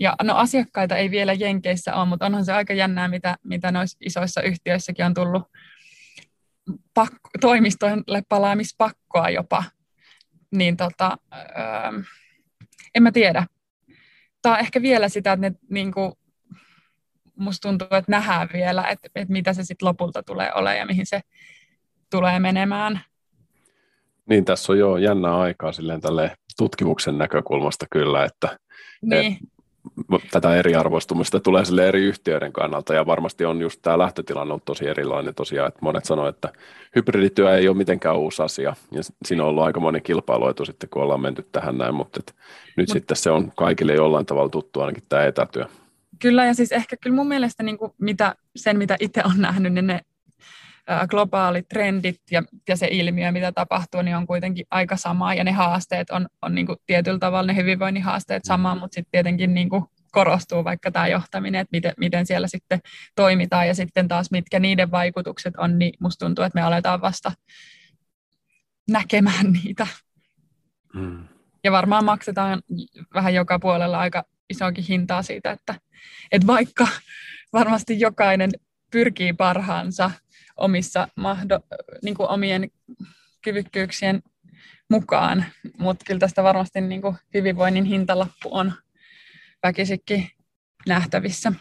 Ja 0.00 0.14
no 0.22 0.36
asiakkaita 0.36 0.96
ei 0.96 1.10
vielä 1.10 1.32
Jenkeissä 1.32 1.94
ole, 1.94 2.08
mutta 2.08 2.26
onhan 2.26 2.44
se 2.44 2.52
aika 2.52 2.72
jännää, 2.72 3.08
mitä, 3.08 3.36
mitä 3.44 3.72
noissa 3.72 3.98
isoissa 4.00 4.42
yhtiöissäkin 4.42 5.06
on 5.06 5.14
tullut 5.14 5.42
pakko, 6.94 7.30
toimistoille 7.40 8.22
palaamispakkoa 8.28 9.30
jopa 9.30 9.64
tota, 10.76 11.18
öö, 11.34 12.02
en 12.94 13.02
mä 13.02 13.12
tiedä. 13.12 13.46
Tämä 14.42 14.54
on 14.54 14.60
ehkä 14.60 14.82
vielä 14.82 15.08
sitä, 15.08 15.32
että 15.32 15.50
ne, 15.50 15.56
niin 15.70 15.92
kuin, 15.92 16.12
musta 17.36 17.68
tuntuu, 17.68 17.88
että 17.90 18.10
nähdään 18.10 18.48
vielä, 18.52 18.84
että, 18.88 19.08
että 19.14 19.32
mitä 19.32 19.52
se 19.52 19.64
sitten 19.64 19.88
lopulta 19.88 20.22
tulee 20.22 20.52
olemaan 20.54 20.78
ja 20.78 20.86
mihin 20.86 21.06
se 21.06 21.20
tulee 22.10 22.38
menemään. 22.38 23.00
Niin, 24.28 24.44
tässä 24.44 24.72
on 24.72 24.78
jo 24.78 24.96
jännää 24.96 25.38
aikaa 25.38 25.72
silleen 25.72 26.00
tälle 26.00 26.36
tutkimuksen 26.56 27.18
näkökulmasta 27.18 27.86
kyllä, 27.90 28.24
että 28.24 28.58
niin. 29.02 29.32
et, 29.32 29.38
tätä 30.30 30.56
eriarvoistumista 30.56 31.40
tulee 31.40 31.64
sille 31.64 31.88
eri 31.88 32.04
yhtiöiden 32.04 32.52
kannalta, 32.52 32.94
ja 32.94 33.06
varmasti 33.06 33.44
on 33.44 33.60
just 33.60 33.82
tämä 33.82 33.98
lähtötilanne 33.98 34.52
ollut 34.52 34.64
tosi 34.64 34.88
erilainen 34.88 35.34
tosiaan, 35.34 35.68
että 35.68 35.78
monet 35.82 36.04
sanoivat, 36.04 36.34
että 36.34 36.52
hybridityö 36.96 37.56
ei 37.56 37.68
ole 37.68 37.76
mitenkään 37.76 38.16
uusi 38.16 38.42
asia, 38.42 38.76
ja 38.92 39.02
siinä 39.24 39.42
on 39.42 39.48
ollut 39.48 39.64
aika 39.64 39.80
moni 39.80 40.00
kilpailuetu 40.00 40.64
sitten, 40.64 40.88
kun 40.88 41.02
ollaan 41.02 41.20
menty 41.20 41.46
tähän 41.52 41.78
näin, 41.78 41.94
mutta 41.94 42.20
et 42.20 42.34
nyt 42.76 42.88
Mut, 42.88 42.92
sitten 42.92 43.16
se 43.16 43.30
on 43.30 43.52
kaikille 43.56 43.94
jollain 43.94 44.26
tavalla 44.26 44.48
tuttu 44.48 44.80
ainakin 44.80 45.04
tämä 45.08 45.24
etätyö. 45.24 45.64
Kyllä, 46.18 46.46
ja 46.46 46.54
siis 46.54 46.72
ehkä 46.72 46.96
kyllä 46.96 47.16
mun 47.16 47.28
mielestä 47.28 47.62
niin 47.62 47.78
kuin 47.78 47.92
mitä, 47.98 48.34
sen, 48.56 48.78
mitä 48.78 48.96
itse 49.00 49.22
on 49.24 49.40
nähnyt, 49.40 49.72
niin 49.72 49.86
ne 49.86 50.00
globaalit 51.10 51.68
trendit 51.68 52.20
ja, 52.30 52.42
ja 52.68 52.76
se 52.76 52.88
ilmiö, 52.90 53.32
mitä 53.32 53.52
tapahtuu, 53.52 54.02
niin 54.02 54.16
on 54.16 54.26
kuitenkin 54.26 54.66
aika 54.70 54.96
sama, 54.96 55.34
ja 55.34 55.44
ne 55.44 55.52
haasteet 55.52 56.10
on, 56.10 56.26
on 56.42 56.54
niin 56.54 56.66
kuin 56.66 56.78
tietyllä 56.86 57.18
tavalla 57.18 57.46
ne 57.46 57.56
hyvinvoinnin 57.56 58.02
haasteet 58.02 58.44
sama, 58.44 58.74
mm. 58.74 58.80
mutta 58.80 58.94
sitten 58.94 59.10
tietenkin 59.12 59.54
niin 59.54 59.68
kuin 59.68 59.84
korostuu 60.12 60.64
vaikka 60.64 60.90
tämä 60.90 61.08
johtaminen, 61.08 61.60
että 61.60 61.72
miten, 61.72 61.92
miten 61.96 62.26
siellä 62.26 62.48
sitten 62.48 62.80
toimitaan, 63.14 63.68
ja 63.68 63.74
sitten 63.74 64.08
taas 64.08 64.30
mitkä 64.30 64.58
niiden 64.58 64.90
vaikutukset 64.90 65.56
on, 65.56 65.78
niin 65.78 65.92
musta 66.00 66.26
tuntuu, 66.26 66.44
että 66.44 66.58
me 66.60 66.62
aletaan 66.62 67.00
vasta 67.00 67.32
näkemään 68.90 69.52
niitä. 69.52 69.86
Mm. 70.94 71.28
Ja 71.64 71.72
varmaan 71.72 72.04
maksetaan 72.04 72.62
vähän 73.14 73.34
joka 73.34 73.58
puolella 73.58 73.98
aika 73.98 74.24
isoakin 74.50 74.84
hintaa 74.84 75.22
siitä, 75.22 75.50
että, 75.50 75.74
että 76.32 76.46
vaikka 76.46 76.88
varmasti 77.52 78.00
jokainen 78.00 78.50
pyrkii 78.90 79.32
parhaansa 79.32 80.10
omissa 80.56 81.08
mahdo, 81.16 81.60
niin 82.02 82.14
kuin 82.14 82.28
omien 82.28 82.70
kyvykkyyksien 83.42 84.22
mukaan, 84.90 85.44
mutta 85.78 86.04
kyllä 86.06 86.18
tästä 86.18 86.42
varmasti 86.42 86.80
niin 86.80 87.02
kuin 87.02 87.16
hyvinvoinnin 87.34 87.84
hintalappu 87.84 88.48
on 88.50 88.72
väkisikin 89.62 90.28
nähtävissä. 90.86 91.52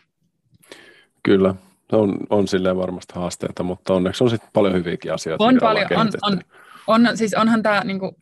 Kyllä, 1.23 1.55
on, 1.91 2.17
on 2.29 2.47
silleen 2.47 2.77
varmasti 2.77 3.13
haasteita, 3.15 3.63
mutta 3.63 3.93
onneksi 3.93 4.23
on 4.23 4.29
sitten 4.29 4.49
paljon 4.53 4.73
hyviäkin 4.73 5.13
asioita. 5.13 5.43
On 5.43 5.57
paljon, 5.61 5.87
on, 5.95 6.09
on, 6.21 6.39
on, 6.87 7.17
siis 7.17 7.33
onhan 7.33 7.63
tämä, 7.63 7.81
niin 7.83 7.99
kuin, 7.99 8.15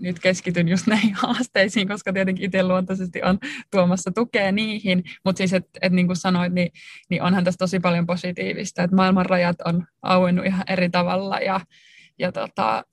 nyt 0.00 0.18
keskityn 0.18 0.68
just 0.68 0.86
näihin 0.96 1.14
haasteisiin, 1.14 1.88
koska 1.88 2.12
tietenkin 2.12 2.44
itse 2.44 2.62
luontaisesti 2.62 3.22
on 3.22 3.38
tuomassa 3.70 4.10
tukea 4.14 4.52
niihin, 4.52 5.04
mutta 5.24 5.38
siis, 5.38 5.52
että 5.52 5.78
et, 5.82 5.92
niin 5.92 6.06
kuin 6.06 6.16
sanoit, 6.16 6.52
niin, 6.52 6.72
niin 7.10 7.22
onhan 7.22 7.44
tässä 7.44 7.58
tosi 7.58 7.80
paljon 7.80 8.06
positiivista, 8.06 8.82
että 8.82 8.96
maailman 8.96 9.26
rajat 9.26 9.60
on 9.64 9.86
auennut 10.02 10.46
ihan 10.46 10.64
eri 10.68 10.90
tavalla 10.90 11.38
ja, 11.38 11.60
ja 12.18 12.32
tota, 12.32 12.84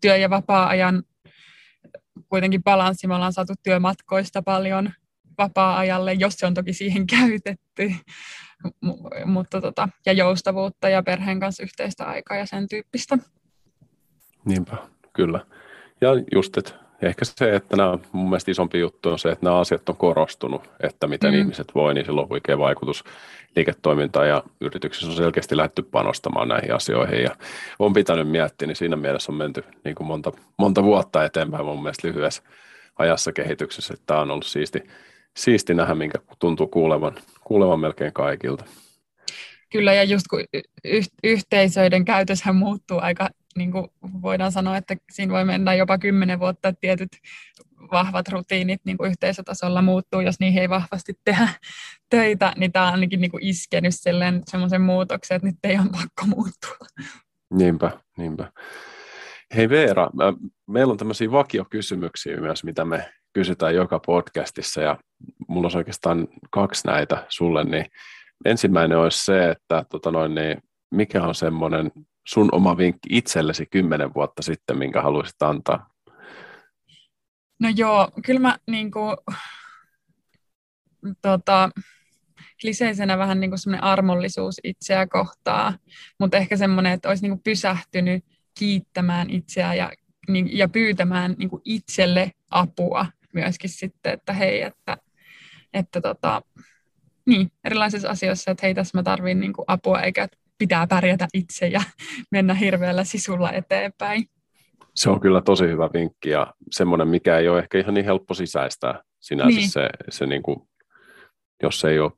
työ- 0.00 0.16
ja 0.16 0.30
vapaa-ajan 0.30 1.02
kuitenkin 2.28 2.62
balanssi, 2.62 3.06
me 3.06 3.14
ollaan 3.14 3.32
saatu 3.32 3.52
työmatkoista 3.62 4.42
paljon 4.42 4.90
vapaa-ajalle, 5.38 6.12
jos 6.12 6.34
se 6.34 6.46
on 6.46 6.54
toki 6.54 6.72
siihen 6.72 7.06
käytetty, 7.06 7.94
M- 8.80 9.30
mutta 9.30 9.60
tota, 9.60 9.88
ja 10.06 10.12
joustavuutta 10.12 10.88
ja 10.88 11.02
perheen 11.02 11.40
kanssa 11.40 11.62
yhteistä 11.62 12.04
aikaa 12.04 12.36
ja 12.36 12.46
sen 12.46 12.68
tyyppistä. 12.68 13.18
Niinpä, 14.44 14.76
kyllä. 15.12 15.46
Ja 16.04 16.10
just, 16.34 16.56
että 16.56 16.72
ehkä 17.02 17.24
se, 17.24 17.54
että 17.56 17.76
nämä, 17.76 17.98
mun 18.12 18.28
mielestä 18.28 18.50
isompi 18.50 18.80
juttu 18.80 19.08
on 19.08 19.18
se, 19.18 19.28
että 19.28 19.46
nämä 19.46 19.58
asiat 19.58 19.88
on 19.88 19.96
korostunut, 19.96 20.70
että 20.80 21.06
miten 21.06 21.32
mm. 21.32 21.38
ihmiset 21.38 21.74
voi, 21.74 21.94
niin 21.94 22.04
sillä 22.04 22.20
on 22.20 22.28
huikea 22.28 22.58
vaikutus 22.58 23.04
liiketoimintaan 23.56 24.28
ja 24.28 24.42
yrityksissä 24.60 25.10
on 25.10 25.16
selkeästi 25.16 25.56
lähdetty 25.56 25.82
panostamaan 25.82 26.48
näihin 26.48 26.74
asioihin 26.74 27.22
ja 27.22 27.36
on 27.78 27.92
pitänyt 27.92 28.28
miettiä, 28.28 28.66
niin 28.66 28.76
siinä 28.76 28.96
mielessä 28.96 29.32
on 29.32 29.38
menty 29.38 29.64
niin 29.84 29.94
kuin 29.94 30.06
monta, 30.06 30.32
monta 30.58 30.82
vuotta 30.82 31.24
eteenpäin 31.24 31.64
mun 31.64 31.82
mielestä 31.82 32.08
lyhyessä 32.08 32.42
ajassa 32.98 33.32
kehityksessä, 33.32 33.94
että 33.94 34.04
tämä 34.06 34.20
on 34.20 34.30
ollut 34.30 34.46
siisti, 34.46 34.82
siisti 35.36 35.74
nähdä, 35.74 35.94
minkä 35.94 36.18
tuntuu 36.38 36.66
kuulevan, 36.66 37.14
kuulevan 37.44 37.80
melkein 37.80 38.12
kaikilta. 38.12 38.64
Kyllä, 39.72 39.94
ja 39.94 40.04
just 40.04 40.26
kun 40.30 40.40
y- 40.84 41.00
yhteisöiden 41.24 42.04
käytöshän 42.04 42.56
muuttuu 42.56 42.98
aika, 42.98 43.28
niin 43.56 43.72
kuin 43.72 43.86
voidaan 44.22 44.52
sanoa, 44.52 44.76
että 44.76 44.96
siinä 45.12 45.32
voi 45.32 45.44
mennä 45.44 45.74
jopa 45.74 45.98
kymmenen 45.98 46.40
vuotta, 46.40 46.68
että 46.68 46.80
tietyt 46.80 47.08
vahvat 47.92 48.28
rutiinit 48.28 48.80
niin 48.84 48.96
kuin 48.96 49.10
yhteisötasolla 49.10 49.82
muuttuu, 49.82 50.20
jos 50.20 50.40
niihin 50.40 50.62
ei 50.62 50.68
vahvasti 50.68 51.14
tehdä 51.24 51.48
töitä, 52.10 52.52
niin 52.56 52.72
tämä 52.72 52.86
on 52.86 52.92
ainakin 52.92 53.20
niin 53.20 53.30
kuin 53.30 53.42
iskenyt 53.42 53.94
semmoisen 54.46 54.80
muutoksen, 54.80 55.36
että 55.36 55.48
nyt 55.48 55.56
ei 55.64 55.78
ole 55.78 55.88
pakko 55.92 56.26
muuttua. 56.26 56.86
Niinpä, 57.50 57.90
niinpä. 58.18 58.52
Hei 59.56 59.68
Veera, 59.68 60.10
meillä 60.66 60.90
on 60.92 60.96
tämmöisiä 60.96 61.30
vakiokysymyksiä 61.30 62.36
myös, 62.36 62.64
mitä 62.64 62.84
me 62.84 63.12
kysytään 63.32 63.74
joka 63.74 64.00
podcastissa, 64.06 64.80
ja 64.80 64.98
mulla 65.48 65.68
on 65.68 65.76
oikeastaan 65.76 66.28
kaksi 66.50 66.86
näitä 66.86 67.26
sulle, 67.28 67.64
niin 67.64 67.86
ensimmäinen 68.44 68.98
olisi 68.98 69.24
se, 69.24 69.50
että 69.50 69.84
tota 69.90 70.10
noin, 70.10 70.34
niin 70.34 70.62
mikä 70.90 71.22
on 71.22 71.34
semmoinen 71.34 71.90
sun 72.28 72.48
oma 72.52 72.76
vinkki 72.76 73.08
itsellesi 73.10 73.66
kymmenen 73.66 74.14
vuotta 74.14 74.42
sitten, 74.42 74.78
minkä 74.78 75.02
haluaisit 75.02 75.42
antaa? 75.42 75.90
No 77.60 77.68
joo, 77.76 78.08
kyllä 78.26 78.40
mä 78.40 78.58
niin 78.66 78.90
kuin, 78.90 79.16
tota, 81.22 81.70
kliseisenä 82.60 83.18
vähän 83.18 83.40
niin 83.40 83.58
semmoinen 83.58 83.84
armollisuus 83.84 84.60
itseä 84.64 85.06
kohtaa, 85.06 85.78
mutta 86.20 86.36
ehkä 86.36 86.56
semmoinen, 86.56 86.92
että 86.92 87.08
olisi 87.08 87.22
niin 87.22 87.30
kuin 87.32 87.42
pysähtynyt 87.44 88.24
kiittämään 88.58 89.30
itseä 89.30 89.74
ja, 89.74 89.92
niin, 90.28 90.58
ja 90.58 90.68
pyytämään 90.68 91.34
niin 91.38 91.50
kuin 91.50 91.62
itselle 91.64 92.30
apua 92.50 93.06
myöskin 93.34 93.70
sitten, 93.70 94.12
että 94.12 94.32
hei, 94.32 94.62
että, 94.62 94.96
että 95.74 96.00
tota, 96.00 96.42
niin, 97.26 97.50
erilaisissa 97.64 98.08
asioissa, 98.08 98.50
että 98.50 98.66
hei, 98.66 98.74
tässä 98.74 98.98
mä 98.98 99.02
tarvin 99.02 99.40
niin 99.40 99.52
apua, 99.66 100.00
eikä 100.00 100.28
pitää 100.58 100.86
pärjätä 100.86 101.26
itse 101.34 101.66
ja 101.66 101.80
mennä 102.32 102.54
hirveällä 102.54 103.04
sisulla 103.04 103.52
eteenpäin. 103.52 104.24
Se 104.94 105.10
on 105.10 105.20
kyllä 105.20 105.40
tosi 105.40 105.64
hyvä 105.64 105.90
vinkki 105.94 106.30
ja 106.30 106.54
semmoinen, 106.70 107.08
mikä 107.08 107.38
ei 107.38 107.48
ole 107.48 107.58
ehkä 107.58 107.78
ihan 107.78 107.94
niin 107.94 108.04
helppo 108.04 108.34
sisäistää 108.34 109.02
sinänsä 109.20 109.58
niin. 109.58 109.70
se, 109.70 109.88
se 110.08 110.26
niin 110.26 110.42
kuin, 110.42 110.56
jos 111.62 111.84
ei 111.84 111.98
ole 111.98 112.12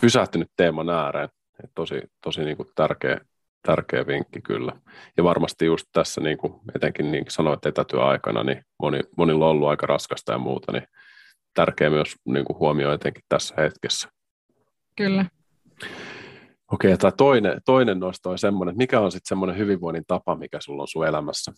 pysähtynyt 0.00 0.50
teeman 0.56 0.90
ääreen. 0.90 1.28
Tosi, 1.74 2.00
tosi 2.24 2.44
niin 2.44 2.56
kuin 2.56 2.68
tärkeä, 2.74 3.20
tärkeä 3.66 4.06
vinkki 4.06 4.40
kyllä. 4.40 4.72
Ja 5.16 5.24
varmasti 5.24 5.64
just 5.66 5.86
tässä, 5.92 6.20
niin 6.20 6.38
kuin 6.38 6.54
etenkin 6.74 7.12
niin 7.12 7.24
sanoit 7.28 7.66
etätyöaikana, 7.66 8.42
niin 8.42 8.64
moni, 8.82 9.00
monilla 9.16 9.44
on 9.44 9.50
ollut 9.50 9.68
aika 9.68 9.86
raskasta 9.86 10.32
ja 10.32 10.38
muuta, 10.38 10.72
niin 10.72 10.86
tärkeä 11.54 11.90
myös 11.90 12.14
niin 12.24 12.44
kuin 12.44 12.58
huomio 12.58 12.92
etenkin 12.92 13.22
tässä 13.28 13.54
hetkessä. 13.58 14.08
Kyllä. 14.96 15.24
Okei, 16.72 16.92
okay, 16.92 17.12
toinen, 17.16 17.60
toinen 17.64 18.00
nosto 18.00 18.30
on 18.30 18.38
semmoinen, 18.38 18.72
että 18.72 18.82
mikä 18.82 19.00
on 19.00 19.12
sitten 19.12 19.28
semmoinen 19.28 19.58
hyvinvoinnin 19.58 20.04
tapa, 20.06 20.36
mikä 20.36 20.58
sulla 20.60 20.82
on 20.82 20.88
sun 20.88 21.06
elämässä? 21.06 21.52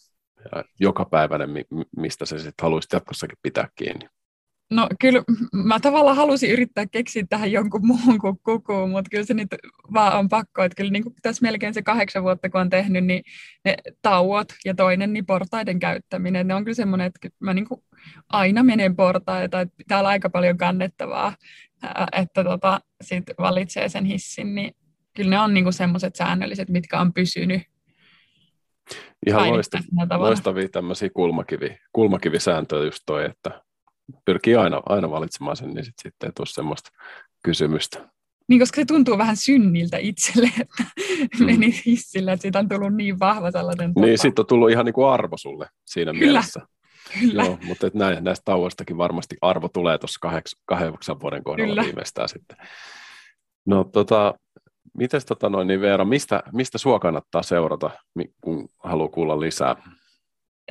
Joka 0.80 1.04
päiväinen, 1.04 1.50
mistä 1.96 2.26
sä 2.26 2.38
sitten 2.38 2.62
haluaisit 2.62 2.92
jatkossakin 2.92 3.38
pitää 3.42 3.68
kiinni? 3.74 4.08
No 4.70 4.88
kyllä 5.00 5.22
mä 5.52 5.80
tavallaan 5.80 6.16
halusin 6.16 6.50
yrittää 6.50 6.86
keksiä 6.86 7.24
tähän 7.28 7.52
jonkun 7.52 7.86
muun 7.86 8.18
kuin 8.20 8.36
kukuun, 8.42 8.90
mutta 8.90 9.08
kyllä 9.10 9.24
se 9.24 9.34
nyt 9.34 9.48
vaan 9.92 10.18
on 10.18 10.28
pakko, 10.28 10.62
että 10.62 10.76
kyllä 10.76 10.90
niin 10.90 11.02
kuin 11.02 11.14
tässä 11.22 11.42
melkein 11.42 11.74
se 11.74 11.82
kahdeksan 11.82 12.22
vuotta 12.22 12.50
kun 12.50 12.60
on 12.60 12.70
tehnyt, 12.70 13.04
niin 13.04 13.22
ne 13.64 13.76
tauot 14.02 14.48
ja 14.64 14.74
toinen 14.74 15.12
niin 15.12 15.26
portaiden 15.26 15.78
käyttäminen, 15.78 16.46
ne 16.46 16.54
on 16.54 16.64
kyllä 16.64 16.74
semmoinen, 16.74 17.06
että 17.06 17.28
mä 17.40 17.54
niin 17.54 17.68
kuin 17.68 17.82
aina 18.28 18.62
menen 18.62 18.96
portaita, 18.96 19.60
että 19.60 19.76
pitää 19.76 19.98
olla 19.98 20.08
aika 20.08 20.30
paljon 20.30 20.58
kannettavaa, 20.58 21.34
että 22.12 22.44
tota, 22.44 22.80
sit 23.02 23.24
valitsee 23.38 23.88
sen 23.88 24.04
hissin, 24.04 24.54
niin 24.54 24.74
kyllä 25.16 25.30
ne 25.30 25.40
on 25.40 25.54
niin 25.54 25.72
semmoiset 25.72 26.16
säännölliset, 26.16 26.68
mitkä 26.68 27.00
on 27.00 27.12
pysynyt 27.12 27.62
Ihan 29.26 29.50
loistavia, 29.50 30.18
loistavia 30.18 30.68
tämmöisiä 30.68 31.10
kulmakivi, 31.14 31.78
kulmakivisääntöjä 31.92 32.84
just 32.84 33.02
toi, 33.06 33.24
että 33.24 33.62
pyrkii 34.24 34.56
aina, 34.56 34.82
aina 34.86 35.10
valitsemaan 35.10 35.56
sen, 35.56 35.70
niin 35.70 35.84
sit, 35.84 35.94
sitten 36.02 36.26
ei 36.26 36.32
tule 36.32 36.46
semmoista 36.46 36.90
kysymystä. 37.42 38.08
Niin, 38.48 38.60
koska 38.60 38.80
se 38.80 38.84
tuntuu 38.84 39.18
vähän 39.18 39.36
synniltä 39.36 39.96
itselle, 39.96 40.50
että 40.62 40.84
mm. 41.38 41.46
meni 41.46 41.82
hissille, 41.86 42.32
että 42.32 42.42
siitä 42.42 42.58
on 42.58 42.68
tullut 42.68 42.94
niin 42.94 43.18
vahva 43.18 43.50
sellainen 43.50 43.94
tapa. 43.94 44.06
Niin, 44.06 44.18
siitä 44.18 44.42
on 44.42 44.46
tullut 44.46 44.70
ihan 44.70 44.84
niin 44.84 44.92
kuin 44.92 45.08
arvo 45.08 45.36
sulle 45.36 45.68
siinä 45.84 46.12
Kyllä. 46.12 46.24
mielessä. 46.24 46.60
Kyllä. 47.20 47.44
Joo, 47.44 47.58
mutta 47.66 47.86
et 47.86 47.94
näin, 47.94 48.24
näistä 48.24 48.42
tauoistakin 48.44 48.98
varmasti 48.98 49.36
arvo 49.40 49.68
tulee 49.68 49.98
tuossa 49.98 50.20
kahdeksan 50.66 51.20
vuoden 51.20 51.44
kohdalla 51.44 51.70
Kyllä. 51.70 51.84
viimeistään 51.84 52.28
sitten. 52.28 52.56
No 53.66 53.84
tota, 53.84 54.34
mites 54.98 55.24
tota 55.24 55.48
noin, 55.48 55.68
niin 55.68 55.80
Veera, 55.80 56.04
mistä, 56.04 56.42
mistä 56.52 56.78
sua 56.78 56.98
kannattaa 56.98 57.42
seurata, 57.42 57.90
kun 58.40 58.68
haluaa 58.84 59.08
kuulla 59.08 59.40
lisää? 59.40 59.76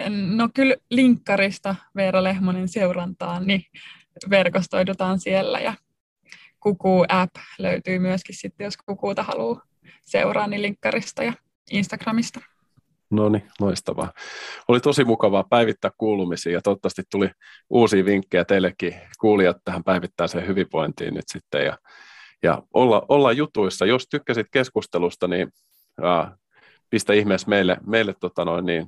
No 0.09 0.49
kyllä 0.53 0.75
linkkarista 0.89 1.75
Veera 1.95 2.23
Lehmonen 2.23 2.67
seurantaan, 2.67 3.47
niin 3.47 3.61
verkostoidutaan 4.29 5.19
siellä 5.19 5.59
ja 5.59 5.73
Kuku-app 6.59 7.35
löytyy 7.59 7.99
myöskin 7.99 8.35
sitten, 8.35 8.65
jos 8.65 8.77
Kukuuta 8.77 9.23
haluaa 9.23 9.61
seuraa, 10.05 10.47
niin 10.47 10.61
linkkarista 10.61 11.23
ja 11.23 11.33
Instagramista. 11.71 12.41
No 13.09 13.29
niin, 13.29 13.43
loistavaa. 13.59 14.13
Oli 14.67 14.79
tosi 14.79 15.03
mukavaa 15.03 15.43
päivittää 15.49 15.91
kuulumisia 15.97 16.51
ja 16.51 16.61
toivottavasti 16.61 17.03
tuli 17.11 17.29
uusia 17.69 18.05
vinkkejä 18.05 18.45
teillekin 18.45 18.93
kuulijat 19.19 19.57
tähän 19.65 19.83
päivittäiseen 19.83 20.47
hyvinvointiin 20.47 21.13
nyt 21.13 21.25
sitten 21.31 21.65
ja, 21.65 21.77
ja 22.43 22.61
olla, 22.73 23.05
olla 23.09 23.31
jutuissa. 23.31 23.85
Jos 23.85 24.07
tykkäsit 24.09 24.47
keskustelusta, 24.51 25.27
niin 25.27 25.49
ää, 26.01 26.37
pistä 26.89 27.13
ihmeessä 27.13 27.49
meille, 27.49 27.77
meille 27.87 28.15
tota 28.19 28.45
noin, 28.45 28.65
niin 28.65 28.87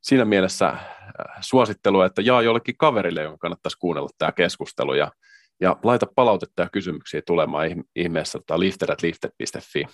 siinä 0.00 0.24
mielessä 0.24 0.68
äh, 0.68 0.80
suosittelu, 1.40 2.00
että 2.00 2.22
jaa 2.22 2.42
jollekin 2.42 2.76
kaverille, 2.76 3.22
jonka 3.22 3.38
kannattaisi 3.38 3.78
kuunnella 3.78 4.08
tämä 4.18 4.32
keskustelu 4.32 4.94
ja, 4.94 5.12
ja 5.60 5.76
laita 5.82 6.06
palautetta 6.14 6.62
ja 6.62 6.68
kysymyksiä 6.72 7.22
tulemaan 7.26 7.84
ihmeessä 7.96 8.38
tota 8.38 8.60
lifted.lifted.fi. 8.60 9.84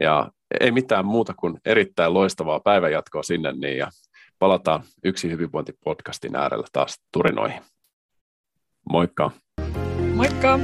Ja 0.00 0.30
ei 0.60 0.70
mitään 0.70 1.06
muuta 1.06 1.34
kuin 1.34 1.58
erittäin 1.64 2.14
loistavaa 2.14 2.60
päivänjatkoa 2.60 3.22
sinne 3.22 3.52
niin 3.52 3.78
ja 3.78 3.90
palataan 4.38 4.82
yksi 5.04 5.30
hyvinvointipodcastin 5.30 6.36
äärellä 6.36 6.66
taas 6.72 7.00
turinoihin. 7.12 7.62
Moikka! 8.90 9.30
Moikka! 10.14 10.58